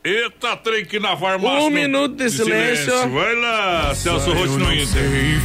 [0.03, 1.59] Eita, trem que na farmácia.
[1.59, 3.09] Um minuto de silêncio.
[3.09, 5.41] Vai lá, Celso Rotti no Inter.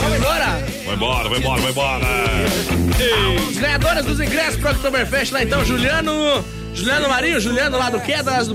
[0.00, 0.46] Vamos embora.
[0.84, 2.79] Vai embora, vai embora, vai embora.
[3.48, 6.12] Os ganhadores dos ingressos pro Oktoberfest lá então, Juliano.
[6.72, 8.54] Juliano Marinho, Juliano lá do Quedas do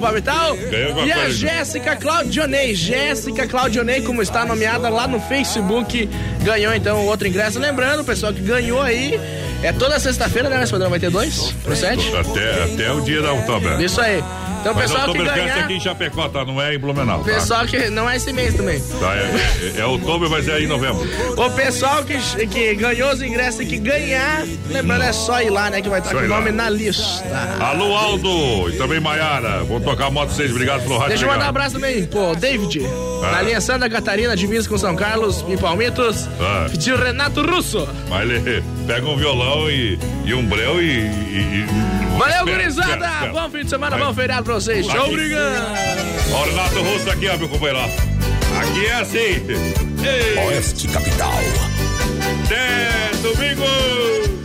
[0.87, 1.29] alguma E a.
[1.29, 2.73] Jéssica Claudionei.
[2.73, 6.09] Jéssica Claudionei, como está nomeada lá no Facebook,
[6.41, 7.59] ganhou então o outro ingresso.
[7.59, 9.19] Lembrando, o pessoal que ganhou aí,
[9.63, 10.89] é toda sexta-feira, né, Espadrão?
[10.89, 11.53] Vai ter dois?
[11.63, 12.07] Pro sete?
[12.15, 13.81] Até, até o dia da outubro.
[13.81, 14.23] Isso aí.
[14.61, 15.59] Então, Mas pessoal que ganhar.
[15.59, 16.43] aqui em Chapecó, tá?
[16.43, 17.21] Não é em Blumenau.
[17.21, 17.33] O Tá?
[17.33, 17.87] pessoal que.
[17.91, 18.79] Não é esse mês também.
[18.99, 21.07] Tá, é, é, é outubro, mas é em novembro.
[21.37, 22.17] O pessoal que,
[22.47, 25.83] que ganhou os ingressos e que ganhar, lembrando, é só ir lá, né?
[25.83, 27.03] Que vai estar Só com o nome na lista.
[27.59, 28.69] Alô, Aldo.
[28.71, 29.63] E também Maiara.
[29.65, 30.49] Vamos tocar a moto 6.
[30.49, 31.09] Obrigado pelo rádio.
[31.09, 32.81] Deixa eu mandar um abraço também, pô, David.
[33.23, 33.31] Ah.
[33.33, 36.27] Na linha Santa Catarina, divisa com São Carlos e Palmitos.
[36.41, 36.65] Ah.
[36.75, 37.87] Tio Renato Russo.
[38.09, 40.85] Mas ele pega um violão e, e um breu e.
[40.85, 43.07] e- e- Valeu, gurizada!
[43.31, 44.07] Bom fim de semana, Vai.
[44.07, 44.87] bom feriado pra vocês.
[44.87, 44.97] Aqui.
[44.97, 45.75] obrigado!
[46.33, 47.79] Ó, Renato Russo aqui, ó, meu companheiro.
[48.61, 49.17] Aqui é assim.
[49.17, 50.47] Ei.
[50.47, 51.33] Oeste Capital.
[52.45, 54.44] Até domingo!